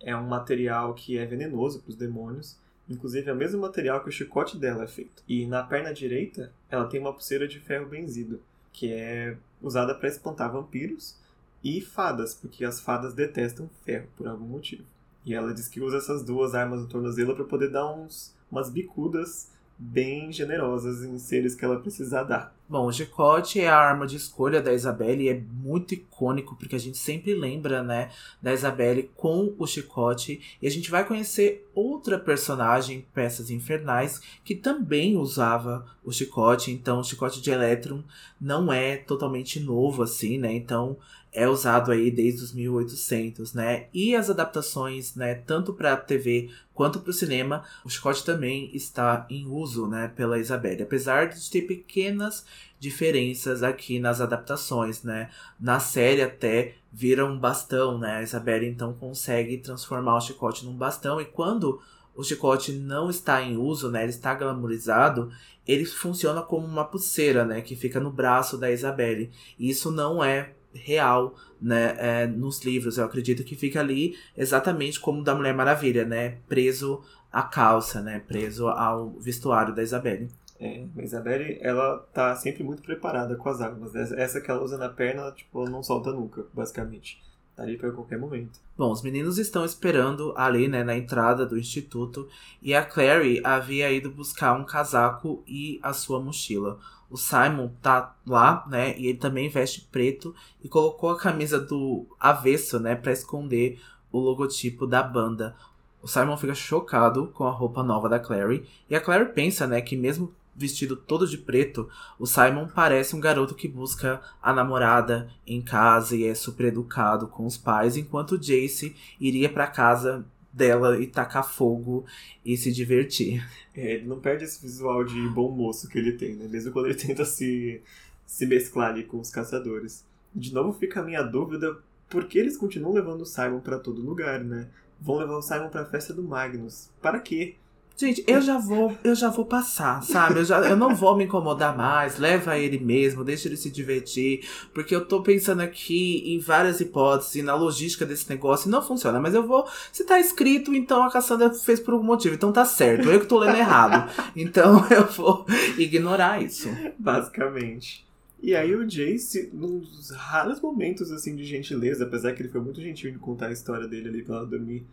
é 0.00 0.16
um 0.16 0.26
material 0.26 0.94
que 0.94 1.18
é 1.18 1.26
venenoso 1.26 1.80
para 1.80 1.90
os 1.90 1.96
demônios, 1.96 2.56
inclusive 2.88 3.28
é 3.28 3.32
o 3.32 3.36
mesmo 3.36 3.60
material 3.60 4.02
que 4.02 4.08
o 4.08 4.12
chicote 4.12 4.56
dela 4.56 4.84
é 4.84 4.86
feito. 4.88 5.22
E 5.28 5.46
na 5.46 5.62
perna 5.62 5.92
direita, 5.92 6.52
ela 6.70 6.86
tem 6.86 7.00
uma 7.00 7.12
pulseira 7.12 7.46
de 7.46 7.58
ferro 7.60 7.86
benzido, 7.86 8.40
que 8.72 8.92
é 8.92 9.36
usada 9.62 9.94
para 9.94 10.08
espantar 10.08 10.52
vampiros 10.52 11.16
e 11.62 11.80
fadas, 11.80 12.34
porque 12.34 12.64
as 12.64 12.80
fadas 12.80 13.14
detestam 13.14 13.70
ferro 13.84 14.08
por 14.16 14.26
algum 14.26 14.46
motivo. 14.46 14.84
E 15.24 15.34
ela 15.34 15.54
diz 15.54 15.68
que 15.68 15.80
usa 15.80 15.98
essas 15.98 16.24
duas 16.24 16.54
armas 16.54 16.80
no 16.80 16.88
tornozelo 16.88 17.34
para 17.34 17.44
poder 17.44 17.70
dar 17.70 17.92
uns, 17.92 18.34
umas 18.50 18.68
bicudas 18.68 19.48
bem 19.78 20.32
generosas 20.32 21.02
em 21.02 21.18
seres 21.18 21.54
que 21.54 21.64
ela 21.64 21.80
precisar 21.80 22.24
dar. 22.24 22.54
Bom, 22.68 22.86
o 22.86 22.92
chicote 22.92 23.60
é 23.60 23.68
a 23.68 23.76
arma 23.76 24.06
de 24.06 24.16
escolha 24.16 24.62
da 24.62 24.72
Isabelle 24.72 25.24
e 25.24 25.28
é 25.28 25.38
muito 25.38 25.92
icônico 25.92 26.56
porque 26.56 26.76
a 26.76 26.80
gente 26.80 26.96
sempre 26.96 27.34
lembra, 27.34 27.82
né, 27.82 28.10
da 28.40 28.52
Isabelle 28.52 29.10
com 29.14 29.54
o 29.58 29.66
chicote 29.66 30.40
e 30.60 30.66
a 30.66 30.70
gente 30.70 30.90
vai 30.90 31.06
conhecer 31.06 31.68
outra 31.74 32.18
personagem, 32.18 33.06
Peças 33.12 33.50
Infernais, 33.50 34.22
que 34.42 34.54
também 34.54 35.16
usava 35.18 35.86
o 36.02 36.10
chicote, 36.10 36.70
então 36.70 37.00
o 37.00 37.04
chicote 37.04 37.42
de 37.42 37.50
Electron 37.50 38.02
não 38.40 38.72
é 38.72 38.96
totalmente 38.96 39.60
novo 39.60 40.02
assim, 40.02 40.38
né? 40.38 40.52
Então 40.54 40.96
é 41.32 41.48
usado 41.48 41.90
aí 41.90 42.10
desde 42.10 42.44
os 42.44 42.52
1800, 42.52 43.54
né? 43.54 43.86
E 43.92 44.14
as 44.14 44.28
adaptações, 44.28 45.14
né, 45.14 45.34
tanto 45.34 45.72
para 45.72 45.96
TV 45.96 46.50
quanto 46.74 47.00
para 47.00 47.10
o 47.10 47.14
cinema, 47.14 47.64
o 47.84 47.88
chicote 47.88 48.24
também 48.24 48.70
está 48.74 49.26
em 49.30 49.46
uso, 49.46 49.86
né, 49.86 50.12
pela 50.14 50.38
Isabelle, 50.38 50.82
apesar 50.82 51.28
de 51.28 51.50
ter 51.50 51.62
pequenas 51.62 52.44
diferenças 52.78 53.62
aqui 53.62 53.98
nas 54.00 54.20
adaptações, 54.20 55.02
né? 55.02 55.30
Na 55.58 55.78
série 55.78 56.22
até 56.22 56.74
vira 56.92 57.24
um 57.24 57.38
bastão, 57.38 57.98
né? 57.98 58.16
A 58.16 58.22
Isabelle 58.22 58.66
então 58.66 58.92
consegue 58.92 59.58
transformar 59.58 60.16
o 60.16 60.20
chicote 60.20 60.64
num 60.64 60.76
bastão 60.76 61.20
e 61.20 61.24
quando 61.24 61.80
o 62.14 62.22
chicote 62.22 62.72
não 62.72 63.08
está 63.08 63.42
em 63.42 63.56
uso, 63.56 63.90
né? 63.90 64.02
Ele 64.02 64.10
está 64.10 64.34
glamourizado, 64.34 65.30
ele 65.66 65.84
funciona 65.84 66.42
como 66.42 66.66
uma 66.66 66.84
pulseira, 66.84 67.44
né? 67.44 67.60
Que 67.60 67.76
fica 67.76 68.00
no 68.00 68.10
braço 68.10 68.58
da 68.58 68.70
Isabelle. 68.70 69.30
E 69.58 69.70
isso 69.70 69.90
não 69.90 70.22
é 70.22 70.52
real 70.74 71.34
né, 71.60 71.94
é, 71.98 72.26
nos 72.26 72.62
livros. 72.64 72.98
Eu 72.98 73.04
acredito 73.04 73.44
que 73.44 73.54
fica 73.54 73.80
ali 73.80 74.16
exatamente 74.36 74.98
como 74.98 75.22
da 75.22 75.34
Mulher 75.34 75.54
Maravilha, 75.54 76.04
né? 76.04 76.38
Preso 76.48 77.02
à 77.32 77.42
calça, 77.42 78.00
né? 78.02 78.20
Preso 78.20 78.68
ao 78.68 79.10
vestuário 79.18 79.74
da 79.74 79.82
Isabelle. 79.82 80.28
É, 80.62 80.84
a 80.96 81.02
Isabelle, 81.02 81.58
ela 81.60 81.98
tá 82.14 82.36
sempre 82.36 82.62
muito 82.62 82.84
preparada 82.84 83.34
com 83.34 83.48
as 83.48 83.60
armas. 83.60 83.96
Essa 83.96 84.40
que 84.40 84.48
ela 84.48 84.62
usa 84.62 84.78
na 84.78 84.88
perna, 84.88 85.32
tipo, 85.32 85.60
ela 85.60 85.68
não 85.68 85.82
solta 85.82 86.12
nunca, 86.12 86.46
basicamente. 86.54 87.20
Tá 87.56 87.64
ali 87.64 87.76
para 87.76 87.90
qualquer 87.90 88.16
momento. 88.16 88.60
Bom, 88.78 88.92
os 88.92 89.02
meninos 89.02 89.38
estão 89.38 89.64
esperando 89.64 90.32
ali, 90.36 90.68
né, 90.68 90.84
na 90.84 90.96
entrada 90.96 91.44
do 91.44 91.58
instituto, 91.58 92.28
e 92.62 92.76
a 92.76 92.84
Clary 92.84 93.40
havia 93.42 93.90
ido 93.90 94.08
buscar 94.08 94.54
um 94.54 94.64
casaco 94.64 95.42
e 95.48 95.80
a 95.82 95.92
sua 95.92 96.20
mochila. 96.20 96.78
O 97.10 97.16
Simon 97.16 97.68
tá 97.82 98.14
lá, 98.24 98.64
né? 98.70 98.96
E 98.96 99.08
ele 99.08 99.18
também 99.18 99.48
veste 99.48 99.82
preto 99.90 100.32
e 100.62 100.68
colocou 100.68 101.10
a 101.10 101.18
camisa 101.18 101.58
do 101.58 102.06
avesso, 102.18 102.78
né? 102.78 102.94
Pra 102.94 103.12
esconder 103.12 103.80
o 104.12 104.20
logotipo 104.20 104.86
da 104.86 105.02
banda. 105.02 105.56
O 106.00 106.06
Simon 106.08 106.36
fica 106.36 106.54
chocado 106.54 107.26
com 107.34 107.44
a 107.44 107.50
roupa 107.50 107.82
nova 107.82 108.08
da 108.08 108.18
Clary. 108.18 108.64
E 108.88 108.94
a 108.94 109.00
Clary 109.00 109.32
pensa, 109.32 109.66
né, 109.66 109.80
que 109.80 109.96
mesmo 109.96 110.32
vestido 110.54 110.96
todo 110.96 111.26
de 111.26 111.38
preto, 111.38 111.88
o 112.18 112.26
Simon 112.26 112.68
parece 112.68 113.16
um 113.16 113.20
garoto 113.20 113.54
que 113.54 113.66
busca 113.66 114.20
a 114.42 114.52
namorada 114.52 115.30
em 115.46 115.62
casa 115.62 116.14
e 116.16 116.24
é 116.24 116.34
super 116.34 116.66
educado 116.66 117.26
com 117.26 117.46
os 117.46 117.56
pais, 117.56 117.96
enquanto 117.96 118.38
Jace 118.38 118.94
iria 119.20 119.48
para 119.48 119.66
casa 119.66 120.24
dela 120.52 121.00
e 121.00 121.06
tacar 121.06 121.48
fogo 121.48 122.04
e 122.44 122.56
se 122.56 122.70
divertir. 122.70 123.46
É, 123.74 123.94
ele 123.94 124.06
não 124.06 124.20
perde 124.20 124.44
esse 124.44 124.60
visual 124.60 125.02
de 125.02 125.28
bom 125.30 125.50
moço 125.50 125.88
que 125.88 125.98
ele 125.98 126.12
tem, 126.12 126.34
né? 126.34 126.46
Mesmo 126.46 126.72
quando 126.72 126.86
ele 126.86 126.94
tenta 126.98 127.24
se, 127.24 127.80
se 128.26 128.46
mesclar 128.46 128.90
ali 128.90 129.04
com 129.04 129.18
os 129.18 129.30
caçadores. 129.30 130.04
De 130.34 130.52
novo 130.52 130.72
fica 130.72 131.00
a 131.00 131.04
minha 131.04 131.22
dúvida, 131.22 131.78
por 132.08 132.26
que 132.26 132.38
eles 132.38 132.56
continuam 132.56 132.92
levando 132.92 133.22
o 133.22 133.26
Simon 133.26 133.60
para 133.60 133.78
todo 133.78 134.02
lugar, 134.02 134.44
né? 134.44 134.68
Vão 135.00 135.16
levar 135.16 135.36
o 135.36 135.42
Simon 135.42 135.68
para 135.68 135.82
a 135.82 135.86
festa 135.86 136.12
do 136.12 136.22
Magnus. 136.22 136.90
Para 137.00 137.18
quê? 137.18 137.56
Gente, 137.96 138.24
eu 138.26 138.40
já 138.40 138.58
vou, 138.58 138.96
eu 139.04 139.14
já 139.14 139.28
vou 139.28 139.44
passar, 139.44 140.02
sabe? 140.02 140.40
Eu, 140.40 140.44
já, 140.44 140.60
eu 140.60 140.76
não 140.76 140.94
vou 140.94 141.16
me 141.16 141.24
incomodar 141.24 141.76
mais, 141.76 142.18
leva 142.18 142.58
ele 142.58 142.78
mesmo, 142.78 143.24
deixa 143.24 143.48
ele 143.48 143.56
se 143.56 143.70
divertir, 143.70 144.48
porque 144.72 144.94
eu 144.94 145.04
tô 145.04 145.22
pensando 145.22 145.60
aqui 145.60 146.22
em 146.26 146.38
várias 146.38 146.80
hipóteses, 146.80 147.44
na 147.44 147.54
logística 147.54 148.06
desse 148.06 148.28
negócio, 148.28 148.68
e 148.68 148.70
não 148.70 148.82
funciona, 148.82 149.20
mas 149.20 149.34
eu 149.34 149.46
vou, 149.46 149.66
se 149.92 150.04
tá 150.04 150.18
escrito, 150.18 150.74
então 150.74 151.02
a 151.02 151.10
Cassandra 151.10 151.52
fez 151.52 151.80
por 151.80 151.94
algum 151.94 152.06
motivo, 152.06 152.34
então 152.34 152.52
tá 152.52 152.64
certo, 152.64 153.08
eu 153.08 153.20
que 153.20 153.26
tô 153.26 153.38
lendo 153.38 153.56
errado. 153.56 154.10
Então 154.34 154.84
eu 154.90 155.06
vou 155.06 155.46
ignorar 155.78 156.42
isso. 156.42 156.68
Basicamente. 156.98 158.04
E 158.42 158.56
aí 158.56 158.74
o 158.74 158.84
Jace, 158.84 159.50
num 159.52 159.78
dos 159.78 160.10
raros 160.10 160.60
momentos 160.60 161.12
assim 161.12 161.36
de 161.36 161.44
gentileza, 161.44 162.04
apesar 162.04 162.32
que 162.32 162.42
ele 162.42 162.48
foi 162.48 162.60
muito 162.60 162.80
gentil 162.80 163.10
em 163.10 163.18
contar 163.18 163.46
a 163.46 163.52
história 163.52 163.86
dele 163.86 164.08
ali 164.08 164.22
pra 164.22 164.36
ela 164.36 164.46
dormir, 164.46 164.84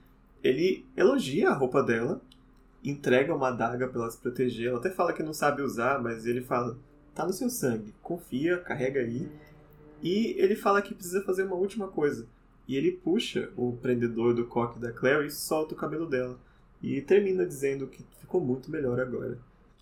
ele 0.43 0.85
elogia 0.95 1.49
a 1.49 1.53
roupa 1.53 1.81
dela, 1.81 2.21
entrega 2.83 3.35
uma 3.35 3.49
adaga 3.49 3.87
pra 3.87 4.01
ela 4.01 4.11
se 4.11 4.17
proteger. 4.17 4.69
Ela 4.69 4.79
até 4.79 4.89
fala 4.89 5.13
que 5.13 5.23
não 5.23 5.33
sabe 5.33 5.61
usar, 5.61 6.01
mas 6.01 6.25
ele 6.25 6.41
fala: 6.41 6.77
tá 7.13 7.25
no 7.25 7.33
seu 7.33 7.49
sangue, 7.49 7.93
confia, 8.01 8.57
carrega 8.57 9.01
aí. 9.01 9.29
E 10.01 10.35
ele 10.37 10.55
fala 10.55 10.81
que 10.81 10.95
precisa 10.95 11.23
fazer 11.23 11.43
uma 11.43 11.55
última 11.55 11.87
coisa. 11.87 12.25
E 12.67 12.77
ele 12.77 12.91
puxa 12.91 13.49
o 13.57 13.73
prendedor 13.73 14.33
do 14.33 14.45
coque 14.45 14.79
da 14.79 14.91
Clary 14.91 15.27
e 15.27 15.31
solta 15.31 15.73
o 15.73 15.77
cabelo 15.77 16.05
dela. 16.05 16.39
E 16.81 17.01
termina 17.01 17.45
dizendo 17.45 17.87
que 17.87 18.05
ficou 18.19 18.39
muito 18.39 18.71
melhor 18.71 18.99
agora. 18.99 19.37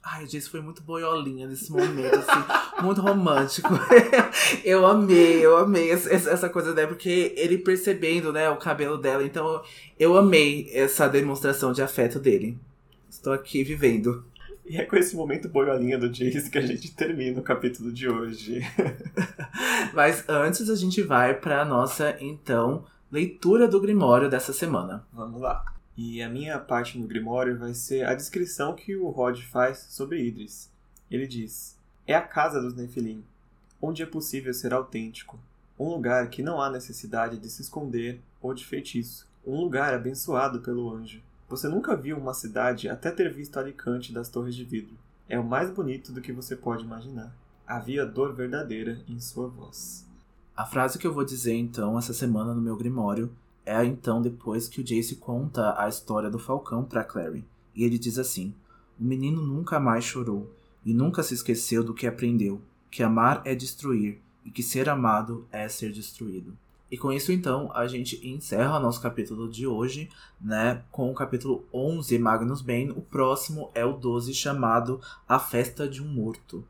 Ai, 0.09 0.25
Jace 0.25 0.49
foi 0.49 0.61
muito 0.61 0.81
boiolinha 0.81 1.47
nesse 1.47 1.69
momento, 1.69 2.15
assim, 2.15 2.45
muito 2.81 3.01
romântico. 3.01 3.67
eu 4.63 4.85
amei, 4.85 5.45
eu 5.45 5.57
amei 5.57 5.91
essa, 5.91 6.47
coisa 6.47 6.73
dela, 6.73 6.87
porque 6.87 7.33
ele 7.35 7.57
percebendo, 7.57 8.31
né, 8.31 8.49
o 8.49 8.55
cabelo 8.55 8.97
dela, 8.97 9.21
então 9.21 9.61
eu 9.99 10.15
amei 10.15 10.69
essa 10.71 11.09
demonstração 11.09 11.73
de 11.73 11.81
afeto 11.81 12.19
dele. 12.19 12.57
Estou 13.17 13.33
aqui 13.33 13.63
vivendo. 13.63 14.23
E 14.63 14.77
é 14.77 14.85
com 14.85 14.95
esse 14.95 15.15
momento 15.15 15.49
boiolinha 15.49 15.97
do 15.97 16.07
Jace 16.07 16.51
que 16.51 16.57
a 16.59 16.65
gente 16.65 16.93
termina 16.93 17.39
o 17.39 17.43
capítulo 17.43 17.91
de 17.91 18.07
hoje. 18.07 18.61
Mas 19.91 20.23
antes 20.29 20.69
a 20.69 20.75
gente 20.75 21.01
vai 21.01 21.33
para 21.33 21.65
nossa, 21.65 22.15
então, 22.21 22.85
leitura 23.11 23.67
do 23.67 23.81
Grimório 23.81 24.29
dessa 24.29 24.53
semana. 24.53 25.03
Vamos 25.11 25.41
lá. 25.41 25.65
E 25.97 26.21
a 26.21 26.29
minha 26.29 26.59
parte 26.59 26.99
no 26.99 27.07
Grimório 27.07 27.57
vai 27.57 27.73
ser 27.73 28.05
a 28.05 28.13
descrição 28.13 28.75
que 28.75 28.95
o 28.95 29.09
Rod 29.09 29.41
faz 29.41 29.79
sobre 29.89 30.23
Idris. 30.23 30.71
Ele 31.09 31.25
diz: 31.25 31.75
É 32.05 32.13
a 32.13 32.21
casa 32.21 32.61
dos 32.61 32.75
Nefilim, 32.75 33.23
onde 33.81 34.03
é 34.03 34.05
possível 34.05 34.53
ser 34.53 34.75
autêntico. 34.75 35.39
Um 35.79 35.89
lugar 35.89 36.29
que 36.29 36.43
não 36.43 36.61
há 36.61 36.69
necessidade 36.69 37.39
de 37.39 37.49
se 37.49 37.63
esconder 37.63 38.21
ou 38.39 38.53
de 38.53 38.63
feitiço. 38.63 39.27
Um 39.45 39.59
lugar 39.59 39.91
abençoado 39.91 40.61
pelo 40.61 40.93
anjo. 40.93 41.19
Você 41.49 41.69
nunca 41.69 41.95
viu 41.95 42.17
uma 42.17 42.33
cidade 42.33 42.89
até 42.89 43.09
ter 43.09 43.33
visto 43.33 43.57
Alicante 43.57 44.11
das 44.11 44.27
Torres 44.27 44.53
de 44.53 44.65
Vidro. 44.65 44.97
É 45.29 45.39
o 45.39 45.43
mais 45.43 45.69
bonito 45.69 46.11
do 46.11 46.19
que 46.19 46.33
você 46.33 46.57
pode 46.57 46.83
imaginar. 46.83 47.33
Havia 47.65 48.05
dor 48.05 48.33
verdadeira 48.33 48.99
em 49.07 49.17
sua 49.21 49.47
voz. 49.47 50.05
A 50.55 50.65
frase 50.65 50.99
que 50.99 51.07
eu 51.07 51.13
vou 51.13 51.23
dizer 51.23 51.53
então 51.53 51.97
essa 51.97 52.13
semana 52.13 52.53
no 52.53 52.61
meu 52.61 52.75
Grimório 52.75 53.31
é 53.65 53.81
então 53.85 54.21
depois 54.21 54.67
que 54.67 54.81
o 54.81 54.83
Jace 54.83 55.15
conta 55.15 55.73
a 55.81 55.87
história 55.87 56.29
do 56.29 56.37
Falcão 56.37 56.83
para 56.83 57.03
Clary. 57.03 57.45
E 57.73 57.85
ele 57.85 57.97
diz 57.97 58.17
assim: 58.17 58.53
O 58.99 59.03
menino 59.05 59.41
nunca 59.41 59.79
mais 59.79 60.03
chorou 60.03 60.53
e 60.85 60.93
nunca 60.93 61.23
se 61.23 61.33
esqueceu 61.33 61.81
do 61.81 61.93
que 61.93 62.07
aprendeu, 62.07 62.61
que 62.91 63.03
amar 63.03 63.41
é 63.45 63.55
destruir 63.55 64.19
e 64.43 64.51
que 64.51 64.63
ser 64.63 64.89
amado 64.89 65.47
é 65.51 65.69
ser 65.69 65.93
destruído. 65.93 66.57
E 66.89 66.97
com 66.97 67.11
isso, 67.11 67.31
então, 67.31 67.69
a 67.73 67.85
gente 67.85 68.25
encerra 68.25 68.79
nosso 68.79 69.01
capítulo 69.01 69.49
de 69.49 69.67
hoje, 69.67 70.09
né? 70.39 70.83
Com 70.91 71.11
o 71.11 71.13
capítulo 71.13 71.65
11, 71.73 72.17
Magnus 72.17 72.61
Bane. 72.61 72.91
O 72.91 73.01
próximo 73.01 73.69
é 73.75 73.83
o 73.83 73.93
12, 73.93 74.33
chamado 74.33 75.01
A 75.27 75.37
Festa 75.37 75.87
de 75.87 76.01
um 76.01 76.07
Morto. 76.07 76.65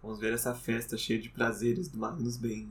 Vamos 0.00 0.20
ver 0.20 0.32
essa 0.32 0.54
festa 0.54 0.96
cheia 0.96 1.20
de 1.20 1.28
prazeres 1.28 1.88
do 1.88 1.98
Magnus 1.98 2.36
Bane. 2.36 2.68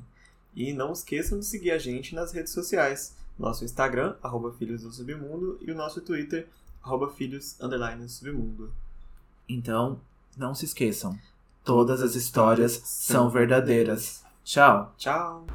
E 0.56 0.72
não 0.72 0.94
esqueçam 0.94 1.38
de 1.38 1.46
seguir 1.46 1.72
a 1.72 1.78
gente 1.78 2.16
nas 2.16 2.32
redes 2.32 2.54
sociais. 2.54 3.14
Nosso 3.38 3.66
Instagram, 3.66 4.16
arroba 4.24 4.54
Filhos 4.54 4.84
do 4.84 4.92
Submundo, 4.92 5.60
e 5.62 5.70
o 5.70 5.76
nosso 5.76 6.00
Twitter, 6.00 6.48
arroba 6.82 7.10
Filhos 7.10 7.58
Submundo. 8.08 8.72
Então, 9.50 10.00
não 10.38 10.56
se 10.56 10.64
esqueçam. 10.64 11.20
Todas 11.66 12.02
as 12.02 12.16
histórias 12.16 12.80
são 12.86 13.30
verdadeiras. 13.30 14.24
Tchau. 14.46 14.94
Tchau. 14.98 15.46